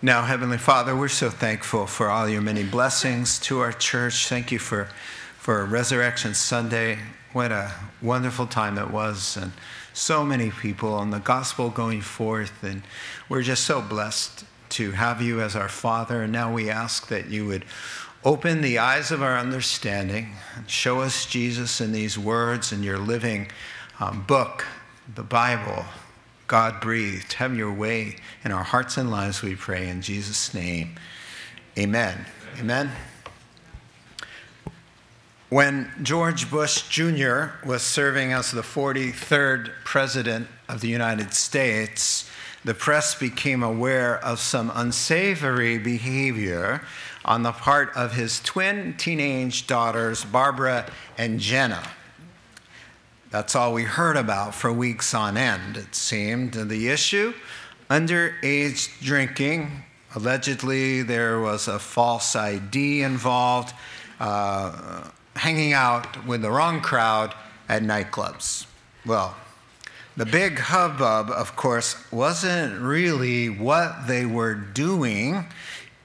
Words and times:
Now, 0.00 0.22
Heavenly 0.22 0.58
Father, 0.58 0.94
we're 0.94 1.08
so 1.08 1.28
thankful 1.28 1.88
for 1.88 2.08
all 2.08 2.28
your 2.28 2.40
many 2.40 2.62
blessings 2.62 3.40
to 3.40 3.58
our 3.58 3.72
church. 3.72 4.28
Thank 4.28 4.52
you 4.52 4.60
for, 4.60 4.88
for 5.38 5.64
Resurrection 5.64 6.34
Sunday. 6.34 7.00
What 7.32 7.50
a 7.50 7.72
wonderful 8.00 8.46
time 8.46 8.78
it 8.78 8.92
was, 8.92 9.36
and 9.36 9.50
so 9.92 10.24
many 10.24 10.52
people, 10.52 11.00
and 11.00 11.12
the 11.12 11.18
gospel 11.18 11.68
going 11.68 12.00
forth. 12.00 12.62
And 12.62 12.82
we're 13.28 13.42
just 13.42 13.64
so 13.64 13.82
blessed 13.82 14.44
to 14.68 14.92
have 14.92 15.20
you 15.20 15.40
as 15.40 15.56
our 15.56 15.68
Father. 15.68 16.22
And 16.22 16.32
now 16.32 16.52
we 16.52 16.70
ask 16.70 17.08
that 17.08 17.26
you 17.26 17.44
would 17.46 17.64
open 18.24 18.60
the 18.60 18.78
eyes 18.78 19.10
of 19.10 19.20
our 19.20 19.36
understanding 19.36 20.36
and 20.54 20.70
show 20.70 21.00
us 21.00 21.26
Jesus 21.26 21.80
in 21.80 21.90
these 21.90 22.16
words 22.16 22.70
in 22.72 22.84
your 22.84 22.98
living 22.98 23.50
um, 23.98 24.22
book, 24.28 24.64
the 25.12 25.24
Bible. 25.24 25.86
God 26.48 26.80
breathed. 26.80 27.34
Have 27.34 27.54
your 27.56 27.72
way 27.72 28.16
in 28.42 28.52
our 28.52 28.64
hearts 28.64 28.96
and 28.96 29.10
lives, 29.10 29.42
we 29.42 29.54
pray, 29.54 29.88
in 29.88 30.00
Jesus' 30.00 30.54
name. 30.54 30.96
Amen. 31.78 32.24
Amen. 32.58 32.90
When 35.50 35.92
George 36.02 36.50
Bush 36.50 36.88
Jr. 36.88 37.66
was 37.66 37.82
serving 37.82 38.32
as 38.32 38.50
the 38.50 38.62
43rd 38.62 39.70
President 39.84 40.48
of 40.68 40.80
the 40.80 40.88
United 40.88 41.32
States, 41.32 42.28
the 42.64 42.74
press 42.74 43.14
became 43.14 43.62
aware 43.62 44.22
of 44.24 44.40
some 44.40 44.72
unsavory 44.74 45.78
behavior 45.78 46.82
on 47.24 47.42
the 47.42 47.52
part 47.52 47.94
of 47.94 48.14
his 48.14 48.40
twin 48.40 48.94
teenage 48.96 49.66
daughters, 49.66 50.24
Barbara 50.24 50.90
and 51.16 51.40
Jenna. 51.40 51.82
That's 53.30 53.54
all 53.54 53.74
we 53.74 53.82
heard 53.82 54.16
about 54.16 54.54
for 54.54 54.72
weeks 54.72 55.12
on 55.12 55.36
end, 55.36 55.76
it 55.76 55.94
seemed. 55.94 56.56
And 56.56 56.70
the 56.70 56.88
issue 56.88 57.34
underage 57.90 59.00
drinking. 59.02 59.84
Allegedly, 60.14 61.02
there 61.02 61.38
was 61.40 61.68
a 61.68 61.78
false 61.78 62.34
ID 62.34 63.02
involved, 63.02 63.74
uh, 64.18 65.08
hanging 65.36 65.74
out 65.74 66.26
with 66.26 66.42
the 66.42 66.50
wrong 66.50 66.80
crowd 66.80 67.34
at 67.68 67.82
nightclubs. 67.82 68.66
Well, 69.04 69.36
the 70.16 70.26
big 70.26 70.58
hubbub, 70.58 71.30
of 71.30 71.54
course, 71.54 71.96
wasn't 72.10 72.80
really 72.80 73.48
what 73.48 74.06
they 74.06 74.24
were 74.24 74.54
doing 74.54 75.46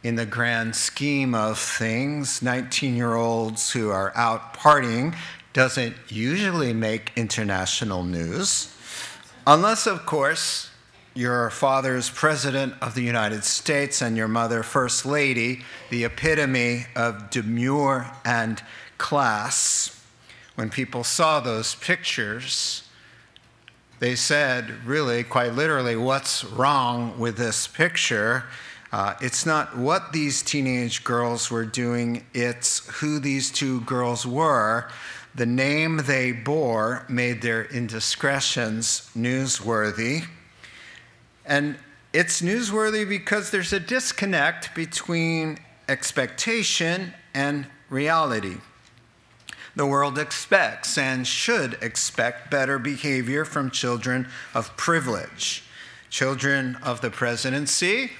in 0.03 0.15
the 0.15 0.25
grand 0.25 0.75
scheme 0.75 1.33
of 1.33 1.57
things. 1.57 2.41
19 2.41 2.95
year 2.95 3.15
olds 3.15 3.71
who 3.71 3.89
are 3.89 4.11
out 4.15 4.53
partying 4.53 5.15
doesn't 5.53 5.95
usually 6.09 6.73
make 6.73 7.11
international 7.15 8.03
news, 8.03 8.75
unless, 9.45 9.85
of 9.85 10.05
course, 10.05 10.71
your 11.15 11.51
father's 11.51 12.09
president 12.09 12.73
of 12.81 12.95
the 12.95 13.03
United 13.03 13.43
States 13.43 14.01
and 14.01 14.17
your 14.17 14.27
mother 14.27 14.63
first 14.63 15.05
lady, 15.05 15.61
the 15.91 16.03
epitome 16.03 16.85
of 16.95 17.29
demure 17.29 18.11
and 18.25 18.63
class. 18.97 20.03
When 20.55 20.71
people 20.71 21.03
saw 21.03 21.39
those 21.39 21.75
pictures, 21.75 22.87
they 23.99 24.15
said, 24.15 24.85
really, 24.85 25.23
quite 25.23 25.53
literally, 25.53 25.95
what's 25.95 26.43
wrong 26.43 27.19
with 27.19 27.37
this 27.37 27.67
picture? 27.67 28.45
Uh, 28.91 29.13
it's 29.21 29.45
not 29.45 29.77
what 29.77 30.13
these 30.13 30.41
teenage 30.41 31.03
girls 31.03 31.49
were 31.49 31.65
doing, 31.65 32.25
it's 32.33 32.87
who 32.99 33.19
these 33.19 33.51
two 33.51 33.81
girls 33.81 34.25
were 34.25 34.89
the 35.35 35.45
name 35.45 36.01
they 36.05 36.31
bore 36.31 37.05
made 37.09 37.41
their 37.41 37.63
indiscretions 37.65 39.09
newsworthy. 39.15 40.25
And 41.45 41.77
it's 42.13 42.41
newsworthy 42.41 43.07
because 43.07 43.49
there's 43.49 43.73
a 43.73 43.79
disconnect 43.79 44.75
between 44.75 45.57
expectation 45.89 47.13
and 47.33 47.65
reality. 47.89 48.57
The 49.75 49.87
world 49.87 50.19
expects 50.19 50.99
and 50.99 51.25
should 51.25 51.79
expect 51.81 52.51
better 52.51 52.77
behavior 52.77 53.43
from 53.43 53.71
children 53.71 54.27
of 54.53 54.77
privilege, 54.77 55.63
children 56.11 56.77
of 56.83 57.01
the 57.01 57.09
presidency 57.09 58.11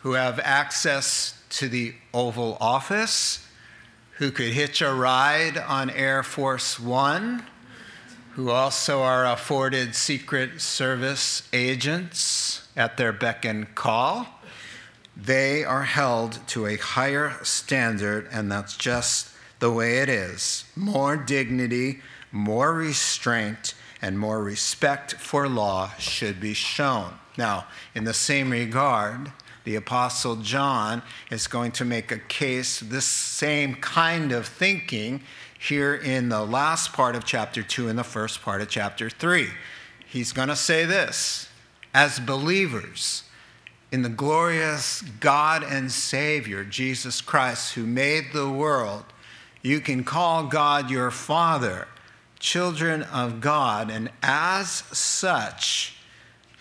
who 0.00 0.14
have 0.14 0.40
access 0.40 1.40
to 1.50 1.68
the 1.68 1.94
Oval 2.12 2.58
Office 2.60 3.46
who 4.20 4.30
could 4.30 4.52
hitch 4.52 4.82
a 4.82 4.92
ride 4.92 5.56
on 5.56 5.88
Air 5.88 6.22
Force 6.22 6.78
One, 6.78 7.42
who 8.32 8.50
also 8.50 9.00
are 9.00 9.24
afforded 9.24 9.94
Secret 9.94 10.60
Service 10.60 11.48
agents 11.54 12.68
at 12.76 12.98
their 12.98 13.14
beck 13.14 13.46
and 13.46 13.74
call. 13.74 14.26
They 15.16 15.64
are 15.64 15.84
held 15.84 16.46
to 16.48 16.66
a 16.66 16.76
higher 16.76 17.38
standard, 17.42 18.28
and 18.30 18.52
that's 18.52 18.76
just 18.76 19.30
the 19.58 19.72
way 19.72 20.00
it 20.00 20.10
is. 20.10 20.66
More 20.76 21.16
dignity, 21.16 22.00
more 22.30 22.74
restraint, 22.74 23.72
and 24.02 24.18
more 24.18 24.42
respect 24.42 25.14
for 25.14 25.48
law 25.48 25.92
should 25.98 26.38
be 26.38 26.52
shown. 26.52 27.14
Now, 27.38 27.68
in 27.94 28.04
the 28.04 28.12
same 28.12 28.50
regard, 28.50 29.32
the 29.64 29.76
Apostle 29.76 30.36
John 30.36 31.02
is 31.30 31.46
going 31.46 31.72
to 31.72 31.84
make 31.84 32.10
a 32.10 32.18
case, 32.18 32.80
this 32.80 33.04
same 33.04 33.74
kind 33.74 34.32
of 34.32 34.46
thinking, 34.46 35.22
here 35.58 35.94
in 35.94 36.30
the 36.30 36.44
last 36.44 36.92
part 36.94 37.14
of 37.14 37.24
chapter 37.24 37.62
2 37.62 37.88
and 37.88 37.98
the 37.98 38.04
first 38.04 38.40
part 38.42 38.62
of 38.62 38.68
chapter 38.68 39.10
3. 39.10 39.48
He's 40.06 40.32
going 40.32 40.48
to 40.48 40.56
say 40.56 40.86
this 40.86 41.48
as 41.92 42.18
believers 42.18 43.24
in 43.92 44.02
the 44.02 44.08
glorious 44.08 45.02
God 45.02 45.62
and 45.62 45.90
Savior, 45.90 46.64
Jesus 46.64 47.20
Christ, 47.20 47.74
who 47.74 47.84
made 47.84 48.32
the 48.32 48.48
world, 48.48 49.04
you 49.62 49.80
can 49.80 50.04
call 50.04 50.44
God 50.44 50.90
your 50.90 51.10
Father, 51.10 51.88
children 52.38 53.02
of 53.02 53.40
God, 53.40 53.90
and 53.90 54.10
as 54.22 54.70
such, 54.70 55.96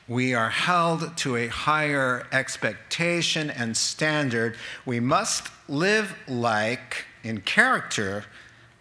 we 0.09 0.33
are 0.33 0.49
held 0.49 1.15
to 1.17 1.35
a 1.35 1.47
higher 1.47 2.25
expectation 2.31 3.51
and 3.51 3.77
standard. 3.77 4.57
We 4.83 4.99
must 4.99 5.47
live 5.69 6.17
like, 6.27 7.05
in 7.23 7.41
character 7.41 8.25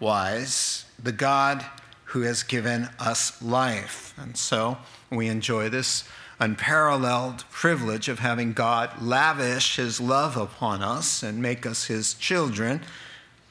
wise, 0.01 0.87
the 1.01 1.13
God 1.13 1.65
who 2.05 2.23
has 2.23 2.43
given 2.43 2.89
us 2.99 3.43
life. 3.43 4.15
And 4.17 4.39
so 4.39 4.79
we 5.11 5.29
enjoy 5.29 5.69
this 5.69 6.05
unparalleled 6.41 7.45
privilege 7.51 8.09
of 8.09 8.21
having 8.21 8.55
God 8.55 9.03
lavish 9.03 9.77
his 9.77 10.01
love 10.01 10.37
upon 10.37 10.83
us 10.83 11.23
and 11.23 11.43
make 11.43 11.67
us 11.67 11.87
his 11.87 12.15
children. 12.15 12.81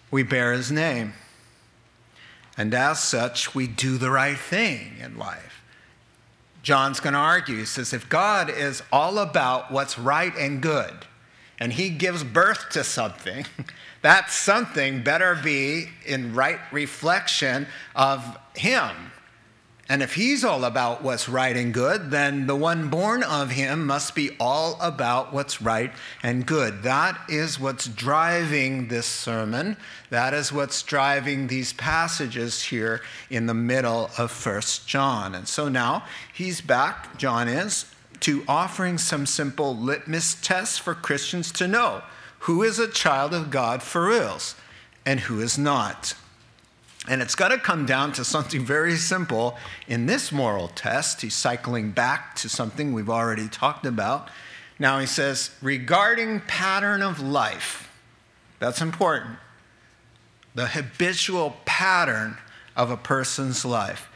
We 0.10 0.24
bear 0.24 0.54
his 0.54 0.72
name. 0.72 1.14
And 2.58 2.74
as 2.74 3.04
such, 3.04 3.54
we 3.54 3.68
do 3.68 4.00
the 4.00 4.10
right 4.10 4.40
thing 4.40 4.94
in 5.00 5.20
life. 5.20 5.57
John's 6.68 7.00
going 7.00 7.14
to 7.14 7.20
argue. 7.20 7.60
He 7.60 7.64
says, 7.64 7.94
if 7.94 8.10
God 8.10 8.50
is 8.50 8.84
all 8.92 9.20
about 9.20 9.72
what's 9.72 9.98
right 9.98 10.36
and 10.36 10.62
good, 10.62 10.94
and 11.62 11.72
he 11.72 11.88
gives 11.88 12.26
birth 12.26 12.72
to 12.72 12.84
something, 12.84 13.46
that 14.02 14.32
something 14.32 15.02
better 15.02 15.40
be 15.42 15.88
in 16.06 16.36
right 16.36 16.60
reflection 16.74 17.68
of 17.96 18.38
him. 18.58 18.92
And 19.90 20.04
if 20.04 20.16
he's 20.16 20.44
all 20.44 20.66
about 20.66 21.02
what's 21.02 21.30
right 21.30 21.56
and 21.56 21.74
good, 21.74 22.12
then 22.12 22.46
the 22.46 22.56
one 22.56 22.90
born 22.90 23.24
of 23.24 23.52
him 23.52 23.86
must 23.86 24.16
be 24.16 24.32
all 24.38 24.78
about 24.82 25.32
what's 25.32 25.62
right 25.62 25.92
and 26.22 26.46
good. 26.46 26.84
That 26.84 27.18
is 27.30 27.58
what's 27.58 27.88
driving 27.88 28.90
this 28.90 29.06
sermon. 29.06 29.78
That 30.10 30.34
is 30.34 30.52
what's 30.52 30.84
driving 30.84 31.48
these 31.48 31.72
passages 31.72 32.64
here 32.64 33.02
in 33.30 33.46
the 33.46 33.54
middle 33.54 34.10
of 34.18 34.30
First 34.30 34.88
John. 34.90 35.34
And 35.34 35.48
so 35.48 35.70
now 35.70 36.04
he's 36.34 36.60
back, 36.60 37.18
John 37.18 37.48
is, 37.48 37.86
to 38.22 38.44
offering 38.46 38.98
some 38.98 39.26
simple 39.26 39.76
litmus 39.76 40.36
tests 40.42 40.78
for 40.78 40.96
Christians 40.96 41.50
to 41.54 41.68
know 41.68 42.02
who 42.40 42.62
is 42.62 42.78
a 42.78 42.90
child 42.90 43.34
of 43.34 43.50
God 43.50 43.82
for 43.82 44.08
reals 44.08 44.56
and 45.06 45.22
who 45.22 45.40
is 45.40 45.58
not. 45.58 46.14
And 47.08 47.22
it's 47.22 47.36
got 47.36 47.50
to 47.50 47.58
come 47.58 47.86
down 47.86 48.12
to 48.14 48.26
something 48.26 48.66
very 48.66 48.98
simple 48.98 49.58
in 49.88 50.06
this 50.06 50.32
moral 50.32 50.68
test. 50.68 51.22
He's 51.22 51.36
cycling 51.36 51.92
back 51.92 52.36
to 52.38 52.50
something 52.50 52.94
we've 52.94 53.10
already 53.10 53.48
talked 53.48 53.86
about. 53.86 54.30
Now 54.78 55.00
he 55.00 55.06
says, 55.06 55.52
regarding 55.62 56.42
pattern 56.42 57.02
of 57.02 57.20
life, 57.20 57.90
that's 58.60 58.82
important. 58.82 59.38
The 60.54 60.68
habitual 60.68 61.56
pattern 61.66 62.38
of 62.76 62.92
a 62.92 62.98
person's 62.98 63.64
life. 63.64 64.10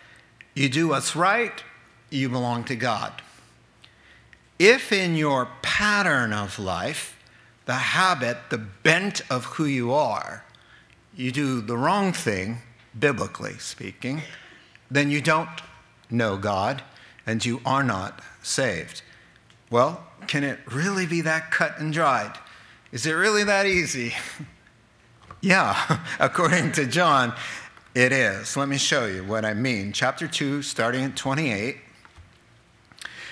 You 0.54 0.68
do 0.68 0.90
what's 0.90 1.16
right, 1.16 1.64
you 2.10 2.30
belong 2.30 2.66
to 2.66 2.76
God. 2.76 3.22
If 4.60 4.92
in 4.92 5.16
your 5.16 5.48
pattern 5.62 6.34
of 6.34 6.60
life, 6.60 7.18
the 7.66 7.74
habit, 7.74 8.38
the 8.50 8.58
bent 8.58 9.22
of 9.32 9.46
who 9.46 9.66
you 9.66 9.94
are, 9.94 10.44
you 11.16 11.32
do 11.32 11.62
the 11.62 11.78
wrong 11.78 12.14
thing, 12.14 12.58
biblically 12.98 13.58
speaking, 13.58 14.22
then 14.90 15.10
you 15.10 15.22
don't 15.22 15.50
know 16.10 16.38
God 16.38 16.84
and 17.26 17.44
you 17.46 17.62
are 17.66 17.84
not 17.84 18.22
saved. 18.42 19.02
Well, 19.70 20.04
can 20.28 20.44
it 20.44 20.60
really 20.70 21.06
be 21.06 21.22
that 21.22 21.52
cut 21.52 21.80
and 21.80 21.94
dried? 21.94 22.38
Is 22.92 23.06
it 23.06 23.14
really 23.14 23.44
that 23.46 23.66
easy? 23.66 24.14
yeah, 25.42 26.00
according 26.20 26.74
to 26.74 26.86
John, 26.86 27.34
it 27.96 28.12
is. 28.12 28.56
Let 28.56 28.70
me 28.70 28.78
show 28.78 29.06
you 29.06 29.24
what 29.24 29.46
I 29.46 29.54
mean. 29.54 29.92
Chapter 29.94 30.28
2, 30.28 30.62
starting 30.62 31.04
at 31.04 31.16
28. 31.16 31.78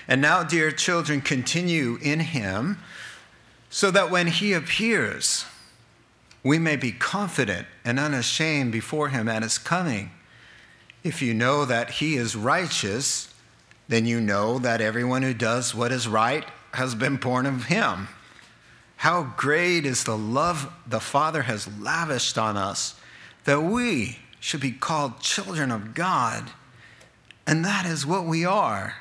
And 0.08 0.22
now, 0.22 0.44
dear 0.44 0.72
children, 0.72 1.22
continue 1.22 2.00
in 2.02 2.20
him, 2.20 2.80
so 3.70 3.92
that 3.92 4.10
when 4.10 4.28
he 4.28 4.54
appears, 4.54 5.46
we 6.44 6.58
may 6.58 6.76
be 6.76 6.92
confident 6.92 7.68
and 7.84 8.00
unashamed 8.00 8.72
before 8.72 9.10
him 9.10 9.28
at 9.28 9.44
his 9.44 9.58
coming. 9.58 10.12
If 11.04 11.22
you 11.22 11.34
know 11.34 11.66
that 11.66 11.92
he 11.92 12.16
is 12.16 12.36
righteous, 12.36 13.34
then 13.88 14.06
you 14.06 14.22
know 14.22 14.60
that 14.60 14.82
everyone 14.82 15.24
who 15.24 15.34
does 15.34 15.74
what 15.74 15.92
is 15.92 16.08
right 16.08 16.46
has 16.74 16.96
been 16.96 17.18
born 17.18 17.46
of 17.46 17.66
him. 17.66 18.08
How 18.98 19.34
great 19.38 19.86
is 19.86 20.04
the 20.04 20.18
love 20.18 20.72
the 20.86 21.00
Father 21.00 21.44
has 21.44 21.68
lavished 21.80 22.38
on 22.38 22.58
us 22.58 23.00
that 23.46 23.62
we 23.62 24.20
should 24.40 24.60
be 24.60 24.72
called 24.72 25.20
children 25.20 25.72
of 25.72 25.94
God. 25.94 26.52
And 27.48 27.66
that 27.66 27.86
is 27.86 28.06
what 28.06 28.26
we 28.26 28.46
are. 28.46 28.96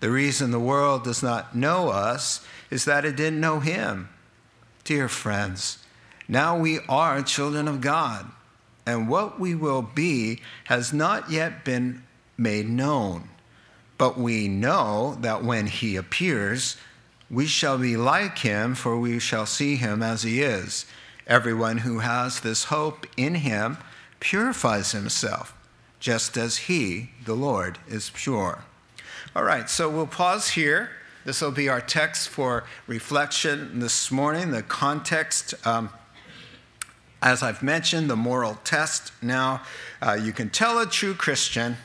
The 0.00 0.10
reason 0.10 0.50
the 0.50 0.60
world 0.60 1.04
does 1.04 1.22
not 1.22 1.56
know 1.56 1.88
us 1.88 2.44
is 2.70 2.84
that 2.84 3.04
it 3.04 3.16
didn't 3.16 3.40
know 3.40 3.60
him. 3.60 4.08
Dear 4.84 5.08
friends, 5.08 5.83
now 6.28 6.56
we 6.56 6.80
are 6.88 7.22
children 7.22 7.68
of 7.68 7.80
God, 7.80 8.30
and 8.86 9.08
what 9.08 9.38
we 9.38 9.54
will 9.54 9.82
be 9.82 10.40
has 10.64 10.92
not 10.92 11.30
yet 11.30 11.64
been 11.64 12.02
made 12.36 12.68
known. 12.68 13.28
But 13.98 14.18
we 14.18 14.48
know 14.48 15.16
that 15.20 15.44
when 15.44 15.66
he 15.66 15.96
appears, 15.96 16.76
we 17.30 17.46
shall 17.46 17.78
be 17.78 17.96
like 17.96 18.38
him, 18.38 18.74
for 18.74 18.98
we 18.98 19.18
shall 19.18 19.46
see 19.46 19.76
him 19.76 20.02
as 20.02 20.22
he 20.22 20.42
is. 20.42 20.86
Everyone 21.26 21.78
who 21.78 22.00
has 22.00 22.40
this 22.40 22.64
hope 22.64 23.06
in 23.16 23.36
him 23.36 23.78
purifies 24.20 24.92
himself, 24.92 25.54
just 26.00 26.36
as 26.36 26.56
he, 26.56 27.10
the 27.24 27.34
Lord, 27.34 27.78
is 27.88 28.10
pure. 28.10 28.64
All 29.36 29.44
right, 29.44 29.68
so 29.68 29.88
we'll 29.88 30.06
pause 30.06 30.50
here. 30.50 30.90
This 31.24 31.40
will 31.40 31.50
be 31.50 31.68
our 31.68 31.80
text 31.80 32.28
for 32.28 32.64
reflection 32.86 33.80
this 33.80 34.10
morning. 34.10 34.50
The 34.50 34.62
context. 34.62 35.54
Um, 35.66 35.90
as 37.24 37.42
I've 37.42 37.62
mentioned, 37.62 38.10
the 38.10 38.16
moral 38.16 38.58
test. 38.64 39.10
Now, 39.22 39.62
uh, 40.02 40.12
you 40.12 40.30
can 40.30 40.50
tell 40.50 40.78
a 40.78 40.84
true 40.86 41.14
Christian, 41.14 41.78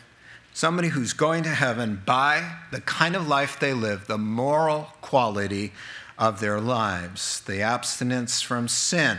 somebody 0.53 0.89
who's 0.89 1.13
going 1.13 1.43
to 1.43 1.49
heaven, 1.49 2.01
by 2.05 2.57
the 2.71 2.81
kind 2.81 3.15
of 3.15 3.25
life 3.25 3.57
they 3.57 3.73
live, 3.73 4.07
the 4.07 4.17
moral 4.17 4.89
quality 5.01 5.71
of 6.17 6.41
their 6.41 6.59
lives, 6.59 7.39
the 7.39 7.61
abstinence 7.61 8.41
from 8.41 8.67
sin, 8.67 9.17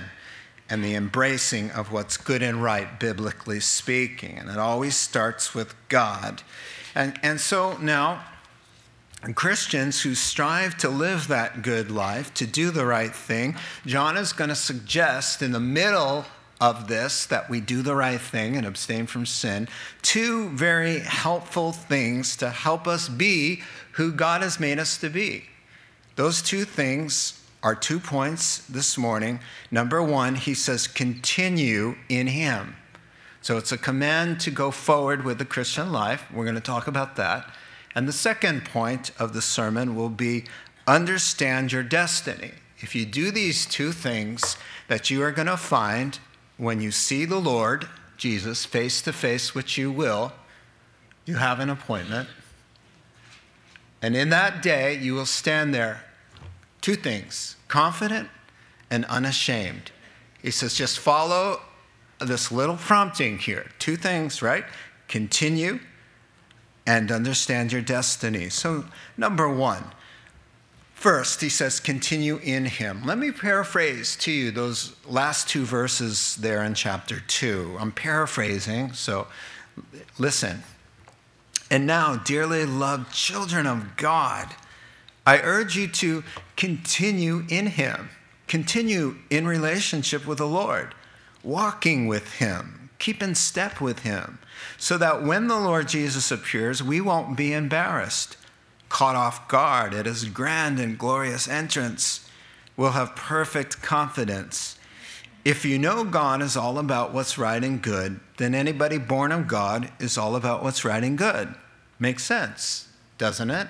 and 0.68 0.84
the 0.84 0.94
embracing 0.94 1.70
of 1.70 1.90
what's 1.90 2.18
good 2.18 2.42
and 2.42 2.62
right, 2.62 3.00
biblically 3.00 3.58
speaking. 3.58 4.36
And 4.36 4.50
it 4.50 4.58
always 4.58 4.96
starts 4.96 5.54
with 5.54 5.74
God. 5.88 6.42
And, 6.94 7.18
and 7.22 7.40
so 7.40 7.78
now, 7.78 8.22
and 9.22 9.36
Christians 9.36 10.02
who 10.02 10.14
strive 10.14 10.76
to 10.78 10.88
live 10.88 11.28
that 11.28 11.62
good 11.62 11.90
life, 11.90 12.32
to 12.34 12.46
do 12.46 12.70
the 12.70 12.86
right 12.86 13.14
thing, 13.14 13.56
John 13.84 14.16
is 14.16 14.32
going 14.32 14.48
to 14.48 14.56
suggest 14.56 15.42
in 15.42 15.52
the 15.52 15.60
middle 15.60 16.24
of 16.60 16.88
this 16.88 17.26
that 17.26 17.48
we 17.48 17.60
do 17.60 17.82
the 17.82 17.94
right 17.94 18.20
thing 18.20 18.56
and 18.56 18.66
abstain 18.66 19.06
from 19.06 19.24
sin 19.24 19.66
two 20.02 20.50
very 20.50 21.00
helpful 21.00 21.72
things 21.72 22.36
to 22.36 22.50
help 22.50 22.86
us 22.86 23.08
be 23.08 23.62
who 23.92 24.12
God 24.12 24.42
has 24.42 24.60
made 24.60 24.78
us 24.78 24.98
to 24.98 25.08
be. 25.08 25.44
Those 26.16 26.42
two 26.42 26.64
things 26.64 27.42
are 27.62 27.74
two 27.74 27.98
points 27.98 28.58
this 28.66 28.96
morning. 28.98 29.40
Number 29.70 30.02
one, 30.02 30.34
he 30.34 30.54
says, 30.54 30.86
continue 30.86 31.96
in 32.08 32.26
him. 32.26 32.76
So 33.42 33.56
it's 33.56 33.72
a 33.72 33.78
command 33.78 34.40
to 34.40 34.50
go 34.50 34.70
forward 34.70 35.24
with 35.24 35.38
the 35.38 35.44
Christian 35.44 35.92
life. 35.92 36.24
We're 36.32 36.44
going 36.44 36.56
to 36.56 36.60
talk 36.60 36.86
about 36.86 37.16
that. 37.16 37.50
And 37.94 38.06
the 38.06 38.12
second 38.12 38.64
point 38.64 39.10
of 39.18 39.32
the 39.32 39.42
sermon 39.42 39.94
will 39.94 40.08
be 40.08 40.44
understand 40.86 41.72
your 41.72 41.82
destiny. 41.82 42.52
If 42.78 42.94
you 42.94 43.04
do 43.04 43.30
these 43.30 43.66
two 43.66 43.92
things, 43.92 44.56
that 44.88 45.10
you 45.10 45.22
are 45.22 45.32
going 45.32 45.46
to 45.46 45.56
find 45.56 46.18
when 46.56 46.80
you 46.80 46.90
see 46.90 47.24
the 47.24 47.40
Lord, 47.40 47.88
Jesus, 48.16 48.64
face 48.64 49.02
to 49.02 49.12
face, 49.12 49.54
which 49.54 49.78
you 49.78 49.90
will, 49.90 50.32
you 51.24 51.36
have 51.36 51.60
an 51.60 51.70
appointment. 51.70 52.28
And 54.02 54.16
in 54.16 54.30
that 54.30 54.62
day, 54.62 54.96
you 54.96 55.14
will 55.14 55.26
stand 55.26 55.74
there, 55.74 56.02
two 56.80 56.96
things 56.96 57.56
confident 57.68 58.28
and 58.90 59.04
unashamed. 59.04 59.92
He 60.42 60.50
says, 60.50 60.74
just 60.74 60.98
follow 60.98 61.60
this 62.18 62.50
little 62.50 62.76
prompting 62.76 63.38
here. 63.38 63.70
Two 63.78 63.96
things, 63.96 64.42
right? 64.42 64.64
Continue 65.06 65.80
and 66.86 67.10
understand 67.12 67.72
your 67.72 67.82
destiny. 67.82 68.48
So, 68.48 68.84
number 69.16 69.48
one, 69.48 69.84
first, 70.94 71.40
he 71.40 71.48
says, 71.48 71.80
continue 71.80 72.38
in 72.42 72.64
him. 72.64 73.04
Let 73.04 73.18
me 73.18 73.30
paraphrase 73.30 74.16
to 74.16 74.32
you 74.32 74.50
those 74.50 74.94
last 75.06 75.48
two 75.48 75.64
verses 75.64 76.36
there 76.36 76.62
in 76.64 76.74
chapter 76.74 77.20
2. 77.20 77.76
I'm 77.78 77.92
paraphrasing, 77.92 78.92
so 78.92 79.26
listen. 80.18 80.62
And 81.70 81.86
now, 81.86 82.16
dearly 82.16 82.64
loved 82.64 83.12
children 83.12 83.66
of 83.66 83.96
God, 83.96 84.48
I 85.24 85.38
urge 85.38 85.76
you 85.76 85.86
to 85.86 86.24
continue 86.56 87.44
in 87.48 87.68
him, 87.68 88.10
continue 88.48 89.16
in 89.28 89.46
relationship 89.46 90.26
with 90.26 90.38
the 90.38 90.46
Lord, 90.46 90.94
walking 91.44 92.08
with 92.08 92.34
him 92.34 92.79
keep 93.00 93.20
in 93.20 93.34
step 93.34 93.80
with 93.80 94.00
him, 94.00 94.38
so 94.78 94.96
that 94.98 95.24
when 95.24 95.48
the 95.48 95.58
Lord 95.58 95.88
Jesus 95.88 96.30
appears, 96.30 96.82
we 96.82 97.00
won't 97.00 97.36
be 97.36 97.52
embarrassed, 97.52 98.36
caught 98.88 99.16
off 99.16 99.48
guard 99.48 99.92
at 99.94 100.06
his 100.06 100.26
grand 100.26 100.78
and 100.78 100.96
glorious 100.96 101.48
entrance. 101.48 102.30
We'll 102.76 102.92
have 102.92 103.16
perfect 103.16 103.82
confidence. 103.82 104.78
If 105.44 105.64
you 105.64 105.78
know 105.78 106.04
God 106.04 106.42
is 106.42 106.56
all 106.56 106.78
about 106.78 107.12
what's 107.12 107.38
right 107.38 107.64
and 107.64 107.82
good, 107.82 108.20
then 108.36 108.54
anybody 108.54 108.98
born 108.98 109.32
of 109.32 109.48
God 109.48 109.90
is 109.98 110.16
all 110.16 110.36
about 110.36 110.62
what's 110.62 110.84
right 110.84 111.02
and 111.02 111.16
good. 111.16 111.54
Makes 111.98 112.24
sense, 112.24 112.88
doesn't 113.18 113.50
it? 113.50 113.68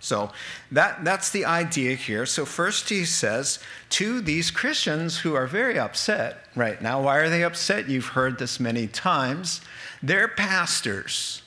So 0.00 0.32
that, 0.72 1.04
that's 1.04 1.30
the 1.30 1.44
idea 1.44 1.94
here. 1.94 2.26
So, 2.26 2.44
first 2.44 2.88
he 2.88 3.04
says 3.04 3.58
to 3.90 4.20
these 4.20 4.50
Christians 4.50 5.18
who 5.18 5.34
are 5.34 5.46
very 5.46 5.78
upset 5.78 6.46
right 6.56 6.80
now, 6.80 7.02
why 7.02 7.18
are 7.18 7.28
they 7.28 7.44
upset? 7.44 7.88
You've 7.88 8.06
heard 8.06 8.38
this 8.38 8.58
many 8.58 8.86
times. 8.86 9.60
They're 10.02 10.28
pastors. 10.28 11.42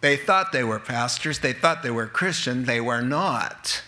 They 0.00 0.16
thought 0.16 0.52
they 0.52 0.64
were 0.64 0.78
pastors, 0.78 1.40
they 1.40 1.52
thought 1.52 1.82
they 1.82 1.90
were 1.90 2.06
Christian, 2.06 2.64
they 2.64 2.80
were 2.80 3.02
not. 3.02 3.82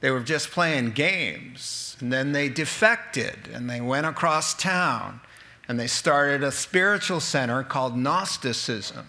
They 0.00 0.10
were 0.10 0.20
just 0.20 0.50
playing 0.50 0.90
games. 0.90 1.96
And 2.00 2.12
then 2.12 2.32
they 2.32 2.48
defected 2.48 3.48
and 3.52 3.68
they 3.68 3.80
went 3.80 4.06
across 4.06 4.54
town 4.54 5.20
and 5.68 5.78
they 5.78 5.86
started 5.86 6.42
a 6.42 6.52
spiritual 6.52 7.20
center 7.20 7.62
called 7.62 7.96
Gnosticism. 7.96 9.06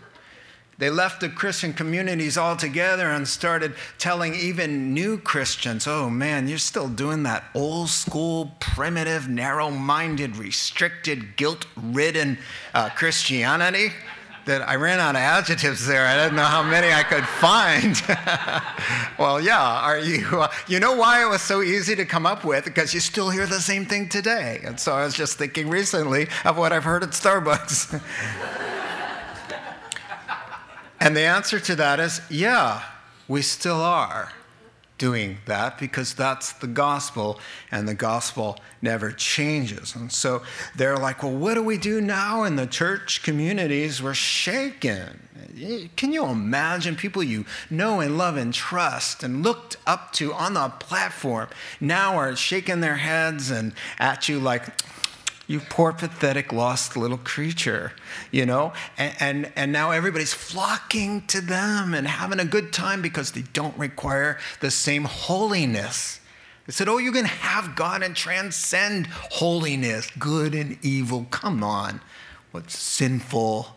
They 0.82 0.90
left 0.90 1.22
the 1.22 1.30
Christian 1.30 1.74
communities 1.74 2.40
altogether 2.40 3.12
and 3.12 3.28
started 3.28 3.76
telling 4.00 4.34
even 4.34 4.96
new 4.96 5.20
Christians, 5.20 5.86
oh 5.86 6.10
man, 6.10 6.48
you're 6.48 6.58
still 6.58 6.88
doing 6.88 7.22
that 7.22 7.44
old 7.54 7.90
school, 7.90 8.56
primitive, 8.60 9.30
narrow 9.30 9.70
minded, 9.70 10.38
restricted, 10.38 11.38
guilt 11.38 11.68
ridden 11.76 12.40
uh, 12.74 12.90
Christianity. 12.90 13.90
That 14.48 14.68
I 14.68 14.76
ran 14.76 15.00
out 15.00 15.14
of 15.14 15.22
adjectives 15.22 15.86
there. 15.86 16.08
I 16.08 16.16
didn't 16.16 16.36
know 16.36 16.46
how 16.46 16.64
many 16.64 16.92
I 16.92 17.04
could 17.04 17.26
find. 17.26 17.96
well, 19.20 19.40
yeah, 19.40 19.62
are 19.62 20.00
you? 20.00 20.26
Uh, 20.42 20.52
you 20.68 20.80
know 20.80 20.96
why 20.96 21.24
it 21.24 21.30
was 21.30 21.44
so 21.44 21.62
easy 21.62 21.96
to 21.96 22.06
come 22.06 22.26
up 22.26 22.44
with? 22.44 22.66
Because 22.66 22.92
you 22.92 23.02
still 23.02 23.30
hear 23.30 23.46
the 23.46 23.62
same 23.62 23.86
thing 23.86 24.10
today. 24.10 24.62
And 24.64 24.80
so 24.80 24.94
I 24.94 25.04
was 25.04 25.14
just 25.14 25.38
thinking 25.38 25.70
recently 25.70 26.28
of 26.44 26.58
what 26.58 26.74
I've 26.74 26.86
heard 26.86 27.04
at 27.04 27.12
Starbucks. 27.12 28.02
And 31.02 31.18
the 31.18 31.22
answer 31.22 31.60
to 31.60 31.76
that 31.78 32.00
is 32.00 32.22
yeah, 32.30 32.84
we 33.28 33.42
still 33.42 33.82
are 33.82 34.32
doing 35.00 35.40
that 35.48 35.80
because 35.80 36.14
that's 36.14 36.54
the 36.54 36.68
gospel 36.68 37.40
and 37.72 37.88
the 37.88 37.96
gospel 37.96 38.60
never 38.84 39.12
changes. 39.12 39.96
And 39.96 40.12
so 40.12 40.44
they're 40.76 40.98
like, 40.98 41.24
well, 41.24 41.32
what 41.32 41.56
do 41.56 41.64
we 41.64 41.80
do 41.80 42.02
now 42.02 42.44
in 42.44 42.56
the 42.56 42.68
church 42.68 43.24
communities? 43.24 44.04
We're 44.04 44.14
shaken. 44.14 45.28
Can 45.96 46.14
you 46.14 46.28
imagine 46.28 46.96
people 46.96 47.24
you 47.24 47.46
know 47.72 48.00
and 48.00 48.16
love 48.16 48.38
and 48.38 48.54
trust 48.54 49.24
and 49.24 49.42
looked 49.42 49.78
up 49.88 50.14
to 50.14 50.34
on 50.34 50.54
the 50.54 50.70
platform 50.70 51.48
now 51.80 52.16
are 52.16 52.36
shaking 52.36 52.82
their 52.82 52.98
heads 52.98 53.50
and 53.50 53.74
at 53.98 54.30
you 54.30 54.40
like, 54.40 54.68
You 55.48 55.60
poor, 55.60 55.92
pathetic, 55.92 56.54
lost 56.54 56.96
little 56.96 57.18
creature, 57.18 57.94
you 58.32 58.46
know? 58.46 58.74
And, 58.98 59.16
and, 59.20 59.52
and, 59.56 59.72
now 59.72 59.92
everybody's 59.92 60.34
flocking 60.34 61.26
to 61.28 61.42
them 61.42 61.94
and 61.94 62.08
having 62.08 62.40
a 62.40 62.46
good 62.46 62.72
time 62.72 63.02
because 63.02 63.32
they 63.32 63.42
don't 63.54 63.78
require 63.78 64.38
the 64.62 64.72
same 64.72 65.04
holiness. 65.04 66.22
They 66.68 66.74
said, 66.74 66.88
Oh, 66.88 67.00
you 67.00 67.12
can 67.12 67.26
have 67.26 67.76
God 67.76 68.04
and 68.04 68.16
transcend 68.16 69.08
holiness, 69.08 70.10
good 70.18 70.54
and 70.54 70.78
evil. 70.82 71.28
Come 71.32 71.64
on. 71.64 72.02
What's 72.52 72.78
sinful? 72.78 73.76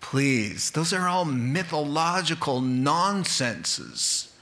Please. 0.00 0.70
Those 0.70 0.92
are 0.92 1.08
all 1.08 1.24
mythological 1.24 2.60
nonsenses. 2.60 4.32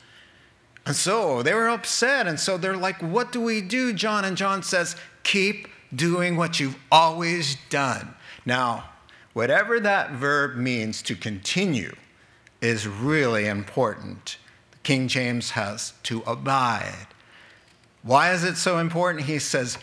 And 0.87 0.95
so 0.95 1.43
they 1.43 1.55
were 1.55 1.69
upset. 1.69 2.27
And 2.27 2.39
so 2.39 2.57
they're 2.57 2.77
like, 2.77 3.03
What 3.03 3.33
do 3.33 3.41
we 3.41 3.61
do, 3.61 3.93
John? 3.93 4.25
And 4.25 4.37
John 4.37 4.63
says, 4.63 4.95
Keep 5.23 5.69
doing 5.95 6.37
what 6.37 6.61
you've 6.61 6.79
always 6.91 7.57
done. 7.71 8.15
Now, 8.45 8.91
whatever 9.33 9.81
that 9.81 10.13
verb 10.13 10.57
means 10.57 11.03
to 11.03 11.15
continue 11.15 11.95
is 12.61 12.87
really 12.87 13.47
important. 13.47 14.37
King 14.83 15.09
James 15.09 15.51
has 15.51 15.93
to 16.05 16.23
abide. 16.27 17.07
Why 18.03 18.33
is 18.33 18.45
it 18.45 18.57
so 18.57 18.79
important? 18.79 19.27
He 19.27 19.39
says, 19.39 19.79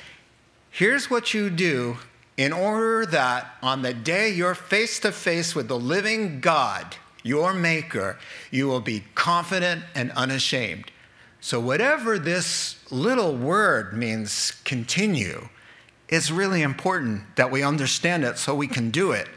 Here's 0.72 1.10
what 1.10 1.34
you 1.34 1.50
do 1.50 1.98
in 2.38 2.52
order 2.52 3.06
that 3.06 3.56
on 3.62 3.82
the 3.82 3.94
day 3.94 4.30
you're 4.30 4.56
face 4.56 5.00
to 5.02 5.12
face 5.12 5.56
with 5.56 5.68
the 5.68 5.80
living 5.80 6.42
God, 6.42 6.98
your 7.24 7.54
Maker, 7.54 8.18
you 8.52 8.68
will 8.68 8.82
be 8.82 9.04
confident 9.16 9.84
and 9.96 10.12
unashamed. 10.12 10.92
So, 11.40 11.60
whatever 11.60 12.20
this 12.20 12.78
little 12.92 13.36
word 13.36 13.94
means, 13.94 14.52
continue, 14.64 15.48
it's 16.08 16.32
really 16.32 16.62
important 16.62 17.36
that 17.36 17.52
we 17.52 17.64
understand 17.64 18.24
it 18.24 18.38
so 18.38 18.56
we 18.56 18.68
can 18.68 18.92
do 18.92 19.12
it. 19.12 19.28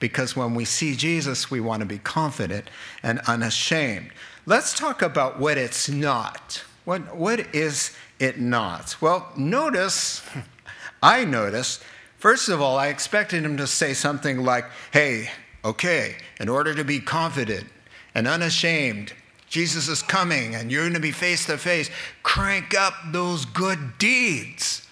Because 0.00 0.36
when 0.36 0.54
we 0.54 0.64
see 0.64 0.94
Jesus, 0.94 1.50
we 1.50 1.60
want 1.60 1.80
to 1.80 1.86
be 1.86 1.98
confident 1.98 2.70
and 3.02 3.20
unashamed. 3.26 4.10
Let's 4.46 4.72
talk 4.72 5.02
about 5.02 5.38
what 5.38 5.58
it's 5.58 5.88
not. 5.88 6.64
What, 6.84 7.16
what 7.16 7.54
is 7.54 7.96
it 8.18 8.40
not? 8.40 8.96
Well, 9.00 9.30
notice, 9.36 10.22
I 11.02 11.24
noticed, 11.24 11.82
first 12.16 12.48
of 12.48 12.60
all, 12.60 12.78
I 12.78 12.88
expected 12.88 13.44
him 13.44 13.56
to 13.58 13.66
say 13.66 13.92
something 13.92 14.38
like, 14.38 14.64
hey, 14.92 15.30
okay, 15.64 16.16
in 16.40 16.48
order 16.48 16.74
to 16.74 16.84
be 16.84 17.00
confident 17.00 17.66
and 18.14 18.26
unashamed, 18.26 19.12
Jesus 19.48 19.88
is 19.88 20.02
coming 20.02 20.54
and 20.54 20.70
you're 20.70 20.82
going 20.82 20.94
to 20.94 21.00
be 21.00 21.10
face 21.10 21.46
to 21.46 21.58
face, 21.58 21.90
crank 22.22 22.74
up 22.74 22.94
those 23.12 23.44
good 23.44 23.98
deeds. 23.98 24.87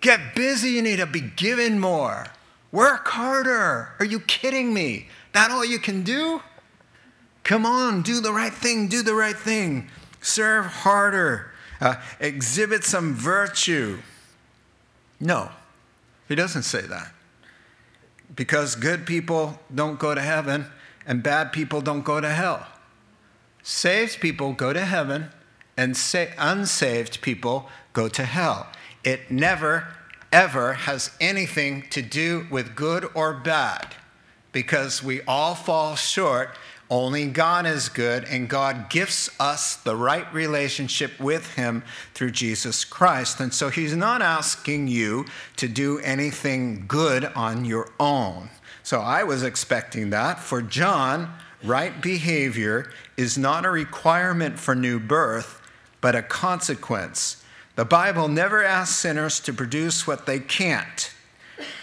Get 0.00 0.34
busy, 0.34 0.70
you 0.70 0.82
need 0.82 0.96
to 0.96 1.06
be 1.06 1.20
given 1.20 1.80
more. 1.80 2.26
Work 2.70 3.08
harder. 3.08 3.90
Are 3.98 4.04
you 4.04 4.20
kidding 4.20 4.72
me? 4.72 5.08
That 5.32 5.50
all 5.50 5.64
you 5.64 5.78
can 5.78 6.02
do? 6.02 6.42
Come 7.42 7.64
on, 7.64 8.02
do 8.02 8.20
the 8.20 8.32
right 8.32 8.52
thing, 8.52 8.88
do 8.88 9.02
the 9.02 9.14
right 9.14 9.36
thing. 9.36 9.88
Serve 10.20 10.66
harder. 10.66 11.52
Uh, 11.80 11.94
exhibit 12.20 12.84
some 12.84 13.14
virtue. 13.14 13.98
No, 15.20 15.50
he 16.28 16.34
doesn't 16.34 16.64
say 16.64 16.82
that. 16.82 17.12
Because 18.34 18.74
good 18.74 19.06
people 19.06 19.58
don't 19.74 19.98
go 19.98 20.14
to 20.14 20.20
heaven 20.20 20.66
and 21.06 21.22
bad 21.22 21.52
people 21.52 21.80
don't 21.80 22.02
go 22.02 22.20
to 22.20 22.28
hell. 22.28 22.66
Saved 23.62 24.20
people 24.20 24.52
go 24.52 24.72
to 24.72 24.84
heaven 24.84 25.30
and 25.76 25.96
unsaved 26.38 27.20
people 27.22 27.68
go 27.92 28.08
to 28.08 28.24
hell. 28.24 28.68
It 29.04 29.30
never, 29.30 29.88
ever 30.32 30.74
has 30.74 31.10
anything 31.20 31.84
to 31.90 32.02
do 32.02 32.46
with 32.50 32.74
good 32.74 33.08
or 33.14 33.32
bad 33.32 33.94
because 34.52 35.02
we 35.02 35.22
all 35.22 35.54
fall 35.54 35.94
short. 35.94 36.56
Only 36.90 37.26
God 37.26 37.66
is 37.66 37.90
good, 37.90 38.24
and 38.24 38.48
God 38.48 38.88
gives 38.88 39.30
us 39.38 39.76
the 39.76 39.94
right 39.94 40.32
relationship 40.32 41.20
with 41.20 41.54
Him 41.54 41.82
through 42.14 42.30
Jesus 42.30 42.84
Christ. 42.84 43.40
And 43.40 43.52
so 43.52 43.68
He's 43.68 43.94
not 43.94 44.22
asking 44.22 44.88
you 44.88 45.26
to 45.56 45.68
do 45.68 45.98
anything 45.98 46.86
good 46.88 47.26
on 47.26 47.66
your 47.66 47.90
own. 48.00 48.48
So 48.82 49.00
I 49.00 49.22
was 49.24 49.42
expecting 49.42 50.10
that. 50.10 50.40
For 50.40 50.62
John, 50.62 51.34
right 51.62 52.00
behavior 52.00 52.90
is 53.18 53.36
not 53.36 53.66
a 53.66 53.70
requirement 53.70 54.58
for 54.58 54.74
new 54.74 54.98
birth, 54.98 55.60
but 56.00 56.16
a 56.16 56.22
consequence. 56.22 57.44
The 57.78 57.84
Bible 57.84 58.26
never 58.26 58.64
asks 58.64 58.96
sinners 58.96 59.38
to 59.38 59.52
produce 59.52 60.04
what 60.04 60.26
they 60.26 60.40
can't. 60.40 61.14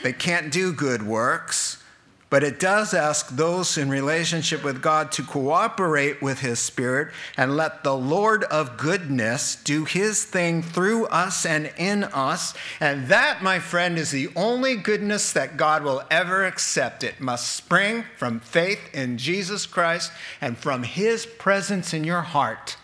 They 0.04 0.12
can't 0.12 0.52
do 0.52 0.74
good 0.74 1.04
works, 1.04 1.82
but 2.30 2.44
it 2.44 2.60
does 2.60 2.94
ask 2.94 3.30
those 3.30 3.78
in 3.78 3.90
relationship 3.90 4.62
with 4.62 4.82
God 4.82 5.10
to 5.14 5.24
cooperate 5.24 6.22
with 6.22 6.40
His 6.40 6.60
Spirit 6.60 7.14
and 7.38 7.56
let 7.56 7.86
the 7.86 7.96
Lord 7.96 8.44
of 8.44 8.75
goodness 8.75 9.56
do 9.56 9.86
His 9.86 10.25
thing 10.25 10.62
through 10.62 11.06
us 11.06 11.46
and 11.46 11.72
in 11.78 12.04
us. 12.04 12.54
And 12.82 13.08
that, 13.08 13.42
my 13.42 13.60
friend, 13.60 13.98
is 13.98 14.12
the 14.12 14.28
only 14.36 14.75
goodness 14.75 15.32
that 15.32 15.56
God 15.56 15.82
will 15.82 16.04
ever 16.12 16.44
accept. 16.44 17.06
It 17.06 17.22
must 17.22 17.56
spring 17.56 18.04
from 18.18 18.42
faith 18.42 18.94
in 18.94 19.18
Jesus 19.18 19.66
Christ 19.66 20.12
and 20.42 20.58
from 20.58 20.84
His 20.84 21.25
presence 21.25 21.94
in 21.94 22.04
your 22.04 22.24
heart. 22.24 22.75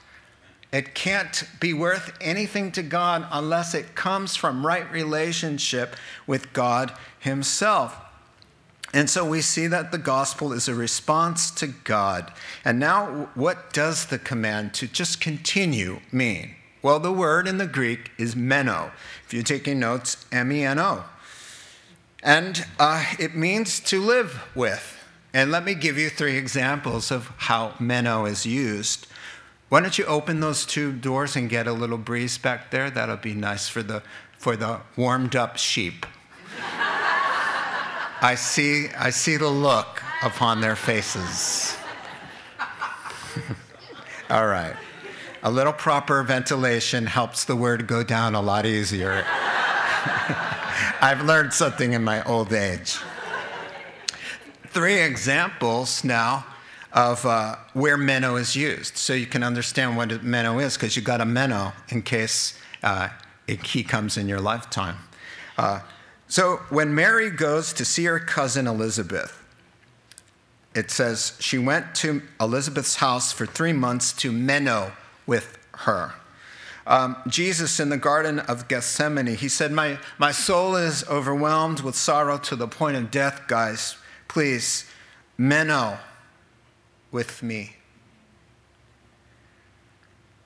It 0.71 0.95
can't 0.95 1.43
be 1.59 1.73
worth 1.73 2.15
anything 2.21 2.71
to 2.73 2.83
God 2.83 3.27
unless 3.31 3.73
it 3.73 3.93
comes 3.93 4.35
from 4.35 4.65
right 4.65 4.89
relationship 4.91 5.95
with 6.25 6.53
God 6.53 6.93
Himself. 7.19 7.97
And 8.93 9.09
so 9.09 9.25
we 9.25 9.41
see 9.41 9.67
that 9.67 9.91
the 9.91 9.97
gospel 9.97 10.53
is 10.53 10.67
a 10.67 10.75
response 10.75 11.51
to 11.51 11.67
God. 11.67 12.31
And 12.65 12.79
now, 12.79 13.29
what 13.35 13.71
does 13.73 14.05
the 14.05 14.19
command 14.19 14.73
to 14.75 14.87
just 14.87 15.21
continue 15.21 15.99
mean? 16.11 16.55
Well, 16.81 16.99
the 16.99 17.11
word 17.11 17.47
in 17.47 17.57
the 17.57 17.67
Greek 17.67 18.11
is 18.17 18.35
meno. 18.35 18.91
If 19.25 19.33
you're 19.33 19.43
taking 19.43 19.79
notes, 19.79 20.25
M 20.31 20.51
E 20.51 20.63
N 20.63 20.79
O. 20.79 21.05
And 22.23 22.65
uh, 22.79 23.05
it 23.19 23.35
means 23.35 23.79
to 23.81 24.01
live 24.01 24.41
with. 24.55 24.97
And 25.33 25.51
let 25.51 25.63
me 25.63 25.73
give 25.73 25.97
you 25.97 26.09
three 26.09 26.35
examples 26.35 27.11
of 27.11 27.27
how 27.37 27.73
meno 27.79 28.25
is 28.25 28.45
used. 28.45 29.07
Why 29.71 29.79
don't 29.79 29.97
you 29.97 30.03
open 30.03 30.41
those 30.41 30.65
two 30.65 30.91
doors 30.91 31.37
and 31.37 31.49
get 31.49 31.65
a 31.65 31.71
little 31.71 31.97
breeze 31.97 32.37
back 32.37 32.71
there? 32.71 32.89
That'll 32.89 33.15
be 33.15 33.33
nice 33.33 33.69
for 33.69 33.81
the, 33.81 34.03
for 34.37 34.57
the 34.57 34.81
warmed 34.97 35.33
up 35.33 35.55
sheep. 35.55 36.05
I 38.21 38.35
see, 38.35 38.89
I 38.89 39.11
see 39.11 39.37
the 39.37 39.47
look 39.47 40.03
upon 40.23 40.59
their 40.59 40.75
faces. 40.75 41.77
All 44.29 44.45
right. 44.45 44.75
A 45.41 45.49
little 45.49 45.71
proper 45.71 46.21
ventilation 46.21 47.05
helps 47.05 47.45
the 47.45 47.55
word 47.55 47.87
go 47.87 48.03
down 48.03 48.35
a 48.35 48.41
lot 48.41 48.65
easier. 48.65 49.23
I've 51.01 51.23
learned 51.23 51.53
something 51.53 51.93
in 51.93 52.03
my 52.03 52.21
old 52.25 52.51
age. 52.51 52.99
Three 54.67 54.99
examples 54.99 56.03
now 56.03 56.45
of 56.93 57.25
uh, 57.25 57.55
where 57.73 57.97
meno 57.97 58.35
is 58.35 58.55
used. 58.55 58.97
So 58.97 59.13
you 59.13 59.25
can 59.25 59.43
understand 59.43 59.97
what 59.97 60.23
meno 60.23 60.59
is 60.59 60.75
because 60.75 60.95
you 60.95 61.01
got 61.01 61.21
a 61.21 61.25
meno 61.25 61.73
in 61.89 62.01
case 62.01 62.59
uh, 62.83 63.09
it, 63.47 63.65
he 63.65 63.83
comes 63.83 64.17
in 64.17 64.27
your 64.27 64.41
lifetime. 64.41 64.97
Uh, 65.57 65.81
so 66.27 66.57
when 66.69 66.95
Mary 66.95 67.29
goes 67.29 67.73
to 67.73 67.85
see 67.85 68.05
her 68.05 68.19
cousin 68.19 68.67
Elizabeth, 68.67 69.37
it 70.73 70.89
says 70.89 71.35
she 71.39 71.57
went 71.57 71.93
to 71.95 72.21
Elizabeth's 72.39 72.95
house 72.95 73.31
for 73.31 73.45
three 73.45 73.73
months 73.73 74.13
to 74.13 74.31
meno 74.31 74.93
with 75.27 75.57
her. 75.79 76.13
Um, 76.87 77.17
Jesus 77.27 77.79
in 77.79 77.89
the 77.89 77.97
Garden 77.97 78.39
of 78.39 78.67
Gethsemane, 78.67 79.35
he 79.35 79.49
said, 79.49 79.71
my, 79.71 79.99
my 80.17 80.31
soul 80.31 80.75
is 80.75 81.07
overwhelmed 81.07 81.81
with 81.81 81.95
sorrow 81.95 82.37
to 82.39 82.55
the 82.55 82.67
point 82.67 82.97
of 82.97 83.11
death, 83.11 83.43
guys. 83.47 83.97
Please, 84.27 84.89
meno, 85.37 85.99
with 87.11 87.43
me. 87.43 87.75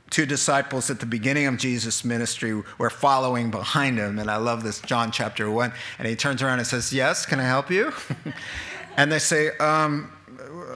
Two 0.09 0.25
disciples 0.25 0.89
at 0.89 0.99
the 0.99 1.05
beginning 1.05 1.45
of 1.45 1.57
Jesus' 1.57 2.05
ministry 2.05 2.61
were 2.77 2.89
following 2.89 3.51
behind 3.51 3.97
him. 3.97 4.19
And 4.19 4.29
I 4.29 4.37
love 4.37 4.63
this, 4.63 4.79
John 4.79 5.11
chapter 5.11 5.49
1. 5.49 5.73
And 5.99 6.07
he 6.07 6.15
turns 6.15 6.41
around 6.41 6.59
and 6.59 6.67
says, 6.67 6.93
Yes, 6.93 7.25
can 7.25 7.39
I 7.39 7.43
help 7.43 7.69
you? 7.69 7.91
and 8.97 9.11
they 9.11 9.19
say, 9.19 9.49
um, 9.57 10.11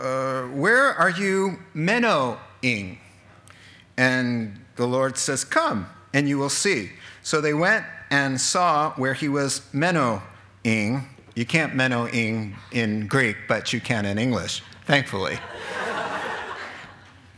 uh, 0.01 0.43
Where 0.43 0.93
are 0.93 1.09
you 1.09 1.59
menoing? 1.73 2.97
And 3.97 4.59
the 4.75 4.87
Lord 4.87 5.17
says, 5.17 5.45
Come, 5.45 5.87
and 6.13 6.27
you 6.27 6.37
will 6.37 6.49
see. 6.49 6.91
So 7.21 7.39
they 7.39 7.53
went 7.53 7.85
and 8.09 8.41
saw 8.41 8.91
where 8.93 9.13
he 9.13 9.29
was 9.29 9.61
menoing. 9.73 10.21
You 10.65 11.45
can't 11.45 11.73
menoing 11.73 12.55
in 12.71 13.07
Greek, 13.07 13.37
but 13.47 13.71
you 13.71 13.79
can 13.79 14.05
in 14.05 14.17
English, 14.17 14.63
thankfully. 14.89 15.37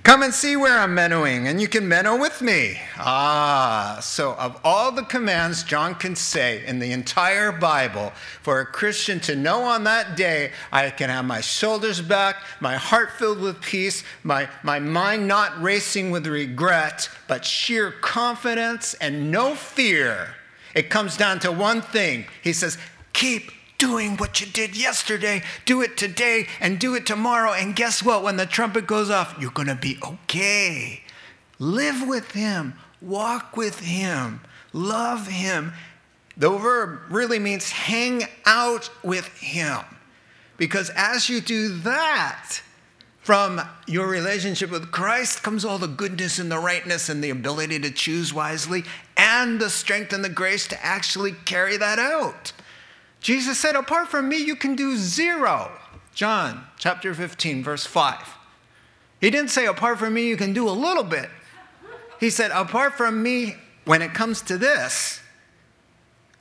Come 0.04 0.24
and 0.24 0.34
see 0.34 0.56
where 0.56 0.80
I'm 0.80 0.96
menoing, 0.96 1.48
and 1.48 1.62
you 1.62 1.68
can 1.68 1.86
meno 1.86 2.18
with 2.18 2.42
me. 2.42 2.80
Ah, 2.98 4.00
so 4.02 4.36
of 4.36 4.58
all 4.64 4.94
the 4.94 5.04
commands 5.04 5.62
John 5.64 5.94
can 5.94 6.16
say 6.16 6.66
in 6.66 6.80
the 6.80 6.94
entire 6.94 7.52
Bible, 7.52 8.14
for 8.42 8.62
a 8.62 8.66
Christian 8.66 9.20
to 9.22 9.36
know 9.36 9.64
on 9.64 9.84
that 9.84 10.16
day, 10.16 10.54
I 10.72 10.90
can 10.92 11.10
have 11.10 11.26
my 11.26 11.42
shoulders 11.42 12.00
back, 12.00 12.38
my 12.62 12.78
heart 12.78 13.12
filled 13.20 13.42
with 13.42 13.62
peace, 13.62 14.06
my, 14.24 14.48
my 14.64 14.80
mind 14.80 15.28
not 15.28 15.62
racing 15.62 16.10
with 16.10 16.28
regret, 16.28 17.10
but 17.28 17.44
sheer 17.44 17.92
confidence 17.92 18.94
and 18.96 19.30
no 19.30 19.56
fear. 19.56 20.36
It 20.74 20.90
comes 20.90 21.18
down 21.18 21.40
to 21.42 21.52
one 21.52 21.82
thing. 21.82 22.26
He 22.42 22.54
says, 22.54 22.78
Keep 23.12 23.52
doing 23.82 24.16
what 24.18 24.40
you 24.40 24.46
did 24.46 24.78
yesterday. 24.78 25.42
Do 25.66 25.82
it 25.82 25.98
today 25.98 26.46
and 26.60 26.78
do 26.78 26.94
it 26.94 27.08
tomorrow. 27.08 27.52
And 27.52 27.76
guess 27.76 28.04
what? 28.04 28.22
When 28.22 28.38
the 28.38 28.46
trumpet 28.46 28.86
goes 28.86 29.10
off, 29.10 29.36
you're 29.40 29.50
going 29.50 29.70
to 29.70 29.76
be 29.76 29.98
okay. 30.04 31.02
Live 31.58 32.08
with 32.08 32.32
Him, 32.32 32.76
walk 33.02 33.58
with 33.58 33.80
Him, 33.80 34.42
love 34.72 35.28
Him. 35.28 35.74
The 36.38 36.52
verb 36.52 37.00
really 37.10 37.40
means 37.40 37.72
hang 37.72 38.26
out 38.46 38.92
with 39.04 39.28
Him. 39.40 39.80
Because 40.58 40.92
as 40.96 41.28
you 41.28 41.42
do 41.42 41.80
that, 41.80 42.62
from 43.22 43.62
your 43.88 44.08
relationship 44.08 44.70
with 44.70 44.92
Christ 44.92 45.42
comes 45.42 45.66
all 45.66 45.80
the 45.80 45.88
goodness 45.88 46.38
and 46.38 46.52
the 46.52 46.60
rightness 46.60 47.10
and 47.10 47.24
the 47.24 47.30
ability 47.32 47.80
to 47.80 47.90
choose 47.90 48.32
wisely 48.32 48.84
and 49.18 49.60
the 49.60 49.70
strength 49.72 50.14
and 50.14 50.24
the 50.24 50.30
grace 50.30 50.68
to 50.68 50.86
actually 50.86 51.34
carry 51.46 51.78
that 51.78 51.98
out. 51.98 52.52
Jesus 53.22 53.60
said, 53.60 53.76
Apart 53.76 54.10
from 54.10 54.28
me, 54.28 54.38
you 54.38 54.56
can 54.56 54.76
do 54.76 54.98
zero. 54.98 55.72
John 56.14 56.66
chapter 56.78 57.14
15, 57.14 57.64
verse 57.64 57.86
5. 57.86 58.36
He 59.22 59.30
didn't 59.30 59.52
say, 59.52 59.68
Apart 59.68 60.00
from 60.00 60.16
me, 60.16 60.28
you 60.28 60.36
can 60.36 60.52
do 60.52 60.68
a 60.68 60.72
little 60.72 61.04
bit. 61.04 61.30
He 62.20 62.30
said, 62.30 62.52
Apart 62.52 62.96
from 62.96 63.22
me, 63.24 63.56
when 63.86 64.02
it 64.02 64.14
comes 64.14 64.42
to 64.44 64.58
this, 64.58 65.22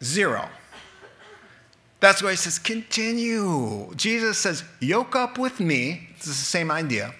zero. 0.02 0.49
That's 2.00 2.22
why 2.22 2.30
he 2.30 2.37
says, 2.37 2.58
Continue. 2.58 3.94
Jesus 3.94 4.38
says, 4.38 4.64
Yoke 4.80 5.14
up 5.14 5.38
with 5.38 5.60
me. 5.60 6.08
It's 6.16 6.26
the 6.26 6.32
same 6.32 6.70
idea. 6.70 7.14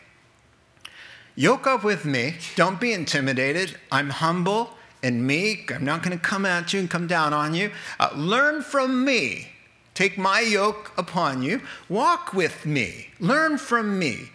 Yoke 1.37 1.67
up 1.67 1.85
with 1.85 2.07
me. 2.07 2.37
Don't 2.57 2.81
be 2.81 2.93
intimidated. 2.95 3.77
I'm 3.93 4.09
humble 4.09 4.71
and 5.03 5.27
meek. 5.27 5.73
I'm 5.73 5.85
not 5.85 6.03
going 6.03 6.17
to 6.17 6.23
come 6.23 6.47
at 6.47 6.73
you 6.73 6.81
and 6.81 6.91
come 6.91 7.07
down 7.07 7.33
on 7.33 7.55
you. 7.55 7.71
Uh, 7.99 8.11
learn 8.15 8.63
from 8.63 9.05
me. 9.05 9.49
Take 9.95 10.17
my 10.17 10.41
yoke 10.41 10.93
upon 10.97 11.43
you. 11.43 11.61
Walk 11.89 12.33
with 12.33 12.65
me. 12.65 13.09
Learn 13.19 13.59
from 13.59 13.99
me. 13.99 14.31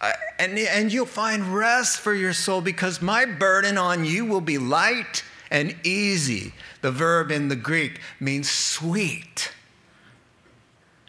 Uh, 0.00 0.12
and, 0.38 0.58
and 0.58 0.92
you'll 0.92 1.06
find 1.06 1.54
rest 1.54 2.00
for 2.00 2.14
your 2.14 2.32
soul 2.32 2.60
because 2.60 3.00
my 3.00 3.24
burden 3.24 3.78
on 3.78 4.04
you 4.04 4.24
will 4.24 4.40
be 4.40 4.58
light 4.58 5.24
and 5.50 5.76
easy. 5.84 6.52
The 6.80 6.90
verb 6.90 7.30
in 7.30 7.48
the 7.48 7.56
Greek 7.56 8.00
means 8.18 8.50
sweet. 8.50 9.52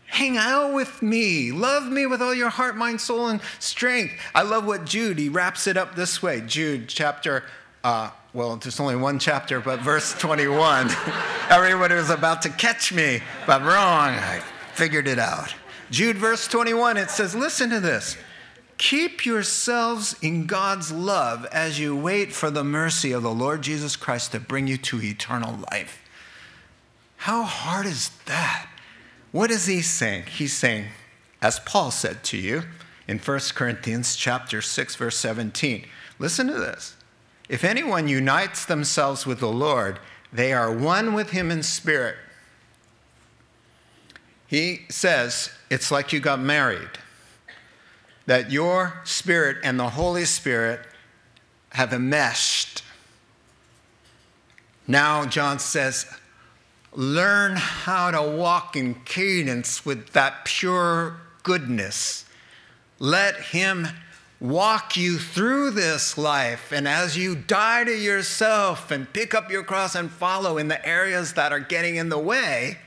Hang 0.05 0.37
out 0.37 0.73
with 0.73 1.01
me. 1.01 1.51
Love 1.51 1.91
me 1.91 2.05
with 2.05 2.21
all 2.21 2.35
your 2.35 2.49
heart, 2.49 2.77
mind, 2.77 3.01
soul, 3.01 3.29
and 3.29 3.41
strength. 3.57 4.13
I 4.35 4.43
love 4.43 4.63
what 4.63 4.85
Jude, 4.85 5.17
he 5.17 5.27
wraps 5.27 5.65
it 5.65 5.75
up 5.75 5.95
this 5.95 6.21
way. 6.21 6.41
Jude 6.41 6.87
chapter 6.87 7.43
uh, 7.83 8.09
well, 8.33 8.55
there's 8.55 8.79
only 8.79 8.95
one 8.95 9.19
chapter, 9.19 9.59
but 9.59 9.79
verse 9.81 10.13
21. 10.13 10.89
Everyone 11.49 11.91
was 11.91 12.09
about 12.09 12.41
to 12.43 12.49
catch 12.49 12.93
me, 12.93 13.21
but 13.45 13.61
wrong. 13.61 14.09
I 14.09 14.41
figured 14.73 15.07
it 15.07 15.19
out. 15.19 15.53
Jude, 15.91 16.17
verse 16.17 16.47
21, 16.47 16.97
it 16.97 17.11
says, 17.11 17.35
Listen 17.35 17.69
to 17.69 17.79
this. 17.79 18.17
Keep 18.77 19.25
yourselves 19.25 20.15
in 20.21 20.47
God's 20.47 20.91
love 20.91 21.45
as 21.51 21.79
you 21.79 21.95
wait 21.95 22.33
for 22.33 22.49
the 22.49 22.63
mercy 22.63 23.11
of 23.11 23.21
the 23.21 23.33
Lord 23.33 23.61
Jesus 23.61 23.95
Christ 23.95 24.31
to 24.31 24.39
bring 24.39 24.67
you 24.67 24.77
to 24.77 25.01
eternal 25.01 25.59
life. 25.71 26.01
How 27.17 27.43
hard 27.43 27.85
is 27.85 28.09
that? 28.25 28.67
What 29.31 29.51
is 29.51 29.67
he 29.67 29.81
saying? 29.81 30.23
He's 30.23 30.53
saying, 30.53 30.87
as 31.41 31.59
Paul 31.59 31.91
said 31.91 32.23
to 32.25 32.37
you 32.37 32.63
in 33.07 33.19
1 33.19 33.39
Corinthians 33.53 34.15
chapter 34.15 34.61
6 34.61 34.95
verse 34.95 35.17
17. 35.17 35.85
Listen 36.19 36.47
to 36.47 36.53
this. 36.53 36.95
If 37.49 37.63
anyone 37.63 38.07
unites 38.07 38.65
themselves 38.65 39.25
with 39.25 39.39
the 39.39 39.51
Lord, 39.51 39.99
they 40.31 40.53
are 40.53 40.71
one 40.71 41.13
with 41.13 41.31
him 41.31 41.51
in 41.51 41.61
spirit. 41.63 42.15
He 44.47 44.85
says 44.89 45.51
it's 45.69 45.91
like 45.91 46.13
you 46.13 46.19
got 46.19 46.39
married, 46.39 46.89
that 48.25 48.51
your 48.51 49.01
spirit 49.03 49.57
and 49.63 49.79
the 49.79 49.89
Holy 49.89 50.25
Spirit 50.25 50.79
have 51.71 51.91
enmeshed. 51.91 52.83
Now, 54.87 55.25
John 55.25 55.59
says, 55.59 56.05
learn 56.91 57.55
how 57.55 58.11
to 58.11 58.21
walk 58.21 58.75
in 58.75 58.95
cadence 59.05 59.85
with 59.85 60.09
that 60.11 60.45
pure 60.45 61.17
goodness. 61.41 62.25
Let 62.99 63.35
him 63.35 63.87
walk 64.43 64.97
you 64.97 65.17
through 65.17 65.71
this 65.71 66.17
life. 66.17 66.73
And 66.73 66.85
as 66.85 67.17
you 67.17 67.33
die 67.33 67.85
to 67.85 67.97
yourself 67.97 68.91
and 68.91 69.11
pick 69.13 69.33
up 69.33 69.49
your 69.49 69.63
cross 69.63 69.95
and 69.95 70.11
follow 70.11 70.57
in 70.57 70.67
the 70.67 70.85
areas 70.85 71.33
that 71.33 71.53
are 71.53 71.61
getting 71.61 71.95
in 71.95 72.09
the 72.09 72.19
way, 72.19 72.77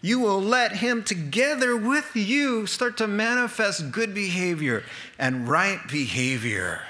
you 0.00 0.20
will 0.20 0.40
let 0.40 0.76
Him 0.76 1.02
together 1.02 1.76
with 1.76 2.14
you 2.14 2.66
start 2.66 2.96
to 2.98 3.08
manifest 3.08 3.90
good 3.90 4.14
behavior 4.14 4.84
and 5.18 5.48
right 5.48 5.80
behavior. 5.88 6.82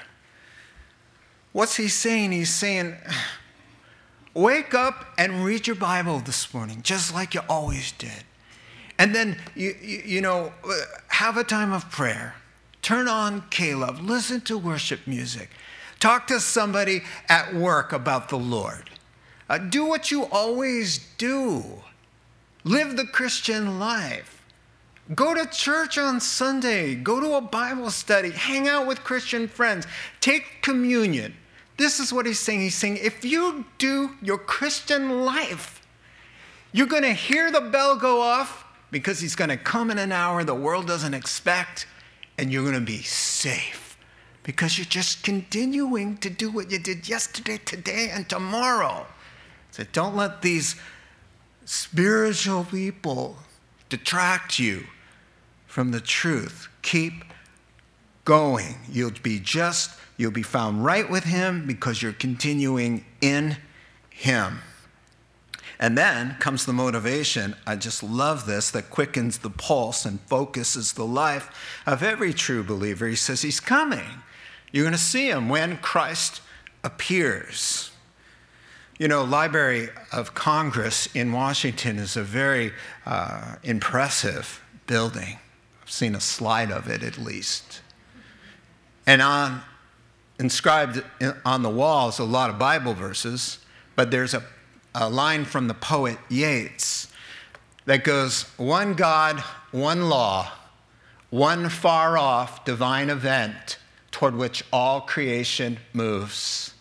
What's 1.51 1.75
He 1.75 1.87
saying? 1.87 2.31
He's 2.31 2.53
saying, 2.53 2.95
Wake 4.35 4.75
up 4.75 5.05
and 5.17 5.43
read 5.43 5.65
your 5.65 5.75
Bible 5.75 6.19
this 6.19 6.53
morning, 6.53 6.83
just 6.83 7.11
like 7.11 7.33
you 7.33 7.41
always 7.49 7.91
did. 7.93 8.23
And 8.99 9.15
then, 9.15 9.37
you, 9.55 9.75
you, 9.81 10.01
you 10.05 10.21
know, 10.21 10.53
uh, 10.63 10.73
have 11.07 11.37
a 11.37 11.43
time 11.43 11.73
of 11.73 11.89
prayer 11.89 12.35
Turn 12.87 13.09
on 13.09 13.43
K-LOVE. 13.49 13.99
Listen 13.99 14.39
to 14.39 14.57
worship 14.57 15.05
music. 15.05 15.49
Talk 15.99 16.25
to 16.27 16.39
somebody 16.39 17.01
at 17.27 17.53
work 17.53 17.91
about 17.91 18.29
the 18.29 18.37
Lord. 18.37 18.89
Uh, 19.49 19.57
do 19.57 19.83
what 19.83 20.09
you 20.09 20.23
always 20.27 20.99
do. 21.17 21.65
Live 22.63 22.95
the 22.95 23.03
Christian 23.03 23.77
life. 23.77 24.41
Go 25.13 25.33
to 25.33 25.45
church 25.47 25.97
on 25.97 26.21
Sunday. 26.21 26.95
Go 26.95 27.19
to 27.19 27.33
a 27.33 27.41
Bible 27.41 27.91
study. 27.91 28.31
Hang 28.31 28.69
out 28.69 28.87
with 28.87 29.03
Christian 29.03 29.49
friends. 29.49 29.85
Take 30.21 30.61
communion. 30.61 31.35
This 31.75 31.99
is 31.99 32.13
what 32.13 32.25
he's 32.25 32.39
saying. 32.39 32.61
He's 32.61 32.75
saying, 32.75 32.99
if 33.01 33.25
you 33.25 33.65
do 33.79 34.11
your 34.21 34.37
Christian 34.37 35.25
life, 35.25 35.85
you're 36.71 36.87
going 36.87 37.03
to 37.03 37.11
hear 37.11 37.51
the 37.51 37.59
bell 37.59 37.97
go 37.97 38.21
off 38.21 38.63
because 38.91 39.19
he's 39.19 39.35
going 39.35 39.49
to 39.49 39.57
come 39.57 39.91
in 39.91 39.97
an 39.97 40.13
hour 40.13 40.45
the 40.45 40.55
world 40.55 40.87
doesn't 40.87 41.13
expect 41.13 41.85
and 42.37 42.51
you're 42.51 42.63
going 42.63 42.75
to 42.75 42.81
be 42.81 43.01
safe 43.01 43.97
because 44.43 44.77
you're 44.77 44.85
just 44.85 45.23
continuing 45.23 46.17
to 46.17 46.29
do 46.29 46.49
what 46.49 46.71
you 46.71 46.79
did 46.79 47.09
yesterday, 47.09 47.59
today, 47.65 48.09
and 48.13 48.29
tomorrow. 48.29 49.05
So 49.71 49.83
don't 49.91 50.15
let 50.15 50.41
these 50.41 50.75
spiritual 51.65 52.63
people 52.63 53.35
detract 53.89 54.57
you 54.57 54.85
from 55.65 55.91
the 55.91 55.99
truth. 55.99 56.69
Keep 56.81 57.25
going. 58.23 58.75
You'll 58.89 59.11
be 59.21 59.39
just, 59.39 59.99
you'll 60.15 60.31
be 60.31 60.43
found 60.43 60.83
right 60.83 61.09
with 61.09 61.25
Him 61.25 61.67
because 61.67 62.01
you're 62.01 62.13
continuing 62.13 63.05
in 63.21 63.57
Him. 64.09 64.59
And 65.79 65.97
then 65.97 66.35
comes 66.39 66.65
the 66.65 66.73
motivation. 66.73 67.55
I 67.65 67.75
just 67.75 68.01
love 68.01 68.45
this 68.45 68.71
that 68.71 68.89
quickens 68.89 69.39
the 69.39 69.49
pulse 69.49 70.05
and 70.05 70.19
focuses 70.21 70.93
the 70.93 71.05
life 71.05 71.81
of 71.85 72.01
every 72.01 72.33
true 72.33 72.63
believer. 72.63 73.07
He 73.07 73.15
says, 73.15 73.43
He's 73.43 73.59
coming. 73.59 74.23
You're 74.71 74.83
going 74.83 74.93
to 74.93 74.97
see 74.97 75.29
him 75.29 75.49
when 75.49 75.77
Christ 75.77 76.41
appears. 76.83 77.91
You 78.97 79.07
know, 79.07 79.23
Library 79.23 79.89
of 80.11 80.33
Congress 80.33 81.07
in 81.13 81.31
Washington 81.31 81.99
is 81.99 82.17
a 82.17 82.23
very 82.23 82.73
uh, 83.05 83.55
impressive 83.61 84.63
building. 84.87 85.37
I've 85.83 85.91
seen 85.91 86.15
a 86.15 86.19
slide 86.19 86.71
of 86.71 86.87
it 86.87 87.03
at 87.03 87.17
least. 87.17 87.81
And 89.05 89.21
on 89.21 89.61
inscribed 90.39 91.03
on 91.45 91.63
the 91.63 91.69
walls 91.69 92.19
a 92.19 92.23
lot 92.23 92.49
of 92.49 92.59
Bible 92.59 92.93
verses, 92.93 93.59
but 93.95 94.11
there's 94.11 94.33
a 94.33 94.43
a 94.99 95.09
line 95.09 95.45
from 95.45 95.67
the 95.67 95.73
poet 95.75 96.17
Yeats 96.27 97.07
that 97.85 98.03
goes 98.03 98.43
one 98.57 98.95
God, 98.95 99.39
one 99.71 100.09
law, 100.09 100.51
one 101.29 101.69
far 101.69 102.17
off 102.17 102.65
divine 102.65 103.09
event 103.09 103.77
toward 104.11 104.35
which 104.35 104.63
all 104.73 105.01
creation 105.01 105.77
moves. 105.93 106.73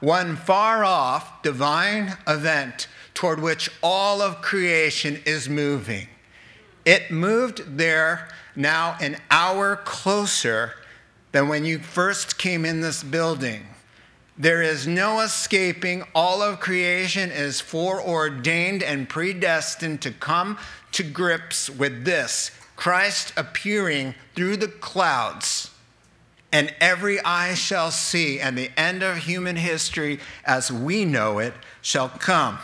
One 0.00 0.36
far 0.36 0.82
off 0.82 1.42
divine 1.42 2.16
event 2.26 2.88
toward 3.12 3.40
which 3.40 3.70
all 3.82 4.22
of 4.22 4.40
creation 4.40 5.20
is 5.26 5.48
moving. 5.48 6.08
It 6.86 7.10
moved 7.10 7.76
there 7.76 8.28
now 8.56 8.96
an 9.00 9.18
hour 9.30 9.76
closer 9.76 10.72
than 11.32 11.48
when 11.48 11.66
you 11.66 11.78
first 11.78 12.38
came 12.38 12.64
in 12.64 12.80
this 12.80 13.02
building. 13.02 13.66
There 14.40 14.62
is 14.62 14.86
no 14.86 15.20
escaping. 15.20 16.02
All 16.14 16.40
of 16.40 16.60
creation 16.60 17.30
is 17.30 17.60
foreordained 17.60 18.82
and 18.82 19.06
predestined 19.06 20.00
to 20.00 20.12
come 20.12 20.56
to 20.92 21.02
grips 21.02 21.68
with 21.68 22.06
this 22.06 22.50
Christ 22.74 23.34
appearing 23.36 24.14
through 24.34 24.56
the 24.56 24.68
clouds, 24.68 25.70
and 26.50 26.74
every 26.80 27.20
eye 27.20 27.52
shall 27.52 27.90
see, 27.90 28.40
and 28.40 28.56
the 28.56 28.70
end 28.78 29.02
of 29.02 29.18
human 29.18 29.56
history 29.56 30.20
as 30.46 30.72
we 30.72 31.04
know 31.04 31.38
it 31.38 31.52
shall 31.82 32.08
come. 32.08 32.58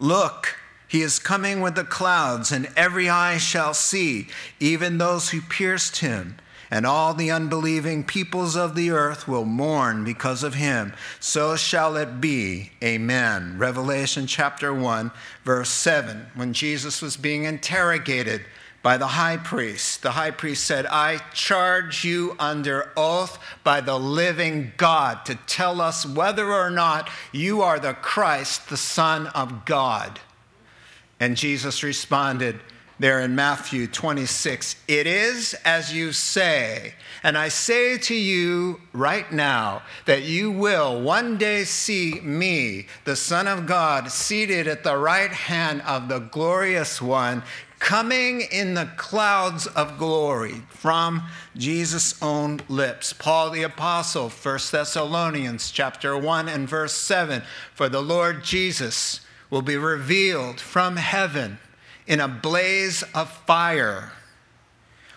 Look, 0.00 0.56
he 0.88 1.02
is 1.02 1.20
coming 1.20 1.60
with 1.60 1.76
the 1.76 1.84
clouds, 1.84 2.50
and 2.50 2.68
every 2.76 3.08
eye 3.08 3.38
shall 3.38 3.74
see, 3.74 4.26
even 4.58 4.98
those 4.98 5.30
who 5.30 5.40
pierced 5.40 5.98
him 5.98 6.36
and 6.72 6.86
all 6.86 7.12
the 7.12 7.30
unbelieving 7.30 8.02
peoples 8.02 8.56
of 8.56 8.74
the 8.74 8.90
earth 8.90 9.28
will 9.28 9.44
mourn 9.44 10.04
because 10.04 10.42
of 10.42 10.54
him. 10.54 10.94
So 11.20 11.54
shall 11.54 11.96
it 11.96 12.18
be. 12.18 12.72
Amen. 12.82 13.58
Revelation 13.58 14.26
chapter 14.26 14.72
1, 14.72 15.10
verse 15.44 15.68
7. 15.68 16.28
When 16.34 16.54
Jesus 16.54 17.02
was 17.02 17.18
being 17.18 17.44
interrogated 17.44 18.46
by 18.82 18.96
the 18.96 19.08
high 19.08 19.36
priest, 19.36 20.00
the 20.00 20.12
high 20.12 20.30
priest 20.30 20.64
said, 20.64 20.86
I 20.86 21.18
charge 21.34 22.06
you 22.06 22.36
under 22.38 22.90
oath 22.96 23.38
by 23.62 23.82
the 23.82 23.98
living 23.98 24.72
God 24.78 25.26
to 25.26 25.34
tell 25.46 25.78
us 25.78 26.06
whether 26.06 26.50
or 26.50 26.70
not 26.70 27.10
you 27.32 27.60
are 27.60 27.78
the 27.78 27.92
Christ, 27.92 28.70
the 28.70 28.78
Son 28.78 29.26
of 29.26 29.66
God. 29.66 30.20
And 31.20 31.36
Jesus 31.36 31.82
responded, 31.82 32.60
there 33.02 33.20
in 33.20 33.34
Matthew 33.34 33.88
26. 33.88 34.76
It 34.86 35.08
is 35.08 35.54
as 35.64 35.92
you 35.92 36.12
say. 36.12 36.94
And 37.24 37.36
I 37.36 37.48
say 37.48 37.98
to 37.98 38.14
you 38.14 38.80
right 38.92 39.30
now 39.32 39.82
that 40.06 40.22
you 40.22 40.52
will 40.52 41.00
one 41.00 41.36
day 41.36 41.64
see 41.64 42.20
me, 42.20 42.86
the 43.04 43.16
Son 43.16 43.48
of 43.48 43.66
God, 43.66 44.12
seated 44.12 44.68
at 44.68 44.84
the 44.84 44.96
right 44.96 45.32
hand 45.32 45.82
of 45.82 46.08
the 46.08 46.20
glorious 46.20 47.02
one, 47.02 47.42
coming 47.80 48.42
in 48.52 48.74
the 48.74 48.88
clouds 48.96 49.66
of 49.66 49.98
glory 49.98 50.62
from 50.68 51.22
Jesus' 51.56 52.22
own 52.22 52.60
lips. 52.68 53.12
Paul 53.12 53.50
the 53.50 53.64
apostle, 53.64 54.28
1 54.28 54.58
Thessalonians 54.70 55.72
chapter 55.72 56.16
1 56.16 56.48
and 56.48 56.68
verse 56.68 56.94
7, 56.94 57.42
for 57.74 57.88
the 57.88 58.00
Lord 58.00 58.44
Jesus 58.44 59.22
will 59.50 59.62
be 59.62 59.76
revealed 59.76 60.60
from 60.60 60.96
heaven 60.96 61.58
in 62.06 62.20
a 62.20 62.28
blaze 62.28 63.02
of 63.14 63.30
fire 63.30 64.12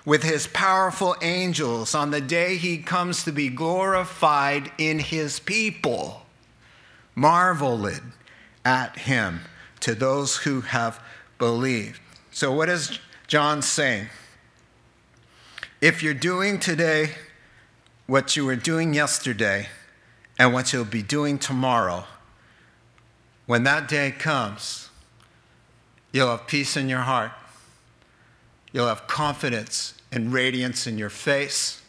with 0.06 0.24
his 0.24 0.48
powerful 0.48 1.15
angels 1.21 1.95
on 1.95 2.12
the 2.12 2.21
day 2.21 2.58
he 2.58 2.78
comes 2.78 3.24
to 3.24 3.32
be 3.32 3.50
glorified 3.50 4.71
in 4.78 5.00
his 5.00 5.39
people. 5.39 6.26
Marveling 7.15 8.13
at 8.63 8.98
him 9.00 9.41
to 9.80 9.95
those 9.95 10.38
who 10.38 10.62
have 10.62 11.00
believed. 11.38 12.00
So, 12.32 12.52
what 12.52 12.69
is 12.69 13.00
John 13.28 13.62
saying? 13.62 14.10
If 15.82 16.04
you're 16.04 16.13
doing 16.13 16.60
today 16.60 17.12
what 18.08 18.36
you 18.36 18.45
were 18.45 18.56
doing 18.56 18.93
yesterday 18.93 19.67
and 20.38 20.54
what 20.54 20.74
you'll 20.74 20.86
be 20.86 21.02
doing 21.02 21.39
tomorrow, 21.39 22.06
when 23.45 23.63
that 23.63 23.88
day 23.88 24.12
comes, 24.12 24.85
You'll 26.15 26.30
have 26.30 26.47
peace 26.47 26.78
in 26.78 26.88
your 26.88 27.01
heart. 27.01 27.34
You'll 28.71 28.88
have 28.88 29.06
confidence 29.06 29.95
and 30.13 30.32
radiance 30.32 30.88
in 30.88 30.97
your 30.97 31.10
face, 31.10 31.82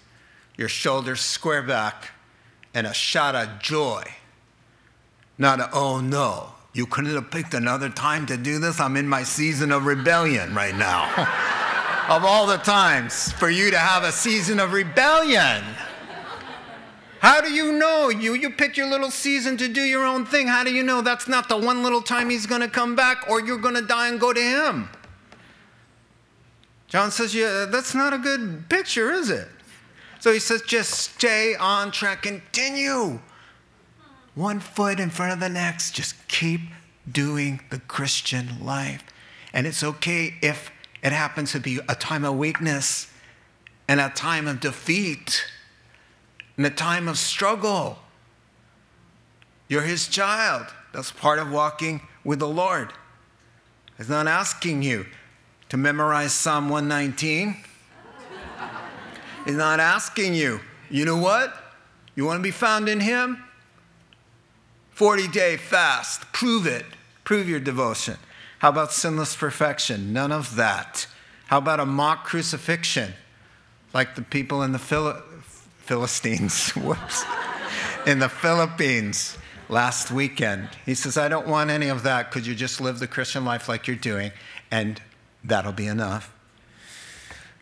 your 0.56 0.68
shoulders 0.68 1.20
square 1.20 1.62
back, 1.62 2.10
and 2.74 2.88
a 2.88 2.92
shout 2.92 3.36
of 3.36 3.60
joy. 3.60 4.02
Not 5.38 5.60
a, 5.60 5.70
oh 5.72 6.00
no, 6.00 6.54
you 6.72 6.86
couldn't 6.86 7.14
have 7.14 7.30
picked 7.30 7.54
another 7.54 7.88
time 7.88 8.26
to 8.26 8.36
do 8.36 8.58
this? 8.58 8.80
I'm 8.80 8.96
in 8.96 9.06
my 9.06 9.22
season 9.22 9.70
of 9.70 9.86
rebellion 9.86 10.56
right 10.56 10.74
now. 10.74 11.04
of 12.08 12.24
all 12.24 12.48
the 12.48 12.56
times 12.56 13.30
for 13.34 13.48
you 13.48 13.70
to 13.70 13.78
have 13.78 14.02
a 14.02 14.10
season 14.10 14.58
of 14.58 14.72
rebellion. 14.72 15.62
How 17.26 17.40
do 17.40 17.50
you 17.50 17.72
know? 17.72 18.08
You, 18.08 18.34
you 18.34 18.50
pick 18.50 18.76
your 18.76 18.88
little 18.88 19.10
season 19.10 19.56
to 19.56 19.66
do 19.66 19.80
your 19.80 20.06
own 20.06 20.24
thing. 20.24 20.46
How 20.46 20.62
do 20.62 20.72
you 20.72 20.84
know 20.84 21.02
that's 21.02 21.26
not 21.26 21.48
the 21.48 21.56
one 21.56 21.82
little 21.82 22.00
time 22.00 22.30
he's 22.30 22.46
going 22.46 22.60
to 22.60 22.68
come 22.68 22.94
back 22.94 23.28
or 23.28 23.40
you're 23.40 23.58
going 23.58 23.74
to 23.74 23.82
die 23.82 24.06
and 24.06 24.20
go 24.20 24.32
to 24.32 24.40
him? 24.40 24.88
John 26.86 27.10
says, 27.10 27.34
yeah, 27.34 27.66
that's 27.68 27.96
not 27.96 28.12
a 28.12 28.18
good 28.18 28.68
picture, 28.68 29.10
is 29.10 29.28
it? 29.28 29.48
So 30.20 30.32
he 30.32 30.38
says, 30.38 30.62
just 30.62 30.92
stay 30.92 31.56
on 31.56 31.90
track, 31.90 32.22
continue. 32.22 33.18
One 34.36 34.60
foot 34.60 35.00
in 35.00 35.10
front 35.10 35.32
of 35.32 35.40
the 35.40 35.48
next. 35.48 35.96
Just 35.96 36.28
keep 36.28 36.60
doing 37.10 37.58
the 37.70 37.80
Christian 37.80 38.64
life. 38.64 39.02
And 39.52 39.66
it's 39.66 39.82
okay 39.82 40.34
if 40.42 40.70
it 41.02 41.10
happens 41.10 41.50
to 41.52 41.58
be 41.58 41.80
a 41.88 41.96
time 41.96 42.24
of 42.24 42.36
weakness 42.36 43.10
and 43.88 43.98
a 43.98 44.10
time 44.10 44.46
of 44.46 44.60
defeat 44.60 45.44
in 46.56 46.64
a 46.64 46.70
time 46.70 47.08
of 47.08 47.18
struggle. 47.18 47.98
You're 49.68 49.82
his 49.82 50.08
child. 50.08 50.66
That's 50.92 51.12
part 51.12 51.38
of 51.38 51.50
walking 51.50 52.00
with 52.24 52.38
the 52.38 52.48
Lord. 52.48 52.92
He's 53.96 54.08
not 54.08 54.26
asking 54.26 54.82
you 54.82 55.06
to 55.68 55.76
memorize 55.76 56.32
Psalm 56.32 56.68
119. 56.68 57.56
He's 59.44 59.54
not 59.54 59.80
asking 59.80 60.34
you, 60.34 60.60
you 60.90 61.04
know 61.04 61.16
what? 61.16 61.54
You 62.14 62.24
want 62.24 62.38
to 62.38 62.42
be 62.42 62.50
found 62.50 62.88
in 62.88 63.00
him? 63.00 63.42
40 64.90 65.28
day 65.28 65.56
fast. 65.56 66.32
Prove 66.32 66.66
it. 66.66 66.86
Prove 67.24 67.48
your 67.48 67.60
devotion. 67.60 68.16
How 68.60 68.70
about 68.70 68.92
sinless 68.92 69.36
perfection? 69.36 70.12
None 70.12 70.32
of 70.32 70.56
that. 70.56 71.06
How 71.46 71.58
about 71.58 71.80
a 71.80 71.86
mock 71.86 72.24
crucifixion? 72.24 73.12
Like 73.92 74.14
the 74.14 74.22
people 74.22 74.62
in 74.62 74.72
the 74.72 74.78
Phil- 74.78 75.22
Philistines, 75.86 76.70
whoops, 76.76 77.24
in 78.06 78.18
the 78.18 78.28
Philippines 78.28 79.38
last 79.68 80.10
weekend. 80.10 80.68
He 80.84 80.94
says, 80.94 81.16
I 81.16 81.28
don't 81.28 81.46
want 81.46 81.70
any 81.70 81.88
of 81.88 82.02
that. 82.02 82.30
Could 82.30 82.46
you 82.46 82.54
just 82.54 82.80
live 82.80 82.98
the 82.98 83.06
Christian 83.06 83.44
life 83.44 83.68
like 83.68 83.86
you're 83.86 83.96
doing? 83.96 84.32
And 84.70 85.00
that'll 85.44 85.72
be 85.72 85.86
enough. 85.86 86.32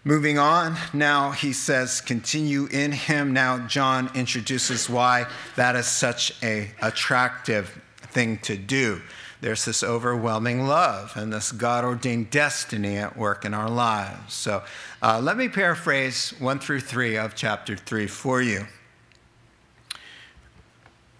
Moving 0.06 0.38
on, 0.38 0.76
now 0.92 1.30
he 1.30 1.52
says, 1.52 2.00
continue 2.00 2.66
in 2.66 2.92
him. 2.92 3.32
Now, 3.32 3.66
John 3.66 4.10
introduces 4.14 4.88
why 4.88 5.26
that 5.56 5.76
is 5.76 5.86
such 5.86 6.32
a 6.42 6.70
attractive 6.82 7.80
thing 8.10 8.38
to 8.38 8.56
do. 8.56 9.00
There's 9.44 9.66
this 9.66 9.82
overwhelming 9.82 10.66
love 10.66 11.18
and 11.18 11.30
this 11.30 11.52
God 11.52 11.84
ordained 11.84 12.30
destiny 12.30 12.96
at 12.96 13.14
work 13.14 13.44
in 13.44 13.52
our 13.52 13.68
lives. 13.68 14.32
So 14.32 14.62
uh, 15.02 15.20
let 15.22 15.36
me 15.36 15.50
paraphrase 15.50 16.32
1 16.38 16.60
through 16.60 16.80
3 16.80 17.18
of 17.18 17.34
chapter 17.34 17.76
3 17.76 18.06
for 18.06 18.40
you. 18.40 18.66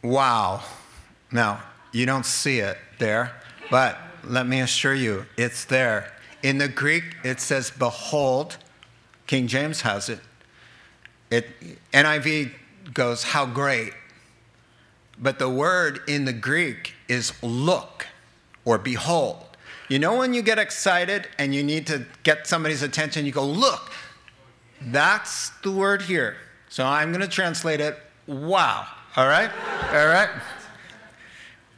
Wow. 0.02 0.62
Now, 1.30 1.64
you 1.92 2.06
don't 2.06 2.24
see 2.24 2.60
it 2.60 2.78
there, 2.98 3.30
but 3.70 3.98
let 4.26 4.46
me 4.46 4.62
assure 4.62 4.94
you, 4.94 5.26
it's 5.36 5.66
there. 5.66 6.10
In 6.42 6.56
the 6.56 6.68
Greek, 6.68 7.04
it 7.24 7.40
says, 7.40 7.70
Behold. 7.70 8.56
King 9.26 9.48
James 9.48 9.82
has 9.82 10.08
it. 10.08 10.20
it 11.30 11.46
NIV 11.92 12.52
goes, 12.94 13.22
How 13.22 13.44
great. 13.44 13.92
But 15.18 15.38
the 15.38 15.50
word 15.50 16.00
in 16.08 16.24
the 16.24 16.32
Greek 16.32 16.94
is 17.06 17.34
look 17.42 18.06
or 18.64 18.78
behold. 18.78 19.44
You 19.88 19.98
know 19.98 20.16
when 20.16 20.32
you 20.32 20.42
get 20.42 20.58
excited 20.58 21.28
and 21.38 21.54
you 21.54 21.62
need 21.62 21.86
to 21.88 22.06
get 22.22 22.46
somebody's 22.46 22.82
attention, 22.82 23.26
you 23.26 23.32
go, 23.32 23.44
look. 23.44 23.92
That's 24.80 25.50
the 25.62 25.70
word 25.70 26.02
here. 26.02 26.36
So 26.68 26.84
I'm 26.84 27.10
going 27.10 27.22
to 27.22 27.28
translate 27.28 27.80
it 27.80 27.98
wow. 28.26 28.86
All 29.16 29.28
right? 29.28 29.50
All 29.92 30.06
right? 30.06 30.28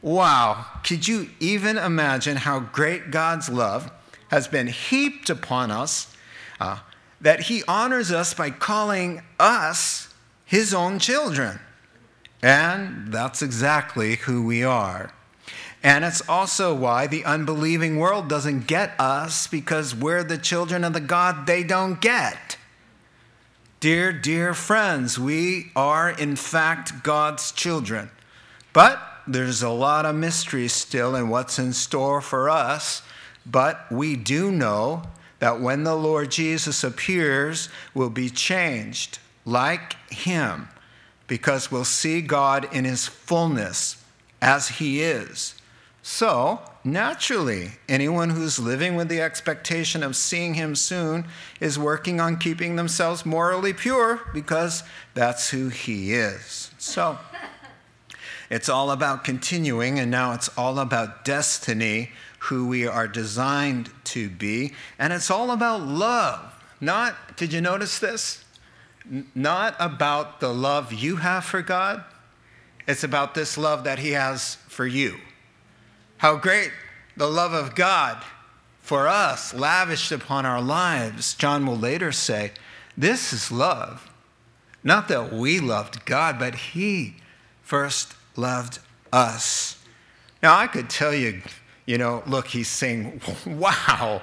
Wow. 0.02 0.66
Could 0.84 1.06
you 1.06 1.30
even 1.40 1.78
imagine 1.78 2.36
how 2.36 2.60
great 2.60 3.10
God's 3.10 3.48
love 3.48 3.90
has 4.30 4.48
been 4.48 4.66
heaped 4.68 5.30
upon 5.30 5.70
us, 5.70 6.14
uh, 6.60 6.78
that 7.20 7.40
He 7.40 7.62
honors 7.68 8.10
us 8.10 8.34
by 8.34 8.50
calling 8.50 9.22
us 9.38 10.14
His 10.44 10.72
own 10.72 10.98
children? 10.98 11.60
And 12.42 13.12
that's 13.12 13.42
exactly 13.42 14.16
who 14.16 14.44
we 14.44 14.62
are. 14.62 15.12
And 15.86 16.04
it's 16.04 16.28
also 16.28 16.74
why 16.74 17.06
the 17.06 17.24
unbelieving 17.24 17.96
world 17.96 18.28
doesn't 18.28 18.66
get 18.66 18.98
us 18.98 19.46
because 19.46 19.94
we're 19.94 20.24
the 20.24 20.36
children 20.36 20.82
of 20.82 20.94
the 20.94 21.00
God 21.00 21.46
they 21.46 21.62
don't 21.62 22.00
get. 22.00 22.56
Dear, 23.78 24.12
dear 24.12 24.52
friends, 24.52 25.16
we 25.16 25.70
are 25.76 26.10
in 26.10 26.34
fact 26.34 27.04
God's 27.04 27.52
children. 27.52 28.10
But 28.72 29.00
there's 29.28 29.62
a 29.62 29.70
lot 29.70 30.06
of 30.06 30.16
mystery 30.16 30.66
still 30.66 31.14
in 31.14 31.28
what's 31.28 31.56
in 31.56 31.72
store 31.72 32.20
for 32.20 32.50
us. 32.50 33.02
But 33.48 33.86
we 33.88 34.16
do 34.16 34.50
know 34.50 35.04
that 35.38 35.60
when 35.60 35.84
the 35.84 35.94
Lord 35.94 36.32
Jesus 36.32 36.82
appears, 36.82 37.68
we'll 37.94 38.10
be 38.10 38.28
changed 38.28 39.20
like 39.44 39.94
Him 40.10 40.66
because 41.28 41.70
we'll 41.70 41.84
see 41.84 42.22
God 42.22 42.68
in 42.74 42.84
His 42.84 43.06
fullness 43.06 44.02
as 44.42 44.66
He 44.66 45.00
is. 45.00 45.55
So, 46.08 46.60
naturally, 46.84 47.72
anyone 47.88 48.30
who's 48.30 48.60
living 48.60 48.94
with 48.94 49.08
the 49.08 49.20
expectation 49.20 50.04
of 50.04 50.14
seeing 50.14 50.54
Him 50.54 50.76
soon 50.76 51.26
is 51.58 51.80
working 51.80 52.20
on 52.20 52.36
keeping 52.36 52.76
themselves 52.76 53.26
morally 53.26 53.72
pure 53.72 54.20
because 54.32 54.84
that's 55.14 55.50
who 55.50 55.68
He 55.68 56.14
is. 56.14 56.70
So, 56.78 57.18
it's 58.48 58.68
all 58.68 58.92
about 58.92 59.24
continuing, 59.24 59.98
and 59.98 60.08
now 60.08 60.32
it's 60.32 60.48
all 60.56 60.78
about 60.78 61.24
destiny, 61.24 62.12
who 62.38 62.68
we 62.68 62.86
are 62.86 63.08
designed 63.08 63.90
to 64.04 64.30
be, 64.30 64.74
and 65.00 65.12
it's 65.12 65.28
all 65.28 65.50
about 65.50 65.82
love. 65.82 66.54
Not, 66.80 67.36
did 67.36 67.52
you 67.52 67.60
notice 67.60 67.98
this? 67.98 68.44
Not 69.34 69.74
about 69.80 70.38
the 70.38 70.54
love 70.54 70.92
you 70.92 71.16
have 71.16 71.44
for 71.44 71.62
God, 71.62 72.04
it's 72.86 73.02
about 73.02 73.34
this 73.34 73.58
love 73.58 73.82
that 73.82 73.98
He 73.98 74.12
has 74.12 74.54
for 74.68 74.86
you. 74.86 75.16
How 76.18 76.36
great 76.36 76.72
the 77.16 77.28
love 77.28 77.52
of 77.52 77.74
God 77.74 78.22
for 78.80 79.08
us, 79.08 79.52
lavished 79.52 80.12
upon 80.12 80.46
our 80.46 80.60
lives. 80.60 81.34
John 81.34 81.66
will 81.66 81.76
later 81.76 82.12
say, 82.12 82.52
This 82.96 83.32
is 83.32 83.50
love. 83.50 84.10
Not 84.84 85.08
that 85.08 85.32
we 85.32 85.58
loved 85.58 86.04
God, 86.04 86.38
but 86.38 86.54
He 86.54 87.16
first 87.62 88.14
loved 88.36 88.78
us. 89.12 89.82
Now, 90.42 90.56
I 90.56 90.68
could 90.68 90.88
tell 90.88 91.12
you, 91.12 91.42
you 91.86 91.98
know, 91.98 92.22
look, 92.26 92.46
he's 92.46 92.68
saying, 92.68 93.20
Wow, 93.46 94.22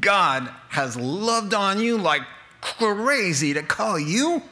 God 0.00 0.50
has 0.68 0.96
loved 0.96 1.54
on 1.54 1.80
you 1.80 1.96
like 1.96 2.22
crazy 2.60 3.54
to 3.54 3.62
call 3.62 3.98
you 3.98 4.42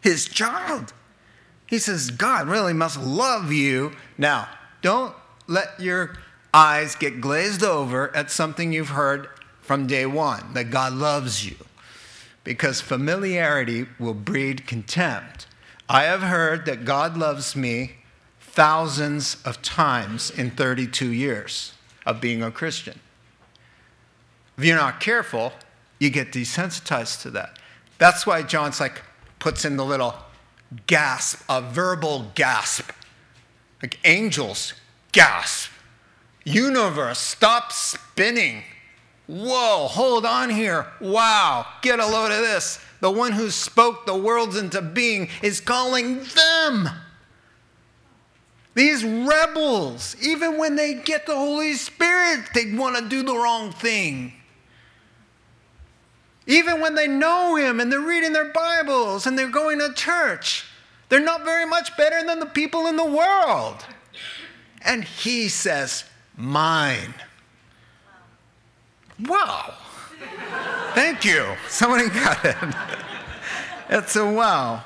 his 0.00 0.26
child. 0.26 0.92
He 1.66 1.78
says, 1.78 2.10
God 2.10 2.48
really 2.48 2.72
must 2.72 3.00
love 3.00 3.52
you. 3.52 3.92
Now, 4.18 4.48
don't 4.82 5.14
let 5.52 5.78
your 5.78 6.16
eyes 6.54 6.96
get 6.96 7.20
glazed 7.20 7.62
over 7.62 8.14
at 8.16 8.30
something 8.30 8.72
you've 8.72 8.90
heard 8.90 9.28
from 9.60 9.86
day 9.86 10.06
one 10.06 10.54
that 10.54 10.70
God 10.70 10.92
loves 10.92 11.46
you, 11.48 11.56
because 12.42 12.80
familiarity 12.80 13.86
will 13.98 14.14
breed 14.14 14.66
contempt. 14.66 15.46
I 15.88 16.04
have 16.04 16.22
heard 16.22 16.66
that 16.66 16.84
God 16.84 17.16
loves 17.16 17.54
me 17.54 17.96
thousands 18.40 19.36
of 19.44 19.62
times 19.62 20.30
in 20.30 20.50
32 20.50 21.12
years 21.12 21.74
of 22.04 22.20
being 22.20 22.42
a 22.42 22.50
Christian. 22.50 22.98
If 24.58 24.64
you're 24.64 24.76
not 24.76 25.00
careful, 25.00 25.52
you 25.98 26.10
get 26.10 26.32
desensitized 26.32 27.22
to 27.22 27.30
that. 27.30 27.58
That's 27.98 28.26
why 28.26 28.42
John's 28.42 28.80
like 28.80 29.02
puts 29.38 29.64
in 29.64 29.76
the 29.76 29.84
little 29.84 30.14
gasp, 30.86 31.42
a 31.48 31.62
verbal 31.62 32.30
gasp. 32.34 32.90
Like 33.82 33.98
angels 34.04 34.74
gasp. 35.12 35.70
Universe, 36.44 37.18
stop 37.18 37.70
spinning. 37.70 38.64
Whoa, 39.26 39.86
hold 39.86 40.26
on 40.26 40.50
here. 40.50 40.86
Wow, 41.00 41.66
get 41.80 42.00
a 42.00 42.06
load 42.06 42.32
of 42.32 42.38
this. 42.38 42.80
The 43.00 43.10
one 43.10 43.32
who 43.32 43.50
spoke 43.50 44.06
the 44.06 44.16
worlds 44.16 44.56
into 44.56 44.82
being 44.82 45.28
is 45.42 45.60
calling 45.60 46.24
them. 46.34 46.88
These 48.74 49.04
rebels, 49.04 50.16
even 50.20 50.56
when 50.56 50.76
they 50.76 50.94
get 50.94 51.26
the 51.26 51.36
Holy 51.36 51.74
Spirit, 51.74 52.46
they 52.54 52.74
want 52.74 52.96
to 52.96 53.08
do 53.08 53.22
the 53.22 53.36
wrong 53.36 53.70
thing. 53.70 54.32
Even 56.46 56.80
when 56.80 56.94
they 56.94 57.06
know 57.06 57.54
Him 57.56 57.80
and 57.80 57.92
they're 57.92 58.00
reading 58.00 58.32
their 58.32 58.52
Bibles 58.52 59.26
and 59.26 59.38
they're 59.38 59.48
going 59.48 59.78
to 59.78 59.92
church, 59.94 60.64
they're 61.08 61.20
not 61.20 61.44
very 61.44 61.66
much 61.66 61.96
better 61.96 62.24
than 62.26 62.40
the 62.40 62.46
people 62.46 62.86
in 62.86 62.96
the 62.96 63.04
world. 63.04 63.84
And 64.84 65.04
He 65.04 65.48
says, 65.48 66.04
Mine. 66.36 67.14
Wow. 69.26 69.74
Thank 70.94 71.24
you. 71.24 71.46
Somebody 71.68 72.08
got 72.08 72.44
it. 72.44 72.56
It's 73.88 74.16
a 74.16 74.30
wow. 74.30 74.84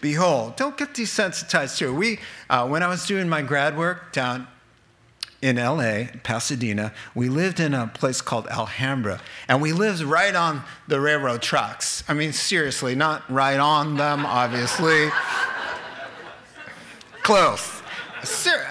Behold, 0.00 0.56
don't 0.56 0.76
get 0.76 0.92
desensitized 0.92 1.78
to 1.78 1.88
it. 1.88 1.92
We, 1.92 2.18
uh, 2.50 2.68
when 2.68 2.82
I 2.82 2.88
was 2.88 3.06
doing 3.06 3.28
my 3.28 3.40
grad 3.40 3.76
work 3.76 4.12
down 4.12 4.46
in 5.40 5.56
LA, 5.56 6.04
Pasadena, 6.22 6.92
we 7.14 7.28
lived 7.28 7.58
in 7.58 7.72
a 7.74 7.86
place 7.86 8.20
called 8.20 8.46
Alhambra, 8.48 9.20
and 9.48 9.62
we 9.62 9.72
lived 9.72 10.02
right 10.02 10.34
on 10.34 10.62
the 10.88 11.00
railroad 11.00 11.42
tracks. 11.42 12.04
I 12.06 12.14
mean, 12.14 12.32
seriously, 12.32 12.94
not 12.94 13.30
right 13.30 13.58
on 13.58 13.96
them, 13.96 14.26
obviously. 14.26 15.10
Close. 17.22 17.82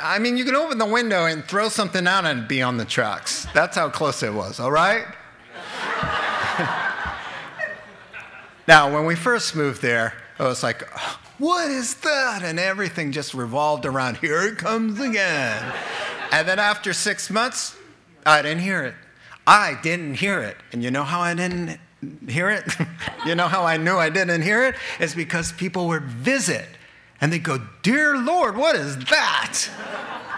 I 0.01 0.19
mean, 0.19 0.37
you 0.37 0.45
can 0.45 0.55
open 0.55 0.77
the 0.77 0.85
window 0.85 1.25
and 1.25 1.43
throw 1.43 1.69
something 1.69 2.07
out 2.07 2.25
and 2.25 2.47
be 2.47 2.61
on 2.61 2.77
the 2.77 2.85
tracks. 2.85 3.47
That's 3.53 3.75
how 3.75 3.89
close 3.89 4.23
it 4.23 4.33
was, 4.33 4.59
all 4.59 4.71
right? 4.71 5.05
now, 8.67 8.93
when 8.93 9.05
we 9.05 9.15
first 9.15 9.55
moved 9.55 9.81
there, 9.81 10.13
I 10.39 10.43
was 10.43 10.63
like, 10.63 10.87
what 11.37 11.69
is 11.69 11.95
that? 11.95 12.41
And 12.43 12.59
everything 12.59 13.11
just 13.11 13.33
revolved 13.33 13.85
around, 13.85 14.17
here 14.17 14.43
it 14.43 14.57
comes 14.57 14.99
again. 14.99 15.73
and 16.31 16.47
then 16.47 16.59
after 16.59 16.93
six 16.93 17.29
months, 17.29 17.75
I 18.25 18.41
didn't 18.41 18.63
hear 18.63 18.83
it. 18.83 18.95
I 19.45 19.77
didn't 19.83 20.15
hear 20.15 20.41
it. 20.41 20.57
And 20.71 20.83
you 20.83 20.91
know 20.91 21.03
how 21.03 21.19
I 21.19 21.33
didn't 21.33 21.79
hear 22.27 22.49
it? 22.49 22.63
you 23.25 23.35
know 23.35 23.47
how 23.47 23.63
I 23.63 23.77
knew 23.77 23.97
I 23.97 24.09
didn't 24.09 24.41
hear 24.41 24.63
it? 24.63 24.75
It's 24.99 25.15
because 25.15 25.51
people 25.51 25.87
would 25.87 26.03
visit 26.03 26.67
and 27.23 27.31
they 27.31 27.39
go, 27.39 27.57
Dear 27.83 28.17
Lord, 28.17 28.57
what 28.57 28.75
is 28.75 28.97
that? 29.05 29.69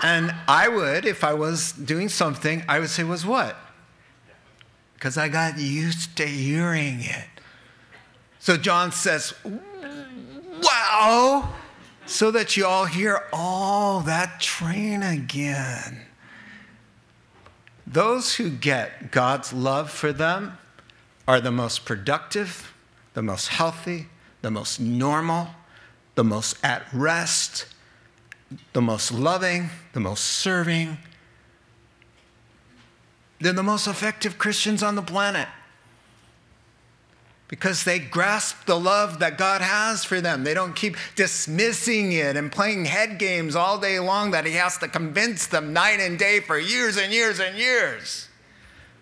and 0.03 0.35
I 0.47 0.67
would, 0.67 1.03
if 1.03 1.23
I 1.23 1.33
was 1.33 1.71
doing 1.71 2.09
something, 2.09 2.63
I 2.69 2.77
would 2.77 2.91
say, 2.91 3.03
Was 3.03 3.25
what? 3.25 3.57
Because 4.93 5.17
I 5.17 5.27
got 5.27 5.57
used 5.57 6.15
to 6.17 6.27
hearing 6.27 6.99
it. 6.99 7.27
So 8.37 8.55
John 8.55 8.91
says, 8.91 9.33
wow, 10.61 11.55
so 12.05 12.29
that 12.29 12.55
you 12.55 12.67
all 12.67 12.85
hear 12.85 13.23
all 13.33 14.01
that 14.01 14.39
train 14.39 15.01
again. 15.01 16.01
Those 17.87 18.35
who 18.35 18.51
get 18.51 19.09
God's 19.09 19.51
love 19.51 19.89
for 19.89 20.13
them 20.13 20.59
are 21.27 21.41
the 21.41 21.51
most 21.51 21.83
productive, 21.83 22.71
the 23.15 23.23
most 23.23 23.47
healthy, 23.47 24.05
the 24.43 24.51
most 24.51 24.79
normal, 24.79 25.47
the 26.15 26.23
most 26.23 26.57
at 26.63 26.85
rest, 26.93 27.67
the 28.73 28.81
most 28.81 29.11
loving, 29.11 29.69
the 29.93 29.99
most 29.99 30.23
serving. 30.23 30.97
They're 33.39 33.53
the 33.53 33.63
most 33.63 33.87
effective 33.87 34.37
Christians 34.37 34.81
on 34.81 34.95
the 34.95 35.01
planet 35.01 35.47
because 37.47 37.83
they 37.83 37.99
grasp 37.99 38.65
the 38.65 38.79
love 38.79 39.19
that 39.19 39.37
God 39.37 39.61
has 39.61 40.03
for 40.03 40.19
them. 40.19 40.43
They 40.43 40.53
don't 40.53 40.75
keep 40.75 40.97
dismissing 41.15 42.11
it 42.11 42.35
and 42.35 42.51
playing 42.51 42.85
head 42.85 43.19
games 43.19 43.55
all 43.55 43.77
day 43.77 43.99
long 43.99 44.31
that 44.31 44.45
He 44.45 44.53
has 44.53 44.77
to 44.79 44.87
convince 44.87 45.45
them 45.47 45.71
night 45.73 45.99
and 45.99 46.17
day 46.17 46.39
for 46.39 46.57
years 46.57 46.97
and 46.97 47.13
years 47.13 47.39
and 47.39 47.57
years. 47.57 48.29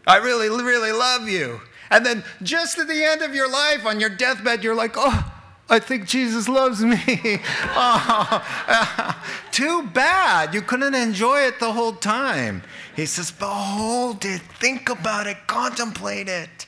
I 0.05 0.17
really, 0.17 0.49
really 0.49 0.91
love 0.91 1.29
you. 1.29 1.61
And 1.89 2.05
then 2.05 2.23
just 2.41 2.77
at 2.79 2.87
the 2.87 3.03
end 3.03 3.21
of 3.21 3.33
your 3.33 3.49
life, 3.49 3.85
on 3.85 3.99
your 3.99 4.09
deathbed, 4.09 4.63
you're 4.63 4.75
like, 4.75 4.95
oh, 4.97 5.31
I 5.73 5.79
think 5.79 6.05
Jesus 6.05 6.47
loves 6.47 6.83
me. 6.83 6.99
oh, 7.73 9.15
too 9.51 9.81
bad. 9.87 10.53
You 10.53 10.61
couldn't 10.61 10.93
enjoy 10.93 11.39
it 11.47 11.59
the 11.59 11.71
whole 11.71 11.93
time. 11.93 12.61
He 12.95 13.07
says, 13.07 13.31
Behold 13.31 14.23
it, 14.23 14.41
think 14.59 14.89
about 14.89 15.25
it, 15.25 15.47
contemplate 15.47 16.29
it. 16.29 16.67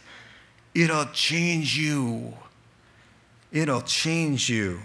It'll 0.74 1.06
change 1.06 1.78
you. 1.78 2.34
It'll 3.52 3.84
change 3.84 4.50
you. 4.50 4.80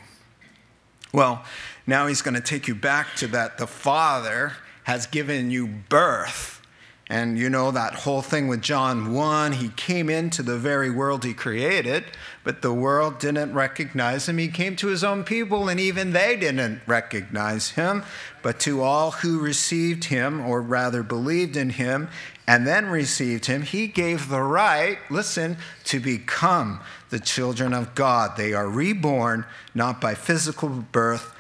Well, 1.15 1.43
now 1.87 2.07
he's 2.07 2.21
going 2.21 2.35
to 2.35 2.43
take 2.43 2.69
you 2.69 2.75
back 2.75 3.17
to 3.17 3.27
that 3.29 3.57
the 3.57 3.67
Father 3.67 4.53
has 4.85 5.07
given 5.07 5.51
you 5.51 5.67
birth. 5.67 6.61
And 7.09 7.39
you 7.39 7.49
know 7.49 7.71
that 7.71 7.95
whole 7.95 8.23
thing 8.23 8.49
with 8.49 8.61
John 8.61 9.15
1, 9.15 9.53
he 9.53 9.71
came 9.71 10.11
into 10.11 10.45
the 10.45 10.57
very 10.57 10.91
world 10.91 11.25
he 11.25 11.33
created, 11.35 12.05
but 12.43 12.63
the 12.63 12.73
world 12.73 13.19
didn't 13.19 13.53
recognize 13.53 14.29
him. 14.29 14.39
He 14.39 14.49
came 14.49 14.75
to 14.77 14.87
his 14.87 15.05
own 15.05 15.25
people, 15.25 15.69
and 15.69 15.79
even 15.79 16.13
they 16.13 16.37
didn't 16.37 16.81
recognize 16.87 17.71
him. 17.71 18.03
But 18.43 18.59
to 18.61 18.83
all 18.83 19.11
who 19.11 19.41
received 19.41 20.05
him, 20.05 20.41
or 20.41 20.63
rather 20.63 21.03
believed 21.03 21.57
in 21.57 21.71
him, 21.71 22.09
and 22.47 22.67
then 22.67 22.87
received 22.87 23.47
him, 23.47 23.63
he 23.63 23.87
gave 23.87 24.29
the 24.29 24.43
right, 24.43 24.99
listen, 25.11 25.59
to 25.85 26.01
become 26.01 26.81
the 27.11 27.21
children 27.21 27.75
of 27.75 27.95
God. 27.95 28.37
They 28.37 28.55
are 28.55 28.69
reborn 28.69 29.45
not 29.75 30.01
by 30.01 30.15
physical 30.15 30.69
birth, 30.69 31.35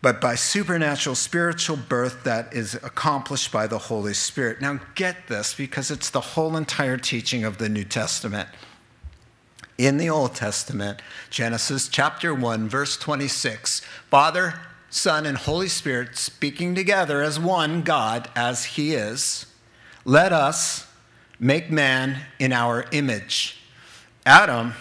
but 0.00 0.20
by 0.20 0.34
supernatural 0.34 1.14
spiritual 1.14 1.76
birth 1.76 2.24
that 2.24 2.52
is 2.52 2.74
accomplished 2.74 3.52
by 3.52 3.66
the 3.68 3.78
Holy 3.78 4.14
Spirit. 4.14 4.60
Now, 4.60 4.80
get 4.96 5.28
this 5.28 5.54
because 5.54 5.90
it's 5.92 6.10
the 6.10 6.20
whole 6.20 6.56
entire 6.56 6.96
teaching 6.96 7.44
of 7.44 7.58
the 7.58 7.68
New 7.68 7.84
Testament. 7.84 8.48
In 9.78 9.96
the 9.96 10.10
Old 10.10 10.34
Testament, 10.34 11.00
Genesis 11.30 11.88
chapter 11.88 12.34
1, 12.34 12.68
verse 12.68 12.96
26. 12.96 13.80
Father, 14.10 14.60
Son, 14.90 15.24
and 15.24 15.38
Holy 15.38 15.68
Spirit 15.68 16.16
speaking 16.16 16.74
together 16.74 17.22
as 17.22 17.40
one 17.40 17.82
God, 17.82 18.28
as 18.36 18.64
He 18.64 18.94
is. 18.94 19.46
Let 20.04 20.32
us 20.32 20.86
make 21.40 21.70
man 21.70 22.22
in 22.38 22.52
our 22.52 22.84
image. 22.92 23.58
Adam 24.26 24.74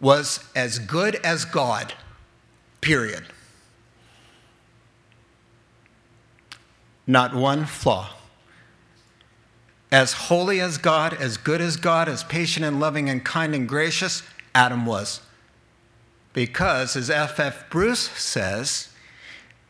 was 0.00 0.44
as 0.54 0.78
good 0.78 1.16
as 1.16 1.44
God, 1.44 1.92
period. 2.80 3.24
Not 7.06 7.34
one 7.34 7.66
flaw. 7.66 8.10
As 9.92 10.12
holy 10.12 10.60
as 10.60 10.78
God, 10.78 11.14
as 11.14 11.36
good 11.36 11.60
as 11.60 11.76
God, 11.76 12.08
as 12.08 12.22
patient 12.24 12.64
and 12.64 12.78
loving 12.78 13.08
and 13.08 13.24
kind 13.24 13.54
and 13.54 13.68
gracious, 13.68 14.22
Adam 14.54 14.86
was. 14.86 15.20
Because, 16.32 16.94
as 16.94 17.10
F.F. 17.10 17.40
F. 17.40 17.70
Bruce 17.70 18.08
says, 18.10 18.90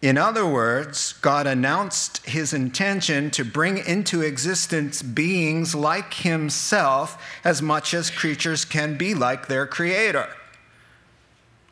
in 0.02 0.16
other 0.16 0.46
words, 0.46 1.12
God 1.20 1.46
announced 1.46 2.26
his 2.26 2.54
intention 2.54 3.30
to 3.32 3.44
bring 3.44 3.78
into 3.78 4.22
existence 4.22 5.02
beings 5.02 5.74
like 5.74 6.14
himself 6.14 7.22
as 7.44 7.60
much 7.60 7.92
as 7.92 8.10
creatures 8.10 8.64
can 8.64 8.96
be 8.96 9.14
like 9.14 9.46
their 9.46 9.66
creator. 9.66 10.28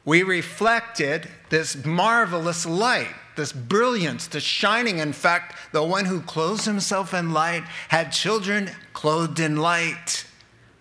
We 0.04 0.22
reflected 0.22 1.28
this 1.48 1.84
marvelous 1.86 2.66
light, 2.66 3.14
this 3.38 3.52
brilliance, 3.52 4.26
this 4.26 4.42
shining. 4.42 4.98
In 4.98 5.14
fact, 5.14 5.56
the 5.72 5.82
one 5.82 6.04
who 6.04 6.20
clothes 6.20 6.66
himself 6.66 7.14
in 7.14 7.32
light 7.32 7.62
had 7.88 8.12
children 8.12 8.70
clothed 8.92 9.40
in 9.40 9.56
light. 9.56 10.26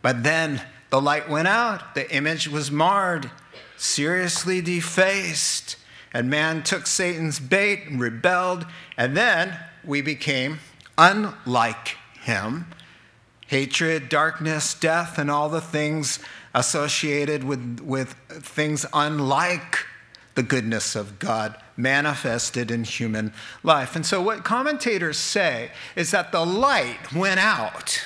But 0.01 0.23
then 0.23 0.61
the 0.89 0.99
light 0.99 1.29
went 1.29 1.47
out, 1.47 1.95
the 1.95 2.13
image 2.13 2.49
was 2.49 2.69
marred, 2.71 3.31
seriously 3.77 4.59
defaced. 4.59 5.77
And 6.13 6.29
man 6.29 6.63
took 6.63 6.87
Satan's 6.87 7.39
bait 7.39 7.83
and 7.85 8.01
rebelled, 8.01 8.65
and 8.97 9.15
then 9.15 9.57
we 9.83 10.01
became 10.01 10.59
unlike 10.97 11.95
him. 12.21 12.65
Hatred, 13.45 14.09
darkness, 14.09 14.73
death, 14.73 15.19
and 15.19 15.29
all 15.29 15.47
the 15.47 15.61
things 15.61 16.19
associated 16.55 17.43
with, 17.43 17.79
with 17.81 18.13
things 18.29 18.85
unlike 18.93 19.85
the 20.33 20.43
goodness 20.43 20.95
of 20.95 21.19
God 21.19 21.55
manifested 21.77 22.71
in 22.71 22.83
human 22.83 23.31
life. 23.63 23.95
And 23.95 24.05
so, 24.05 24.21
what 24.21 24.43
commentators 24.43 25.17
say 25.17 25.71
is 25.95 26.11
that 26.11 26.31
the 26.31 26.45
light 26.45 27.13
went 27.13 27.39
out 27.39 28.01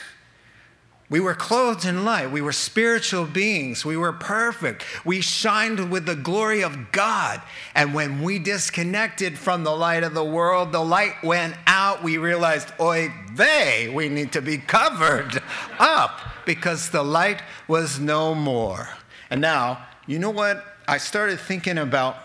we 1.11 1.19
were 1.19 1.35
clothed 1.35 1.83
in 1.83 2.05
light. 2.05 2.31
We 2.31 2.39
were 2.39 2.53
spiritual 2.53 3.25
beings. 3.25 3.83
We 3.83 3.97
were 3.97 4.13
perfect. 4.13 4.85
We 5.05 5.19
shined 5.19 5.91
with 5.91 6.05
the 6.05 6.15
glory 6.15 6.63
of 6.63 6.93
God. 6.93 7.41
And 7.75 7.93
when 7.93 8.21
we 8.21 8.39
disconnected 8.39 9.37
from 9.37 9.65
the 9.65 9.75
light 9.75 10.03
of 10.03 10.13
the 10.13 10.23
world, 10.23 10.71
the 10.71 10.79
light 10.79 11.21
went 11.21 11.55
out. 11.67 12.01
We 12.01 12.17
realized, 12.17 12.71
oy 12.79 13.11
vey, 13.33 13.91
we 13.93 14.07
need 14.07 14.31
to 14.31 14.41
be 14.41 14.57
covered 14.57 15.43
up 15.79 16.17
because 16.45 16.91
the 16.91 17.03
light 17.03 17.43
was 17.67 17.99
no 17.99 18.33
more. 18.33 18.87
And 19.29 19.41
now, 19.41 19.85
you 20.07 20.17
know 20.17 20.29
what? 20.29 20.63
I 20.87 20.97
started 20.97 21.41
thinking 21.41 21.77
about 21.77 22.15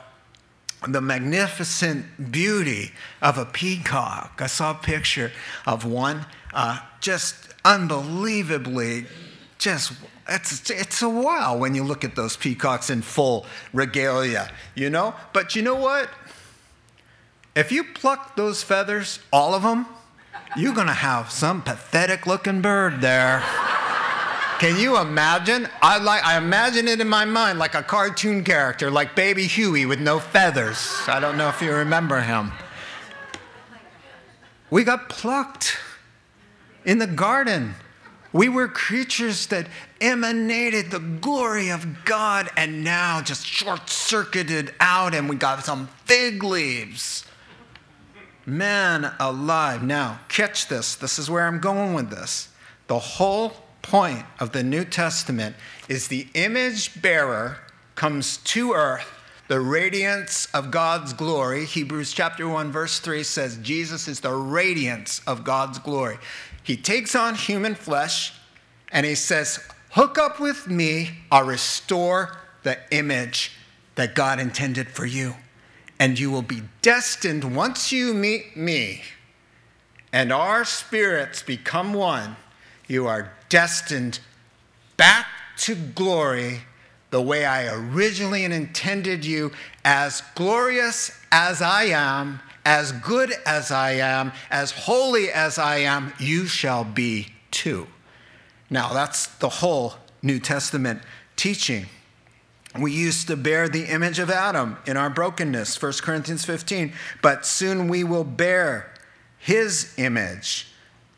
the 0.86 1.00
magnificent 1.00 2.30
beauty 2.30 2.92
of 3.22 3.38
a 3.38 3.44
peacock. 3.44 4.40
I 4.42 4.46
saw 4.46 4.72
a 4.72 4.74
picture 4.74 5.32
of 5.66 5.84
one 5.84 6.26
uh, 6.52 6.80
just 7.00 7.54
unbelievably 7.64 9.06
just 9.58 9.92
it's, 10.28 10.70
it's 10.70 11.02
a 11.02 11.08
wow 11.08 11.56
when 11.56 11.74
you 11.74 11.84
look 11.84 12.04
at 12.04 12.16
those 12.16 12.36
peacocks 12.36 12.90
in 12.90 13.02
full 13.02 13.46
regalia, 13.72 14.50
you 14.74 14.90
know? 14.90 15.14
But 15.32 15.54
you 15.54 15.62
know 15.62 15.76
what? 15.76 16.10
If 17.54 17.70
you 17.70 17.84
pluck 17.84 18.36
those 18.36 18.62
feathers, 18.62 19.20
all 19.32 19.54
of 19.54 19.62
them, 19.62 19.86
you're 20.56 20.74
going 20.74 20.88
to 20.88 20.92
have 20.92 21.30
some 21.30 21.62
pathetic 21.62 22.26
looking 22.26 22.60
bird 22.60 23.00
there. 23.00 23.42
Can 24.58 24.78
you 24.78 24.98
imagine? 24.98 25.68
I, 25.82 25.98
like, 25.98 26.24
I 26.24 26.38
imagine 26.38 26.88
it 26.88 26.98
in 26.98 27.08
my 27.08 27.26
mind 27.26 27.58
like 27.58 27.74
a 27.74 27.82
cartoon 27.82 28.42
character, 28.42 28.90
like 28.90 29.14
Baby 29.14 29.46
Huey 29.46 29.84
with 29.84 30.00
no 30.00 30.18
feathers. 30.18 30.96
I 31.06 31.20
don't 31.20 31.36
know 31.36 31.50
if 31.50 31.60
you 31.60 31.72
remember 31.72 32.22
him. 32.22 32.52
We 34.70 34.82
got 34.82 35.10
plucked 35.10 35.76
in 36.86 36.98
the 36.98 37.06
garden. 37.06 37.74
We 38.32 38.48
were 38.48 38.66
creatures 38.66 39.46
that 39.48 39.66
emanated 40.00 40.90
the 40.90 41.00
glory 41.00 41.68
of 41.68 42.04
God 42.06 42.48
and 42.56 42.82
now 42.82 43.20
just 43.20 43.44
short 43.44 43.90
circuited 43.90 44.74
out, 44.80 45.14
and 45.14 45.28
we 45.28 45.36
got 45.36 45.66
some 45.66 45.88
fig 46.06 46.42
leaves. 46.42 47.26
Man 48.46 49.12
alive. 49.20 49.82
Now, 49.82 50.20
catch 50.28 50.68
this. 50.68 50.94
This 50.94 51.18
is 51.18 51.28
where 51.28 51.46
I'm 51.46 51.60
going 51.60 51.92
with 51.92 52.08
this. 52.08 52.48
The 52.86 52.98
whole 52.98 53.65
point 53.88 54.24
of 54.40 54.52
the 54.52 54.62
New 54.62 54.84
Testament 54.84 55.54
is 55.88 56.08
the 56.08 56.26
image 56.34 57.00
bearer 57.00 57.58
comes 57.94 58.38
to 58.38 58.72
earth 58.72 59.12
the 59.48 59.60
radiance 59.60 60.46
of 60.52 60.72
God's 60.72 61.12
glory. 61.12 61.64
Hebrews 61.64 62.12
chapter 62.12 62.48
1 62.48 62.72
verse 62.72 62.98
3 62.98 63.22
says 63.22 63.58
Jesus 63.58 64.08
is 64.08 64.20
the 64.20 64.32
radiance 64.32 65.20
of 65.26 65.44
God's 65.44 65.78
glory. 65.78 66.18
He 66.62 66.76
takes 66.76 67.14
on 67.14 67.36
human 67.36 67.76
flesh 67.76 68.34
and 68.90 69.06
he 69.06 69.14
says, 69.14 69.60
Hook 69.90 70.18
up 70.18 70.40
with 70.40 70.68
me, 70.68 71.10
I'll 71.30 71.46
restore 71.46 72.36
the 72.64 72.78
image 72.90 73.52
that 73.94 74.16
God 74.16 74.40
intended 74.40 74.88
for 74.88 75.06
you. 75.06 75.36
And 76.00 76.18
you 76.18 76.30
will 76.30 76.42
be 76.42 76.62
destined 76.82 77.56
once 77.56 77.92
you 77.92 78.12
meet 78.12 78.56
me 78.56 79.02
and 80.12 80.32
our 80.32 80.64
spirits 80.64 81.42
become 81.42 81.92
one, 81.92 82.36
you 82.88 83.06
are 83.06 83.32
destined 83.48 84.20
back 84.96 85.26
to 85.58 85.74
glory 85.74 86.60
the 87.10 87.22
way 87.22 87.44
I 87.44 87.72
originally 87.72 88.44
intended 88.44 89.24
you, 89.24 89.52
as 89.84 90.22
glorious 90.34 91.12
as 91.30 91.62
I 91.62 91.84
am, 91.84 92.40
as 92.64 92.92
good 92.92 93.32
as 93.46 93.70
I 93.70 93.92
am, 93.92 94.32
as 94.50 94.72
holy 94.72 95.30
as 95.30 95.56
I 95.58 95.78
am, 95.78 96.12
you 96.18 96.46
shall 96.46 96.84
be 96.84 97.28
too. 97.50 97.86
Now, 98.68 98.92
that's 98.92 99.26
the 99.26 99.48
whole 99.48 99.94
New 100.20 100.40
Testament 100.40 101.00
teaching. 101.36 101.86
We 102.78 102.92
used 102.92 103.28
to 103.28 103.36
bear 103.36 103.68
the 103.68 103.84
image 103.84 104.18
of 104.18 104.28
Adam 104.28 104.76
in 104.86 104.96
our 104.96 105.08
brokenness, 105.08 105.80
1 105.80 105.92
Corinthians 106.02 106.44
15, 106.44 106.92
but 107.22 107.46
soon 107.46 107.88
we 107.88 108.04
will 108.04 108.24
bear 108.24 108.92
his 109.38 109.94
image, 109.96 110.66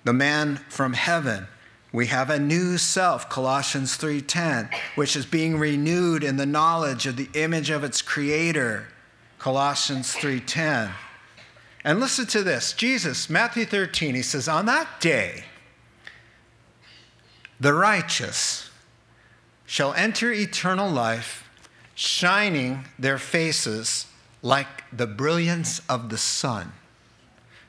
the 0.04 0.12
man 0.12 0.56
from 0.68 0.92
heaven. 0.92 1.48
We 1.92 2.06
have 2.06 2.28
a 2.28 2.38
new 2.38 2.76
self, 2.76 3.28
Colossians 3.30 3.96
3:10, 3.96 4.68
which 4.94 5.16
is 5.16 5.24
being 5.24 5.58
renewed 5.58 6.22
in 6.22 6.36
the 6.36 6.46
knowledge 6.46 7.06
of 7.06 7.16
the 7.16 7.30
image 7.32 7.70
of 7.70 7.82
its 7.82 8.02
creator, 8.02 8.88
Colossians 9.38 10.12
3:10. 10.12 10.92
And 11.84 12.00
listen 12.00 12.26
to 12.26 12.42
this 12.42 12.72
Jesus, 12.72 13.30
Matthew 13.30 13.64
13, 13.64 14.14
he 14.14 14.22
says, 14.22 14.48
On 14.48 14.66
that 14.66 15.00
day, 15.00 15.44
the 17.58 17.72
righteous 17.72 18.70
shall 19.64 19.94
enter 19.94 20.32
eternal 20.32 20.90
life, 20.90 21.48
shining 21.94 22.84
their 22.98 23.18
faces 23.18 24.06
like 24.42 24.84
the 24.92 25.06
brilliance 25.06 25.80
of 25.88 26.10
the 26.10 26.18
sun. 26.18 26.72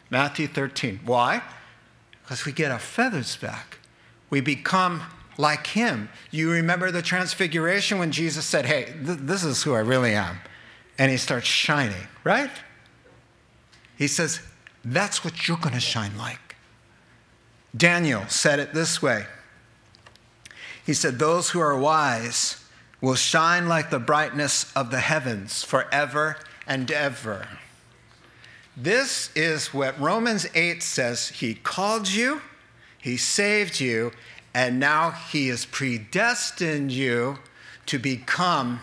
Matthew 0.09 0.47
13. 0.47 1.01
Why? 1.05 1.41
Because 2.21 2.45
we 2.45 2.51
get 2.51 2.71
our 2.71 2.79
feathers 2.79 3.35
back. 3.37 3.78
We 4.29 4.41
become 4.41 5.01
like 5.37 5.67
him. 5.67 6.09
You 6.31 6.51
remember 6.51 6.91
the 6.91 7.01
transfiguration 7.01 7.97
when 7.97 8.11
Jesus 8.11 8.45
said, 8.45 8.65
Hey, 8.65 8.85
th- 8.85 9.19
this 9.21 9.43
is 9.43 9.63
who 9.63 9.73
I 9.73 9.79
really 9.79 10.13
am. 10.13 10.37
And 10.97 11.09
he 11.09 11.17
starts 11.17 11.47
shining, 11.47 12.07
right? 12.23 12.51
He 13.97 14.07
says, 14.07 14.41
That's 14.83 15.23
what 15.23 15.47
you're 15.47 15.57
going 15.57 15.73
to 15.73 15.79
shine 15.79 16.17
like. 16.17 16.55
Daniel 17.75 18.25
said 18.27 18.59
it 18.59 18.73
this 18.73 19.01
way 19.01 19.25
He 20.85 20.93
said, 20.93 21.19
Those 21.19 21.51
who 21.51 21.59
are 21.59 21.77
wise 21.77 22.63
will 23.01 23.15
shine 23.15 23.67
like 23.67 23.89
the 23.89 23.99
brightness 23.99 24.71
of 24.75 24.91
the 24.91 24.99
heavens 24.99 25.63
forever 25.63 26.37
and 26.67 26.91
ever. 26.91 27.47
This 28.75 29.29
is 29.35 29.73
what 29.73 29.99
Romans 29.99 30.47
8 30.53 30.83
says. 30.83 31.29
He 31.29 31.53
called 31.53 32.09
you, 32.09 32.41
He 33.01 33.17
saved 33.17 33.79
you, 33.79 34.11
and 34.53 34.79
now 34.79 35.11
He 35.11 35.47
has 35.49 35.65
predestined 35.65 36.91
you 36.91 37.39
to 37.85 37.97
become 37.99 38.81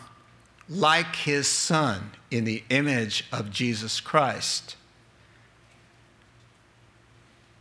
like 0.68 1.16
His 1.16 1.46
Son 1.46 2.12
in 2.30 2.44
the 2.44 2.64
image 2.70 3.24
of 3.30 3.50
Jesus 3.50 4.00
Christ 4.00 4.76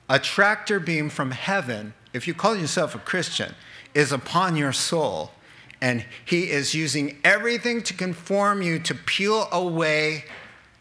a 0.09 0.19
tractor 0.19 0.79
beam 0.79 1.09
from 1.09 1.31
heaven, 1.31 1.93
if 2.13 2.27
you 2.27 2.33
call 2.33 2.55
yourself 2.55 2.95
a 2.95 2.99
Christian, 2.99 3.55
is 3.93 4.11
upon 4.11 4.55
your 4.55 4.73
soul. 4.73 5.31
And 5.81 6.05
he 6.23 6.49
is 6.51 6.73
using 6.73 7.17
everything 7.23 7.81
to 7.83 7.93
conform 7.93 8.61
you 8.61 8.79
to 8.79 8.95
peel 8.95 9.47
away 9.51 10.25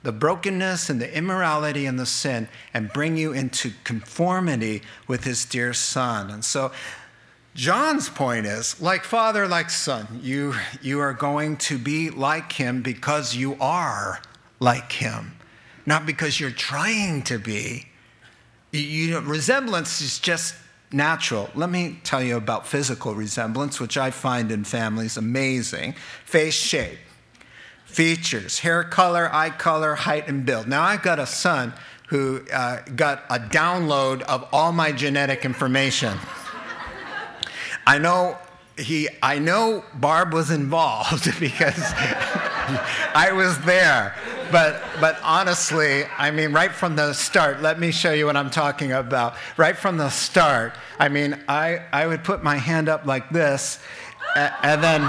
the 0.05 0.13
brokenness 0.13 0.91
and 0.91 1.01
the 1.01 1.17
immorality 1.17 1.87
and 1.87 1.99
the 1.99 2.07
sin 2.07 2.47
and 2.75 2.93
bring 2.93 3.17
you 3.17 3.33
into 3.33 3.73
conformity 3.85 4.83
with 5.09 5.25
his 5.25 5.47
dear 5.47 5.73
son. 5.73 6.31
And 6.31 6.45
so 6.45 6.73
John's 7.55 8.11
point 8.11 8.45
is 8.45 8.81
like 8.83 9.03
father, 9.03 9.49
like 9.49 9.71
son, 9.71 10.21
you, 10.23 10.55
you 10.83 11.01
are 11.01 11.15
going 11.15 11.57
to 11.57 11.79
be 11.79 12.11
like 12.11 12.53
him 12.53 12.83
because 12.83 13.35
you 13.35 13.57
are 13.61 14.21
like 14.61 14.93
him, 14.93 15.37
not 15.87 16.05
because 16.05 16.39
you're 16.39 16.51
trying 16.51 17.23
to 17.23 17.39
be. 17.39 17.87
You, 18.73 19.21
resemblance 19.21 20.03
is 20.03 20.19
just 20.19 20.55
natural. 20.93 21.49
Let 21.55 21.71
me 21.71 21.99
tell 22.05 22.23
you 22.23 22.37
about 22.37 22.67
physical 22.67 23.15
resemblance, 23.15 23.81
which 23.81 23.97
I 23.97 24.11
find 24.11 24.53
in 24.53 24.65
families 24.65 25.17
amazing. 25.17 25.95
Face 26.27 26.55
shape 26.55 26.99
features 27.95 28.59
hair 28.59 28.83
color, 28.83 29.33
eye 29.33 29.51
color, 29.51 29.95
height, 29.95 30.27
and 30.27 30.45
build. 30.45 30.67
Now, 30.67 30.83
I've 30.83 31.03
got 31.03 31.19
a 31.21 31.27
son 31.27 31.73
who 32.09 32.43
uh, 32.53 32.81
got 32.97 33.25
a 33.31 33.39
download 33.39 34.23
of 34.23 34.47
all 34.53 34.73
my 34.73 34.91
genetic 34.93 35.45
information. 35.45 36.19
I 37.87 37.99
know 37.99 38.39
he 38.77 39.09
I 39.23 39.39
know 39.39 39.85
Barb 39.95 40.33
was 40.33 40.51
involved 40.51 41.39
because 41.41 41.81
I 43.15 43.31
was 43.33 43.59
there. 43.61 44.17
But 44.51 44.83
but 45.01 45.19
honestly, 45.23 46.05
I 46.19 46.31
mean 46.31 46.53
right 46.53 46.73
from 46.73 46.97
the 46.97 47.13
start, 47.13 47.63
let 47.63 47.79
me 47.79 47.93
show 47.93 48.13
you 48.13 48.27
what 48.27 48.37
I'm 48.37 48.51
talking 48.51 48.93
about. 48.93 49.35
Right 49.57 49.77
from 49.77 49.97
the 49.97 50.11
start, 50.11 50.75
I 50.99 51.09
mean 51.09 51.41
I 51.49 51.83
I 51.93 52.07
would 52.07 52.25
put 52.25 52.43
my 52.43 52.57
hand 52.57 52.89
up 52.89 53.07
like 53.07 53.31
this 53.31 53.79
and, 54.37 54.53
and 54.63 54.85
then 54.85 55.09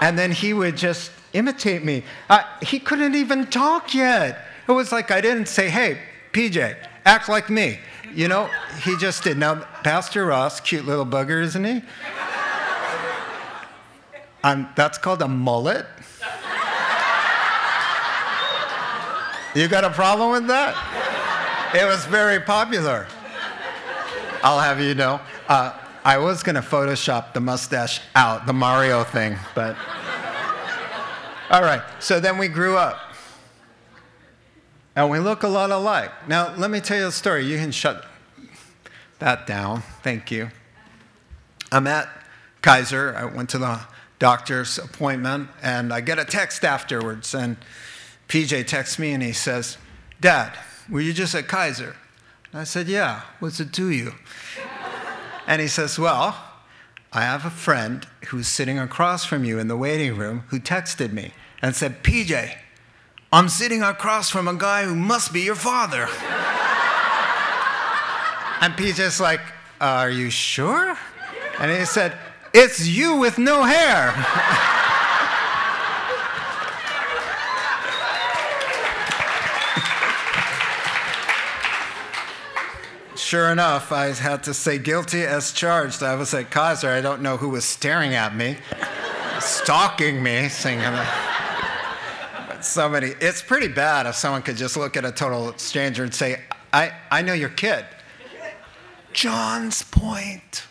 and 0.00 0.18
then 0.18 0.32
he 0.32 0.52
would 0.52 0.76
just 0.76 1.10
imitate 1.32 1.84
me. 1.84 2.04
Uh, 2.28 2.42
he 2.62 2.78
couldn't 2.78 3.14
even 3.14 3.46
talk 3.46 3.94
yet. 3.94 4.46
It 4.68 4.72
was 4.72 4.92
like 4.92 5.10
I 5.10 5.20
didn't 5.20 5.46
say, 5.46 5.68
hey, 5.68 5.98
PJ, 6.32 6.76
act 7.04 7.28
like 7.28 7.50
me. 7.50 7.78
You 8.14 8.28
know, 8.28 8.48
he 8.82 8.96
just 8.98 9.24
did. 9.24 9.38
Now, 9.38 9.56
Pastor 9.82 10.26
Ross, 10.26 10.60
cute 10.60 10.84
little 10.84 11.06
bugger, 11.06 11.42
isn't 11.42 11.64
he? 11.64 11.82
Um, 14.44 14.68
that's 14.74 14.98
called 14.98 15.22
a 15.22 15.28
mullet. 15.28 15.86
You 19.54 19.68
got 19.68 19.84
a 19.84 19.90
problem 19.90 20.30
with 20.32 20.46
that? 20.48 20.74
It 21.74 21.84
was 21.84 22.04
very 22.06 22.40
popular. 22.40 23.06
I'll 24.42 24.58
have 24.58 24.80
you 24.80 24.94
know. 24.94 25.20
Uh, 25.48 25.78
I 26.04 26.18
was 26.18 26.42
going 26.42 26.56
to 26.56 26.62
Photoshop 26.62 27.32
the 27.32 27.40
mustache 27.40 28.00
out, 28.14 28.46
the 28.46 28.52
Mario 28.52 29.04
thing, 29.04 29.36
but. 29.54 29.76
All 31.52 31.60
right, 31.60 31.82
so 31.98 32.18
then 32.18 32.38
we 32.38 32.48
grew 32.48 32.78
up. 32.78 32.98
And 34.96 35.10
we 35.10 35.18
look 35.18 35.42
a 35.42 35.48
lot 35.48 35.70
alike. 35.70 36.10
Now, 36.26 36.54
let 36.56 36.70
me 36.70 36.80
tell 36.80 36.96
you 36.96 37.08
a 37.08 37.12
story. 37.12 37.44
You 37.44 37.58
can 37.58 37.72
shut 37.72 38.06
that 39.18 39.46
down. 39.46 39.82
Thank 40.02 40.30
you. 40.30 40.48
I'm 41.70 41.86
at 41.86 42.08
Kaiser. 42.62 43.14
I 43.14 43.26
went 43.26 43.50
to 43.50 43.58
the 43.58 43.80
doctor's 44.18 44.78
appointment, 44.78 45.50
and 45.62 45.92
I 45.92 46.00
get 46.00 46.18
a 46.18 46.24
text 46.24 46.64
afterwards. 46.64 47.34
And 47.34 47.58
PJ 48.28 48.66
texts 48.66 48.98
me 48.98 49.12
and 49.12 49.22
he 49.22 49.32
says, 49.32 49.76
Dad, 50.22 50.58
were 50.88 51.02
you 51.02 51.12
just 51.12 51.34
at 51.34 51.48
Kaiser? 51.48 51.96
And 52.50 52.62
I 52.62 52.64
said, 52.64 52.88
Yeah. 52.88 53.24
What's 53.40 53.60
it 53.60 53.74
to 53.74 53.90
you? 53.90 54.14
and 55.46 55.60
he 55.60 55.68
says, 55.68 55.98
Well, 55.98 56.34
I 57.12 57.20
have 57.20 57.44
a 57.44 57.50
friend 57.50 58.06
who's 58.28 58.48
sitting 58.48 58.78
across 58.78 59.26
from 59.26 59.44
you 59.44 59.58
in 59.58 59.68
the 59.68 59.76
waiting 59.76 60.16
room 60.16 60.44
who 60.48 60.58
texted 60.58 61.12
me 61.12 61.32
and 61.62 61.74
said, 61.74 62.02
PJ, 62.02 62.54
I'm 63.32 63.48
sitting 63.48 63.82
across 63.82 64.28
from 64.28 64.46
a 64.48 64.54
guy 64.54 64.84
who 64.84 64.94
must 64.94 65.32
be 65.32 65.40
your 65.40 65.54
father. 65.54 66.02
and 68.60 68.74
PJ's 68.74 69.18
like, 69.20 69.40
Are 69.80 70.10
you 70.10 70.28
sure? 70.28 70.98
And 71.58 71.70
he 71.70 71.86
said, 71.86 72.18
It's 72.52 72.86
you 72.86 73.16
with 73.16 73.38
no 73.38 73.62
hair. 73.62 74.12
sure 83.16 83.50
enough, 83.50 83.90
I 83.92 84.12
had 84.12 84.42
to 84.42 84.52
say 84.52 84.78
guilty 84.78 85.22
as 85.22 85.52
charged. 85.52 86.02
I 86.02 86.16
was 86.16 86.34
at 86.34 86.50
Kaiser. 86.50 86.90
I 86.90 87.00
don't 87.00 87.22
know 87.22 87.38
who 87.38 87.48
was 87.48 87.64
staring 87.64 88.14
at 88.14 88.36
me, 88.36 88.58
stalking 89.40 90.22
me, 90.22 90.50
saying, 90.50 90.82
so 92.68 92.88
many. 92.88 93.08
It's 93.20 93.42
pretty 93.42 93.68
bad 93.68 94.06
if 94.06 94.14
someone 94.14 94.42
could 94.42 94.56
just 94.56 94.76
look 94.76 94.96
at 94.96 95.04
a 95.04 95.12
total 95.12 95.56
stranger 95.58 96.04
and 96.04 96.14
say, 96.14 96.40
I, 96.72 96.92
I 97.10 97.22
know 97.22 97.34
your 97.34 97.50
kid. 97.50 97.84
John's 99.12 99.82
point. 99.82 100.64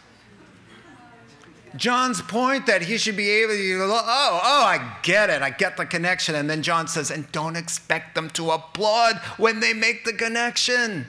John's 1.75 2.21
point 2.21 2.65
that 2.65 2.81
he 2.81 2.97
should 2.97 3.15
be 3.15 3.29
able 3.29 3.53
to, 3.53 3.83
oh, 3.83 4.39
oh, 4.43 4.63
I 4.63 4.97
get 5.03 5.29
it. 5.29 5.41
I 5.41 5.51
get 5.51 5.77
the 5.77 5.85
connection. 5.85 6.35
And 6.35 6.49
then 6.49 6.61
John 6.63 6.87
says, 6.87 7.11
and 7.11 7.31
don't 7.31 7.55
expect 7.55 8.15
them 8.15 8.29
to 8.31 8.51
applaud 8.51 9.17
when 9.37 9.59
they 9.59 9.73
make 9.73 10.03
the 10.03 10.13
connection. 10.13 11.05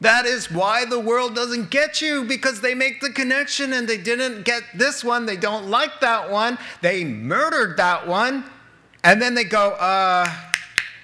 That 0.00 0.24
is 0.24 0.50
why 0.50 0.86
the 0.86 0.98
world 0.98 1.34
doesn't 1.34 1.70
get 1.70 2.00
you 2.00 2.24
because 2.24 2.62
they 2.62 2.74
make 2.74 3.02
the 3.02 3.10
connection 3.10 3.74
and 3.74 3.86
they 3.86 3.98
didn't 3.98 4.44
get 4.44 4.62
this 4.74 5.04
one. 5.04 5.26
They 5.26 5.36
don't 5.36 5.68
like 5.68 6.00
that 6.00 6.30
one. 6.30 6.56
They 6.80 7.04
murdered 7.04 7.76
that 7.76 8.08
one. 8.08 8.44
And 9.02 9.20
then 9.20 9.34
they 9.34 9.44
go, 9.44 9.70
uh, 9.70 10.30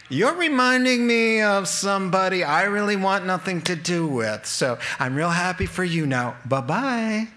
you're 0.09 0.35
reminding 0.35 1.07
me 1.07 1.41
of 1.41 1.67
somebody 1.67 2.45
I 2.45 2.65
really 2.65 2.97
want 2.97 3.27
nothing 3.27 3.61
to 3.63 3.75
do 3.75 4.07
with. 4.07 4.47
So 4.47 4.79
I'm 5.01 5.17
real 5.17 5.31
happy 5.31 5.67
for 5.67 5.83
you 5.83 6.07
now. 6.07 6.37
Bye 6.45 6.61
bye. 6.61 7.29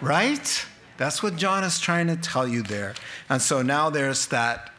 Right? 0.00 0.66
That's 0.96 1.22
what 1.22 1.36
John 1.36 1.64
is 1.64 1.80
trying 1.80 2.06
to 2.06 2.16
tell 2.16 2.46
you 2.46 2.62
there. 2.62 2.94
And 3.28 3.42
so 3.42 3.62
now 3.62 3.90
there's 3.90 4.26
that 4.28 4.70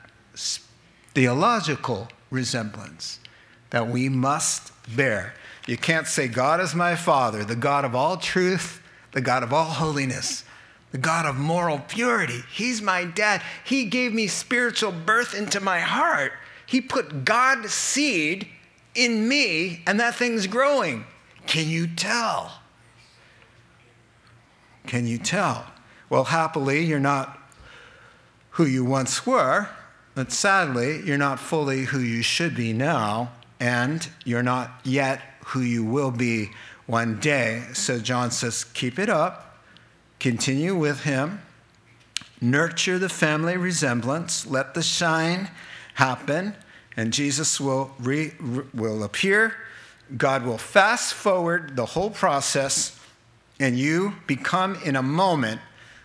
theological 1.14 2.08
resemblance 2.30 3.20
that 3.72 3.90
we 3.90 4.08
must 4.08 4.72
bear. 4.96 5.34
You 5.68 5.76
can't 5.76 6.08
say, 6.08 6.28
God 6.28 6.62
is 6.62 6.74
my 6.74 6.96
Father, 6.96 7.44
the 7.44 7.56
God 7.56 7.84
of 7.84 7.96
all 7.96 8.16
truth, 8.16 8.82
the 9.12 9.22
God 9.22 9.44
of 9.44 9.52
all 9.52 9.66
holiness 9.66 10.45
the 10.96 11.02
God 11.02 11.26
of 11.26 11.36
moral 11.36 11.80
purity. 11.80 12.42
He's 12.54 12.82
my 12.82 13.04
dad. 13.04 13.42
He 13.66 13.84
gave 13.84 14.14
me 14.14 14.28
spiritual 14.28 14.94
birth 14.94 15.36
into 15.36 15.60
my 15.60 15.82
heart. 15.82 16.32
He 16.66 16.80
put 16.80 17.26
God's 17.26 17.74
seed 17.74 18.48
in 18.96 19.28
me, 19.28 19.84
and 19.86 20.00
that 20.00 20.16
thing's 20.16 20.48
growing. 20.48 21.04
Can 21.48 21.68
you 21.68 21.86
tell? 21.86 22.62
Can 24.88 25.06
you 25.06 25.18
tell? 25.18 25.66
Well, 26.10 26.24
happily, 26.24 26.86
you're 26.86 26.98
not 26.98 27.40
who 28.52 28.64
you 28.66 28.86
once 28.86 29.28
were, 29.28 29.68
but 30.14 30.32
sadly, 30.32 31.02
you're 31.04 31.18
not 31.18 31.42
fully 31.42 31.84
who 31.84 32.00
you 32.00 32.22
should 32.22 32.56
be 32.56 32.72
now, 32.72 33.34
and 33.60 34.08
you're 34.24 34.42
not 34.42 34.80
yet 34.86 35.20
who 35.48 35.60
you 35.60 35.84
will 35.84 36.12
be 36.12 36.52
one 36.86 37.20
day. 37.20 37.64
So 37.74 38.00
John 38.00 38.32
says, 38.32 38.64
keep 38.64 38.98
it 38.98 39.10
up 39.10 39.46
Continue 40.26 40.74
with 40.74 41.02
him. 41.02 41.40
Nurture 42.42 42.98
the 42.98 43.10
family 43.10 43.58
resemblance. 43.58 44.48
Let 44.48 44.74
the 44.74 44.82
shine 44.82 45.52
happen, 45.94 46.56
and 46.98 47.14
Jesus 47.14 47.62
will, 47.62 47.92
re, 48.00 48.32
will 48.74 49.04
appear. 49.04 49.56
God 50.18 50.44
will 50.44 50.58
fast 50.58 51.14
forward 51.14 51.76
the 51.76 51.86
whole 51.86 52.10
process, 52.10 53.00
and 53.60 53.78
you 53.78 54.16
become 54.26 54.80
in 54.84 54.96
a 54.96 55.04
moment 55.04 55.62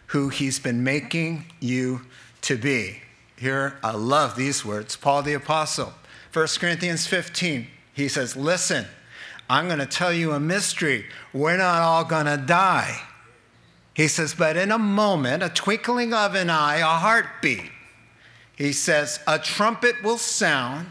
who 0.08 0.28
he's 0.28 0.58
been 0.58 0.84
making 0.84 1.46
you 1.58 2.02
to 2.42 2.58
be. 2.58 3.00
Here, 3.38 3.78
I 3.82 3.92
love 3.92 4.36
these 4.36 4.66
words. 4.66 4.96
Paul 4.96 5.22
the 5.22 5.32
Apostle, 5.32 5.94
1 6.34 6.46
Corinthians 6.58 7.06
15, 7.06 7.68
he 7.94 8.06
says, 8.06 8.36
Listen, 8.36 8.84
I'm 9.48 9.66
going 9.66 9.78
to 9.78 9.86
tell 9.86 10.12
you 10.12 10.32
a 10.32 10.40
mystery. 10.40 11.06
We're 11.32 11.56
not 11.56 11.80
all 11.80 12.04
going 12.04 12.26
to 12.26 12.36
die. 12.36 13.06
He 14.00 14.08
says, 14.08 14.32
but 14.32 14.56
in 14.56 14.72
a 14.72 14.78
moment, 14.78 15.42
a 15.42 15.50
twinkling 15.50 16.14
of 16.14 16.34
an 16.34 16.48
eye, 16.48 16.78
a 16.78 16.86
heartbeat, 16.86 17.70
he 18.56 18.72
says, 18.72 19.20
a 19.26 19.38
trumpet 19.38 20.02
will 20.02 20.16
sound, 20.16 20.86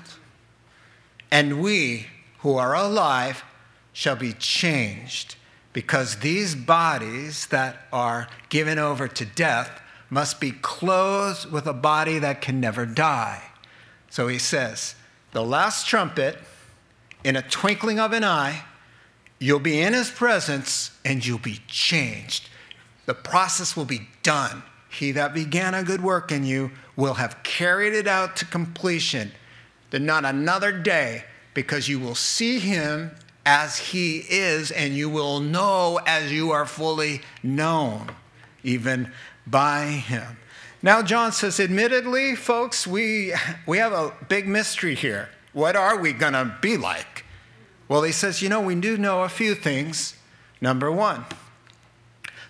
and 1.31 1.59
we 1.59 2.05
who 2.41 2.55
are 2.55 2.75
alive 2.75 3.43
shall 3.93 4.15
be 4.15 4.33
changed, 4.33 5.37
because 5.73 6.17
these 6.17 6.53
bodies 6.53 7.47
that 7.47 7.87
are 7.91 8.27
given 8.49 8.77
over 8.77 9.07
to 9.07 9.25
death 9.25 9.81
must 10.11 10.39
be 10.39 10.51
clothed 10.51 11.51
with 11.51 11.65
a 11.65 11.73
body 11.73 12.19
that 12.19 12.41
can 12.41 12.59
never 12.59 12.85
die. 12.85 13.41
So 14.11 14.27
he 14.27 14.37
says, 14.37 14.93
the 15.31 15.43
last 15.43 15.87
trumpet, 15.87 16.37
in 17.23 17.35
a 17.35 17.41
twinkling 17.41 17.99
of 17.99 18.13
an 18.13 18.23
eye, 18.23 18.65
you'll 19.39 19.59
be 19.59 19.81
in 19.81 19.93
his 19.93 20.11
presence 20.11 20.91
and 21.03 21.25
you'll 21.25 21.39
be 21.39 21.61
changed. 21.65 22.49
The 23.09 23.15
process 23.15 23.75
will 23.75 23.85
be 23.85 24.07
done. 24.21 24.61
he 24.87 25.13
that 25.13 25.33
began 25.33 25.73
a 25.73 25.81
good 25.83 26.03
work 26.03 26.31
in 26.31 26.45
you 26.45 26.69
will 26.95 27.15
have 27.15 27.41
carried 27.41 27.93
it 27.93 28.05
out 28.05 28.35
to 28.35 28.45
completion. 28.45 29.31
Then 29.89 30.05
not 30.05 30.25
another 30.25 30.71
day, 30.71 31.23
because 31.55 31.89
you 31.89 31.99
will 31.99 32.13
see 32.13 32.59
him 32.59 33.09
as 33.47 33.79
he 33.79 34.19
is, 34.29 34.69
and 34.69 34.93
you 34.93 35.09
will 35.09 35.39
know 35.39 35.99
as 36.05 36.31
you 36.31 36.51
are 36.51 36.67
fully 36.67 37.21
known, 37.41 38.11
even 38.61 39.11
by 39.47 39.85
him. 39.85 40.37
Now, 40.83 41.01
John 41.01 41.31
says, 41.31 41.59
admittedly, 41.59 42.35
folks, 42.35 42.85
we, 42.85 43.33
we 43.65 43.79
have 43.79 43.91
a 43.91 44.13
big 44.27 44.47
mystery 44.47 44.93
here. 44.93 45.29
What 45.51 45.75
are 45.75 45.97
we 45.97 46.13
going 46.13 46.33
to 46.33 46.55
be 46.61 46.77
like? 46.77 47.25
Well, 47.87 48.03
he 48.03 48.11
says, 48.11 48.43
you 48.43 48.49
know, 48.49 48.61
we 48.61 48.75
do 48.75 48.99
know 48.99 49.23
a 49.23 49.29
few 49.29 49.55
things. 49.55 50.13
Number 50.61 50.91
one, 50.91 51.25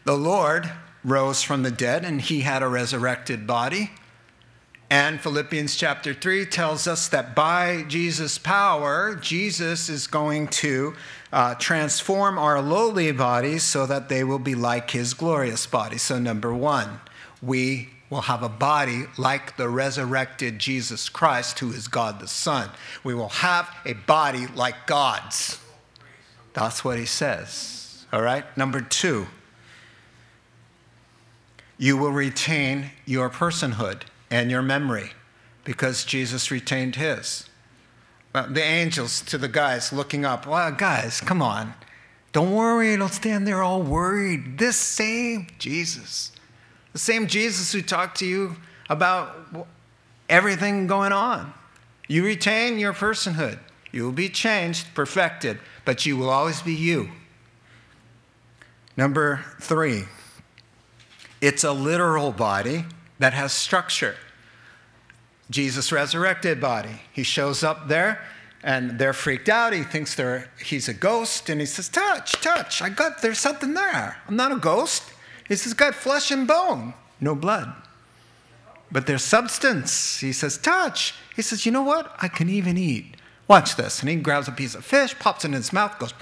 the 0.03 0.17
Lord 0.17 0.71
rose 1.03 1.43
from 1.43 1.63
the 1.63 1.71
dead 1.71 2.03
and 2.03 2.21
he 2.21 2.41
had 2.41 2.61
a 2.61 2.67
resurrected 2.67 3.47
body. 3.47 3.91
And 4.91 5.21
Philippians 5.21 5.75
chapter 5.75 6.15
3 6.15 6.47
tells 6.47 6.87
us 6.87 7.07
that 7.09 7.35
by 7.35 7.83
Jesus' 7.87 8.39
power, 8.39 9.15
Jesus 9.15 9.87
is 9.87 10.07
going 10.07 10.47
to 10.47 10.95
uh, 11.31 11.53
transform 11.55 12.39
our 12.39 12.59
lowly 12.59 13.11
bodies 13.11 13.63
so 13.63 13.85
that 13.85 14.09
they 14.09 14.23
will 14.23 14.39
be 14.39 14.55
like 14.55 14.89
his 14.89 15.13
glorious 15.13 15.67
body. 15.67 15.99
So, 15.99 16.17
number 16.17 16.51
one, 16.51 17.01
we 17.39 17.89
will 18.09 18.21
have 18.21 18.41
a 18.41 18.49
body 18.49 19.03
like 19.15 19.57
the 19.57 19.69
resurrected 19.69 20.57
Jesus 20.57 21.07
Christ, 21.07 21.59
who 21.59 21.71
is 21.71 21.87
God 21.87 22.19
the 22.19 22.27
Son. 22.27 22.69
We 23.03 23.13
will 23.13 23.29
have 23.29 23.69
a 23.85 23.93
body 23.93 24.47
like 24.47 24.87
God's. 24.87 25.59
That's 26.53 26.83
what 26.83 26.97
he 26.97 27.05
says. 27.05 28.05
All 28.11 28.23
right? 28.23 28.45
Number 28.57 28.81
two, 28.81 29.27
you 31.79 31.97
will 31.97 32.11
retain 32.11 32.91
your 33.05 33.29
personhood 33.29 34.01
and 34.29 34.51
your 34.51 34.61
memory 34.61 35.11
because 35.63 36.03
Jesus 36.03 36.51
retained 36.51 36.97
his. 36.97 37.49
Uh, 38.35 38.45
the 38.45 38.61
angels 38.61 39.21
to 39.21 39.37
the 39.37 39.47
guys 39.47 39.91
looking 39.91 40.25
up, 40.25 40.45
well, 40.45 40.71
guys, 40.71 41.21
come 41.21 41.41
on. 41.41 41.73
Don't 42.31 42.53
worry, 42.53 42.95
don't 42.97 43.13
stand 43.13 43.47
there 43.47 43.63
all 43.63 43.81
worried. 43.81 44.59
This 44.59 44.75
same 44.75 45.47
Jesus, 45.57 46.31
the 46.93 46.99
same 46.99 47.25
Jesus 47.25 47.71
who 47.71 47.81
talked 47.81 48.19
to 48.19 48.25
you 48.25 48.57
about 48.89 49.65
everything 50.27 50.85
going 50.85 51.13
on. 51.13 51.53
You 52.07 52.25
retain 52.25 52.77
your 52.77 52.93
personhood. 52.93 53.57
You 53.91 54.03
will 54.03 54.11
be 54.11 54.29
changed, 54.29 54.93
perfected, 54.93 55.59
but 55.85 56.05
you 56.05 56.17
will 56.17 56.29
always 56.29 56.61
be 56.61 56.73
you. 56.73 57.09
Number 58.97 59.45
three, 59.59 60.03
it's 61.41 61.63
a 61.63 61.71
literal 61.71 62.31
body 62.31 62.85
that 63.19 63.33
has 63.33 63.53
structure. 63.53 64.15
Jesus' 65.49 65.91
resurrected 65.91 66.61
body. 66.61 67.01
He 67.11 67.23
shows 67.23 67.63
up 67.63 67.87
there 67.87 68.21
and 68.63 68.99
they're 68.99 69.13
freaked 69.13 69.49
out. 69.49 69.73
He 69.73 69.83
thinks 69.83 70.15
they're, 70.15 70.49
he's 70.63 70.87
a 70.87 70.93
ghost 70.93 71.49
and 71.49 71.59
he 71.59 71.65
says, 71.65 71.89
Touch, 71.89 72.33
touch. 72.33 72.81
I 72.81 72.89
got, 72.89 73.21
there's 73.21 73.39
something 73.39 73.73
there. 73.73 74.17
I'm 74.27 74.35
not 74.35 74.51
a 74.51 74.57
ghost. 74.57 75.03
He 75.47 75.55
says, 75.55 75.73
Got 75.73 75.95
flesh 75.95 76.31
and 76.31 76.47
bone, 76.47 76.93
no 77.19 77.35
blood. 77.35 77.73
But 78.91 79.07
there's 79.07 79.23
substance. 79.23 80.19
He 80.19 80.33
says, 80.33 80.57
Touch. 80.57 81.15
He 81.35 81.41
says, 81.41 81.65
You 81.65 81.71
know 81.71 81.83
what? 81.83 82.13
I 82.19 82.27
can 82.27 82.49
even 82.49 82.77
eat. 82.77 83.15
Watch 83.47 83.75
this. 83.75 84.01
And 84.01 84.09
he 84.09 84.15
grabs 84.17 84.47
a 84.47 84.51
piece 84.51 84.75
of 84.75 84.85
fish, 84.85 85.17
pops 85.17 85.43
it 85.43 85.47
in 85.47 85.53
his 85.53 85.73
mouth, 85.73 85.97
goes, 85.97 86.13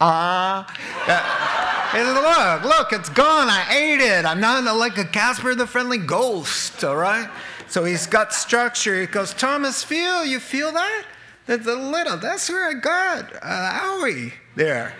Ah. 0.00 1.72
Look, 1.94 2.64
look, 2.64 2.92
it's 2.92 3.08
gone. 3.08 3.48
I 3.48 3.66
ate 3.74 4.00
it. 4.00 4.24
I'm 4.24 4.40
not 4.40 4.64
like 4.76 4.98
a 4.98 5.04
Casper 5.04 5.54
the 5.54 5.66
Friendly 5.66 5.98
Ghost, 5.98 6.82
all 6.84 6.96
right? 6.96 7.28
So 7.68 7.84
he's 7.84 8.06
got 8.06 8.32
structure. 8.32 9.00
He 9.00 9.06
goes, 9.06 9.32
Thomas, 9.34 9.82
feel, 9.82 10.24
you 10.24 10.40
feel 10.40 10.72
that? 10.72 11.04
That's 11.46 11.66
a 11.66 11.74
little, 11.74 12.16
that's 12.16 12.48
where 12.50 12.68
I 12.68 12.74
got 12.74 13.32
uh, 13.40 13.80
owie 14.00 14.32
there 14.56 14.94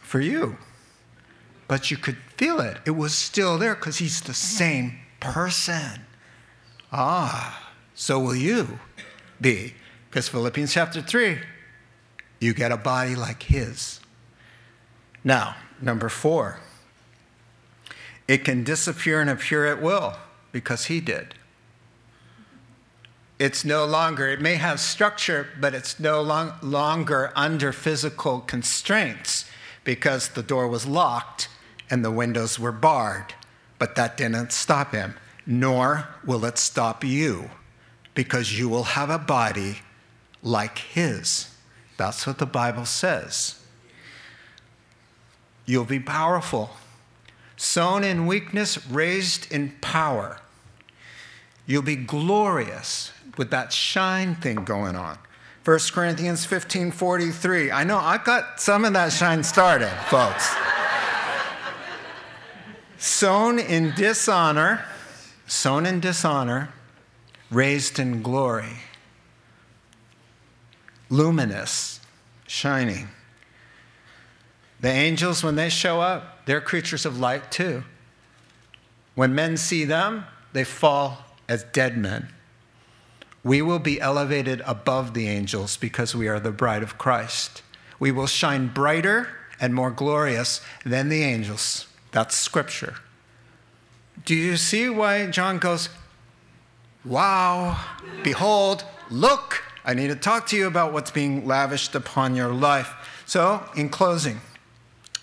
for 0.00 0.20
you. 0.20 0.56
But 1.68 1.90
you 1.90 1.96
could 1.96 2.18
feel 2.36 2.60
it. 2.60 2.78
It 2.84 2.90
was 2.90 3.14
still 3.14 3.56
there 3.56 3.74
because 3.74 3.98
he's 3.98 4.20
the 4.20 4.34
same 4.34 4.98
person. 5.20 6.00
Ah, 6.92 7.72
so 7.94 8.18
will 8.18 8.36
you 8.36 8.78
be. 9.40 9.74
Because 10.10 10.28
Philippians 10.28 10.72
chapter 10.72 11.00
3, 11.00 11.38
you 12.40 12.52
get 12.52 12.70
a 12.70 12.76
body 12.76 13.14
like 13.16 13.44
his. 13.44 14.00
Now, 15.24 15.56
number 15.80 16.10
four, 16.10 16.60
it 18.28 18.44
can 18.44 18.62
disappear 18.62 19.20
and 19.20 19.30
appear 19.30 19.66
at 19.66 19.82
will 19.82 20.16
because 20.52 20.86
he 20.86 21.00
did. 21.00 21.34
It's 23.38 23.64
no 23.64 23.84
longer, 23.84 24.28
it 24.28 24.40
may 24.40 24.54
have 24.54 24.78
structure, 24.78 25.48
but 25.60 25.74
it's 25.74 25.98
no 25.98 26.22
long, 26.22 26.52
longer 26.62 27.32
under 27.34 27.72
physical 27.72 28.40
constraints 28.40 29.46
because 29.82 30.28
the 30.28 30.42
door 30.42 30.68
was 30.68 30.86
locked 30.86 31.48
and 31.90 32.04
the 32.04 32.12
windows 32.12 32.58
were 32.58 32.72
barred. 32.72 33.34
But 33.78 33.96
that 33.96 34.16
didn't 34.16 34.52
stop 34.52 34.92
him, 34.92 35.14
nor 35.44 36.08
will 36.24 36.44
it 36.44 36.58
stop 36.58 37.02
you 37.02 37.50
because 38.14 38.58
you 38.58 38.68
will 38.68 38.84
have 38.84 39.10
a 39.10 39.18
body 39.18 39.78
like 40.42 40.78
his. 40.78 41.54
That's 41.96 42.26
what 42.26 42.38
the 42.38 42.46
Bible 42.46 42.86
says. 42.86 43.63
You'll 45.66 45.84
be 45.84 46.00
powerful. 46.00 46.70
Sown 47.56 48.04
in 48.04 48.26
weakness, 48.26 48.86
raised 48.86 49.50
in 49.50 49.72
power. 49.80 50.40
You'll 51.66 51.82
be 51.82 51.96
glorious 51.96 53.12
with 53.38 53.50
that 53.50 53.72
shine 53.72 54.34
thing 54.34 54.64
going 54.64 54.96
on. 54.96 55.18
1 55.64 55.78
Corinthians 55.92 56.44
15 56.44 56.90
43. 56.90 57.70
I 57.70 57.84
know 57.84 57.96
I've 57.96 58.24
got 58.24 58.60
some 58.60 58.84
of 58.84 58.92
that 58.92 59.12
shine 59.12 59.42
started, 59.42 59.88
folks. 60.08 60.54
sown 62.98 63.58
in 63.58 63.94
dishonor, 63.94 64.84
sown 65.46 65.86
in 65.86 66.00
dishonor, 66.00 66.68
raised 67.50 67.98
in 67.98 68.22
glory. 68.22 68.80
Luminous, 71.08 72.00
shining. 72.46 73.08
The 74.84 74.90
angels, 74.90 75.42
when 75.42 75.56
they 75.56 75.70
show 75.70 76.02
up, 76.02 76.44
they're 76.44 76.60
creatures 76.60 77.06
of 77.06 77.18
light 77.18 77.50
too. 77.50 77.84
When 79.14 79.34
men 79.34 79.56
see 79.56 79.86
them, 79.86 80.26
they 80.52 80.62
fall 80.62 81.24
as 81.48 81.64
dead 81.64 81.96
men. 81.96 82.28
We 83.42 83.62
will 83.62 83.78
be 83.78 83.98
elevated 83.98 84.60
above 84.66 85.14
the 85.14 85.26
angels 85.26 85.78
because 85.78 86.14
we 86.14 86.28
are 86.28 86.38
the 86.38 86.50
bride 86.50 86.82
of 86.82 86.98
Christ. 86.98 87.62
We 87.98 88.12
will 88.12 88.26
shine 88.26 88.66
brighter 88.66 89.30
and 89.58 89.74
more 89.74 89.90
glorious 89.90 90.60
than 90.84 91.08
the 91.08 91.22
angels. 91.22 91.86
That's 92.12 92.36
scripture. 92.36 92.96
Do 94.26 94.34
you 94.34 94.58
see 94.58 94.90
why 94.90 95.28
John 95.28 95.56
goes, 95.56 95.88
Wow, 97.06 97.82
behold, 98.22 98.84
look, 99.08 99.62
I 99.82 99.94
need 99.94 100.08
to 100.08 100.14
talk 100.14 100.46
to 100.48 100.58
you 100.58 100.66
about 100.66 100.92
what's 100.92 101.10
being 101.10 101.46
lavished 101.46 101.94
upon 101.94 102.36
your 102.36 102.52
life. 102.52 102.92
So, 103.24 103.66
in 103.74 103.88
closing, 103.88 104.42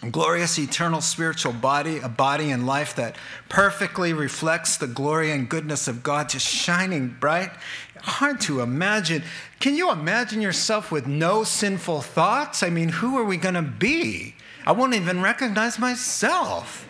glorious 0.09 0.57
eternal 0.57 1.01
spiritual 1.01 1.53
body, 1.53 1.99
a 1.99 2.09
body 2.09 2.49
and 2.49 2.65
life 2.65 2.95
that 2.95 3.15
perfectly 3.49 4.13
reflects 4.13 4.77
the 4.77 4.87
glory 4.87 5.31
and 5.31 5.47
goodness 5.47 5.87
of 5.87 6.01
God, 6.01 6.29
just 6.29 6.47
shining 6.47 7.15
bright. 7.19 7.51
Hard 8.01 8.41
to 8.41 8.61
imagine. 8.61 9.21
Can 9.59 9.75
you 9.75 9.91
imagine 9.91 10.41
yourself 10.41 10.91
with 10.91 11.05
no 11.05 11.43
sinful 11.43 12.01
thoughts? 12.01 12.63
I 12.63 12.71
mean, 12.71 12.89
who 12.89 13.17
are 13.19 13.23
we 13.23 13.37
going 13.37 13.53
to 13.53 13.61
be? 13.61 14.33
I 14.65 14.71
won't 14.71 14.95
even 14.95 15.21
recognize 15.21 15.77
myself. 15.77 16.87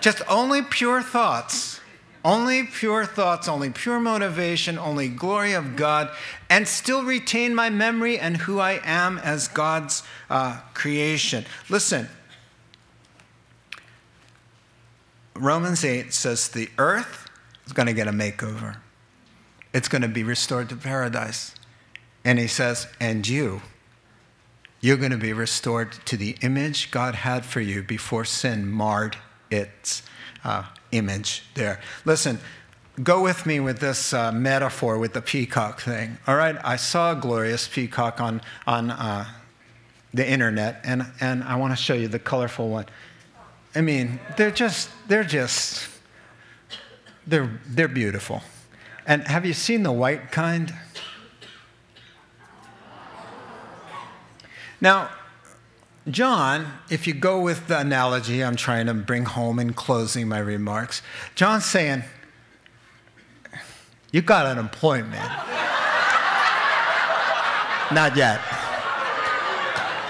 Just 0.00 0.22
only 0.28 0.62
pure 0.62 1.02
thoughts. 1.02 1.80
Only 2.24 2.62
pure 2.62 3.04
thoughts, 3.04 3.48
only 3.48 3.68
pure 3.68 4.00
motivation, 4.00 4.78
only 4.78 5.08
glory 5.08 5.52
of 5.52 5.76
God, 5.76 6.08
and 6.48 6.66
still 6.66 7.04
retain 7.04 7.54
my 7.54 7.68
memory 7.68 8.18
and 8.18 8.38
who 8.38 8.60
I 8.60 8.80
am 8.82 9.18
as 9.18 9.46
God's 9.46 10.02
uh, 10.30 10.60
creation. 10.72 11.44
Listen, 11.68 12.08
Romans 15.36 15.84
8 15.84 16.12
says 16.12 16.48
the 16.48 16.68
earth 16.78 17.28
is 17.66 17.72
going 17.72 17.86
to 17.86 17.92
get 17.92 18.06
a 18.06 18.12
makeover. 18.12 18.76
It's 19.72 19.88
going 19.88 20.02
to 20.02 20.08
be 20.08 20.22
restored 20.22 20.68
to 20.68 20.76
paradise. 20.76 21.54
And 22.24 22.38
he 22.38 22.46
says, 22.46 22.86
and 23.00 23.26
you, 23.26 23.60
you're 24.80 24.96
going 24.96 25.10
to 25.10 25.16
be 25.16 25.32
restored 25.32 25.92
to 26.04 26.16
the 26.16 26.36
image 26.42 26.90
God 26.90 27.16
had 27.16 27.44
for 27.44 27.60
you 27.60 27.82
before 27.82 28.24
sin 28.24 28.70
marred 28.70 29.16
its 29.50 30.02
uh, 30.44 30.64
image 30.92 31.44
there. 31.54 31.80
Listen, 32.04 32.38
go 33.02 33.22
with 33.22 33.46
me 33.46 33.60
with 33.60 33.80
this 33.80 34.12
uh, 34.12 34.30
metaphor 34.30 34.98
with 34.98 35.14
the 35.14 35.22
peacock 35.22 35.80
thing. 35.80 36.18
All 36.26 36.36
right, 36.36 36.56
I 36.62 36.76
saw 36.76 37.12
a 37.12 37.16
glorious 37.16 37.66
peacock 37.66 38.20
on, 38.20 38.40
on 38.66 38.90
uh, 38.90 39.26
the 40.12 40.28
internet, 40.28 40.80
and, 40.84 41.06
and 41.20 41.42
I 41.42 41.56
want 41.56 41.72
to 41.72 41.82
show 41.82 41.94
you 41.94 42.06
the 42.06 42.18
colorful 42.18 42.68
one. 42.68 42.86
I 43.74 43.80
mean, 43.80 44.20
they're 44.36 44.50
just, 44.50 44.90
they're 45.08 45.24
just 45.24 45.88
They're, 47.26 47.58
they're 47.66 47.88
beautiful. 47.88 48.42
And 49.06 49.26
have 49.26 49.44
you 49.46 49.52
seen 49.52 49.82
the 49.82 49.92
white 49.92 50.30
kind? 50.30 50.72
Now, 54.80 55.10
John, 56.10 56.66
if 56.90 57.06
you 57.06 57.14
go 57.14 57.40
with 57.40 57.68
the 57.68 57.78
analogy 57.78 58.44
I'm 58.44 58.56
trying 58.56 58.86
to 58.86 58.94
bring 58.94 59.24
home 59.24 59.58
in 59.58 59.72
closing 59.72 60.28
my 60.28 60.38
remarks, 60.38 61.00
John's 61.34 61.64
saying, 61.64 62.04
You 64.12 64.20
got 64.20 64.44
an 64.46 64.58
appointment. 64.58 65.22
Not 67.90 68.16
yet. 68.16 68.40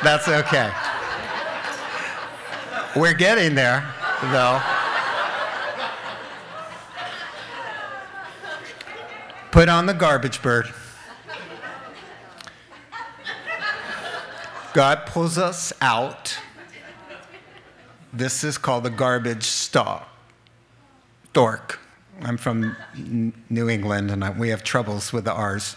That's 0.03 0.27
okay. 0.29 0.73
We're 2.97 3.13
getting 3.13 3.57
there, 3.57 3.93
though. 4.23 4.61
Put 9.51 9.69
on 9.69 9.87
the 9.87 9.95
garbage 9.95 10.41
bird. 10.43 10.73
God 14.75 15.07
pulls 15.07 15.39
us 15.39 15.73
out. 15.81 16.39
This 18.13 18.45
is 18.45 18.59
called 18.59 18.85
the 18.85 18.91
garbage 18.91 19.45
stalk. 19.45 20.09
Dork. 21.33 21.81
I'm 22.23 22.37
from 22.37 22.77
New 23.51 23.69
England 23.69 24.13
and 24.13 24.39
we 24.39 24.51
have 24.51 24.63
troubles 24.63 25.13
with 25.13 25.25
the 25.25 25.33
R's. 25.33 25.77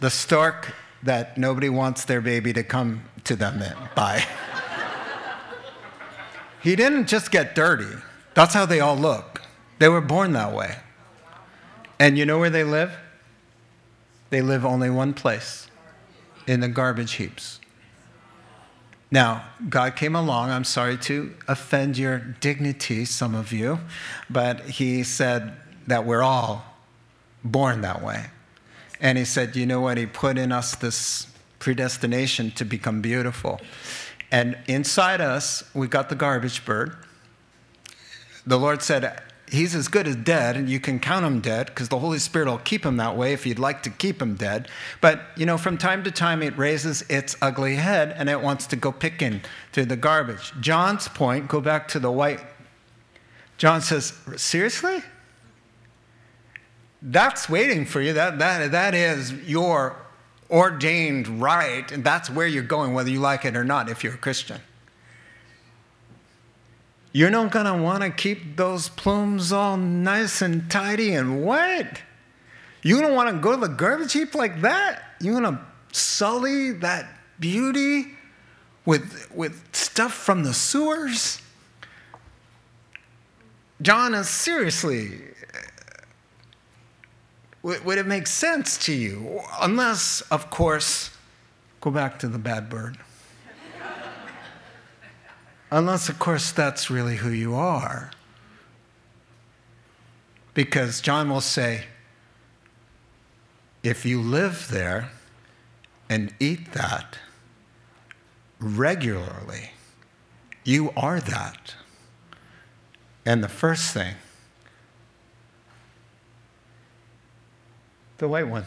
The 0.00 0.10
stork 0.10 0.74
that 1.02 1.36
nobody 1.36 1.68
wants 1.68 2.04
their 2.06 2.22
baby 2.22 2.54
to 2.54 2.62
come 2.62 3.02
to 3.24 3.36
them 3.36 3.62
by. 3.94 4.24
He 6.62 6.76
didn't 6.76 7.08
just 7.08 7.30
get 7.30 7.54
dirty. 7.54 7.96
That's 8.34 8.54
how 8.54 8.66
they 8.66 8.80
all 8.80 8.96
look. 8.96 9.42
They 9.78 9.88
were 9.88 10.00
born 10.00 10.32
that 10.32 10.52
way. 10.52 10.76
And 11.98 12.18
you 12.18 12.26
know 12.26 12.38
where 12.38 12.50
they 12.50 12.64
live? 12.64 12.92
They 14.30 14.42
live 14.42 14.64
only 14.64 14.90
one 14.90 15.14
place 15.14 15.68
in 16.46 16.60
the 16.60 16.68
garbage 16.68 17.14
heaps. 17.14 17.60
Now, 19.10 19.44
God 19.68 19.96
came 19.96 20.16
along. 20.16 20.50
I'm 20.50 20.64
sorry 20.64 20.98
to 20.98 21.34
offend 21.46 21.96
your 21.96 22.18
dignity, 22.18 23.04
some 23.04 23.34
of 23.34 23.52
you, 23.52 23.78
but 24.28 24.60
He 24.62 25.04
said 25.04 25.54
that 25.86 26.04
we're 26.04 26.22
all 26.22 26.64
born 27.44 27.82
that 27.82 28.02
way. 28.02 28.26
And 29.00 29.16
He 29.16 29.24
said, 29.24 29.54
you 29.54 29.64
know 29.64 29.80
what? 29.80 29.96
He 29.96 30.06
put 30.06 30.38
in 30.38 30.50
us 30.50 30.74
this 30.74 31.28
predestination 31.58 32.50
to 32.52 32.64
become 32.64 33.00
beautiful. 33.00 33.60
And 34.30 34.58
inside 34.66 35.20
us, 35.20 35.64
we've 35.74 35.90
got 35.90 36.08
the 36.08 36.14
garbage 36.14 36.64
bird. 36.64 36.96
The 38.46 38.58
Lord 38.58 38.82
said, 38.82 39.22
he's 39.50 39.74
as 39.74 39.88
good 39.88 40.06
as 40.06 40.16
dead, 40.16 40.56
and 40.56 40.68
you 40.68 40.80
can 40.80 40.98
count 40.98 41.24
him 41.24 41.40
dead 41.40 41.66
because 41.66 41.88
the 41.88 41.98
Holy 41.98 42.18
Spirit 42.18 42.48
will 42.48 42.58
keep 42.58 42.84
him 42.84 42.96
that 42.96 43.16
way 43.16 43.32
if 43.32 43.46
you'd 43.46 43.58
like 43.58 43.82
to 43.84 43.90
keep 43.90 44.20
him 44.20 44.34
dead. 44.34 44.68
But, 45.00 45.22
you 45.36 45.46
know, 45.46 45.58
from 45.58 45.78
time 45.78 46.02
to 46.04 46.10
time 46.10 46.42
it 46.42 46.56
raises 46.56 47.02
its 47.02 47.36
ugly 47.40 47.76
head 47.76 48.14
and 48.16 48.28
it 48.28 48.40
wants 48.40 48.66
to 48.68 48.76
go 48.76 48.92
picking 48.92 49.42
through 49.72 49.86
the 49.86 49.96
garbage. 49.96 50.52
John's 50.60 51.08
point, 51.08 51.48
go 51.48 51.60
back 51.60 51.88
to 51.88 51.98
the 51.98 52.10
white. 52.10 52.40
John 53.58 53.80
says, 53.80 54.12
Seriously? 54.36 55.02
That's 57.02 57.48
waiting 57.48 57.86
for 57.86 58.00
you. 58.00 58.14
That, 58.14 58.38
that, 58.38 58.72
that 58.72 58.94
is 58.94 59.32
your 59.32 59.96
ordained 60.50 61.40
right, 61.40 61.90
and 61.90 62.04
that's 62.04 62.30
where 62.30 62.46
you're 62.46 62.62
going, 62.62 62.94
whether 62.94 63.10
you 63.10 63.20
like 63.20 63.44
it 63.44 63.56
or 63.56 63.64
not, 63.64 63.88
if 63.88 64.04
you're 64.04 64.14
a 64.14 64.18
Christian. 64.18 64.60
You're 67.12 67.30
not 67.30 67.50
going 67.50 67.66
to 67.66 67.74
want 67.74 68.02
to 68.02 68.10
keep 68.10 68.56
those 68.56 68.90
plumes 68.90 69.50
all 69.50 69.76
nice 69.76 70.42
and 70.42 70.70
tidy 70.70 71.14
and 71.14 71.44
wet. 71.44 72.02
You 72.82 73.00
don't 73.00 73.14
want 73.14 73.30
to 73.30 73.40
go 73.40 73.52
to 73.52 73.56
the 73.56 73.74
garbage 73.74 74.12
heap 74.12 74.34
like 74.34 74.60
that. 74.60 75.02
You 75.20 75.32
want 75.32 75.46
to 75.46 75.58
sully 75.98 76.72
that 76.72 77.08
beauty 77.40 78.14
with, 78.84 79.30
with 79.34 79.74
stuff 79.74 80.12
from 80.12 80.44
the 80.44 80.52
sewers. 80.52 81.40
John 83.82 84.14
is 84.14 84.28
seriously, 84.28 85.20
would 87.66 87.98
it 87.98 88.06
make 88.06 88.28
sense 88.28 88.78
to 88.86 88.94
you? 88.94 89.40
Unless, 89.60 90.20
of 90.30 90.50
course, 90.50 91.10
go 91.80 91.90
back 91.90 92.18
to 92.20 92.28
the 92.28 92.38
bad 92.38 92.68
bird. 92.68 92.96
Unless, 95.72 96.08
of 96.08 96.20
course, 96.20 96.52
that's 96.52 96.90
really 96.90 97.16
who 97.16 97.30
you 97.30 97.56
are. 97.56 98.12
Because 100.54 101.00
John 101.00 101.28
will 101.28 101.40
say, 101.40 101.86
if 103.82 104.06
you 104.06 104.22
live 104.22 104.68
there 104.70 105.10
and 106.08 106.32
eat 106.38 106.72
that 106.72 107.18
regularly, 108.60 109.70
you 110.64 110.92
are 110.96 111.18
that. 111.18 111.74
And 113.24 113.42
the 113.42 113.48
first 113.48 113.92
thing, 113.92 114.14
the 118.18 118.28
white 118.28 118.48
one, 118.48 118.64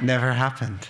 never 0.00 0.32
happened. 0.32 0.88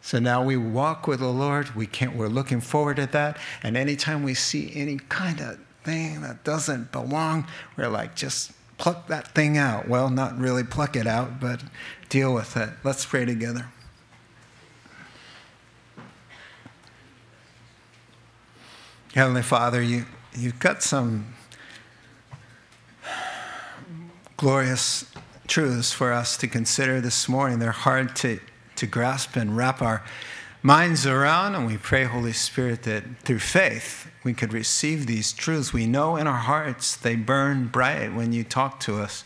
So 0.00 0.18
now 0.18 0.42
we 0.42 0.56
walk 0.56 1.06
with 1.06 1.20
the 1.20 1.28
Lord. 1.28 1.76
We 1.76 1.86
can't, 1.86 2.16
we're 2.16 2.26
looking 2.28 2.60
forward 2.60 2.96
to 2.96 3.06
that. 3.06 3.38
And 3.62 3.76
anytime 3.76 4.24
we 4.24 4.34
see 4.34 4.72
any 4.74 4.98
kind 5.08 5.40
of 5.40 5.60
thing 5.84 6.22
that 6.22 6.42
doesn't 6.42 6.90
belong, 6.90 7.46
we're 7.76 7.88
like, 7.88 8.16
just 8.16 8.52
pluck 8.78 9.06
that 9.06 9.28
thing 9.28 9.56
out. 9.56 9.88
Well, 9.88 10.10
not 10.10 10.36
really 10.36 10.64
pluck 10.64 10.96
it 10.96 11.06
out, 11.06 11.38
but 11.38 11.62
deal 12.08 12.34
with 12.34 12.56
it. 12.56 12.70
Let's 12.82 13.06
pray 13.06 13.24
together. 13.24 13.68
Heavenly 19.14 19.42
Father, 19.42 19.80
you, 19.80 20.06
you've 20.36 20.58
got 20.58 20.82
some 20.82 21.34
glorious 24.42 25.04
truths 25.46 25.92
for 25.92 26.12
us 26.12 26.36
to 26.36 26.48
consider 26.48 27.00
this 27.00 27.28
morning. 27.28 27.60
They're 27.60 27.70
hard 27.70 28.16
to 28.16 28.40
to 28.74 28.86
grasp 28.88 29.36
and 29.36 29.56
wrap 29.56 29.80
our 29.80 30.02
minds 30.62 31.06
around. 31.06 31.54
And 31.54 31.64
we 31.64 31.76
pray, 31.76 32.02
Holy 32.02 32.32
Spirit, 32.32 32.82
that 32.82 33.04
through 33.20 33.38
faith 33.38 34.10
we 34.24 34.34
could 34.34 34.52
receive 34.52 35.06
these 35.06 35.32
truths. 35.32 35.72
We 35.72 35.86
know 35.86 36.16
in 36.16 36.26
our 36.26 36.40
hearts 36.40 36.96
they 36.96 37.14
burn 37.14 37.68
bright 37.68 38.14
when 38.14 38.32
you 38.32 38.42
talk 38.42 38.80
to 38.80 39.00
us. 39.00 39.22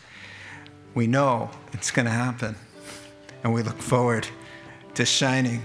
We 0.95 1.07
know 1.07 1.49
it's 1.73 1.91
going 1.91 2.05
to 2.05 2.13
happen. 2.13 2.55
And 3.43 3.55
we 3.55 3.63
look 3.63 3.81
forward 3.81 4.29
to 4.97 5.07
shining 5.07 5.63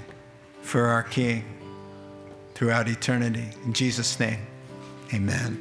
for 0.61 0.85
our 0.85 1.03
King 1.03 1.43
throughout 2.53 2.87
eternity. 2.87 3.49
In 3.65 3.73
Jesus' 3.73 4.17
name, 4.17 4.39
amen. 5.13 5.59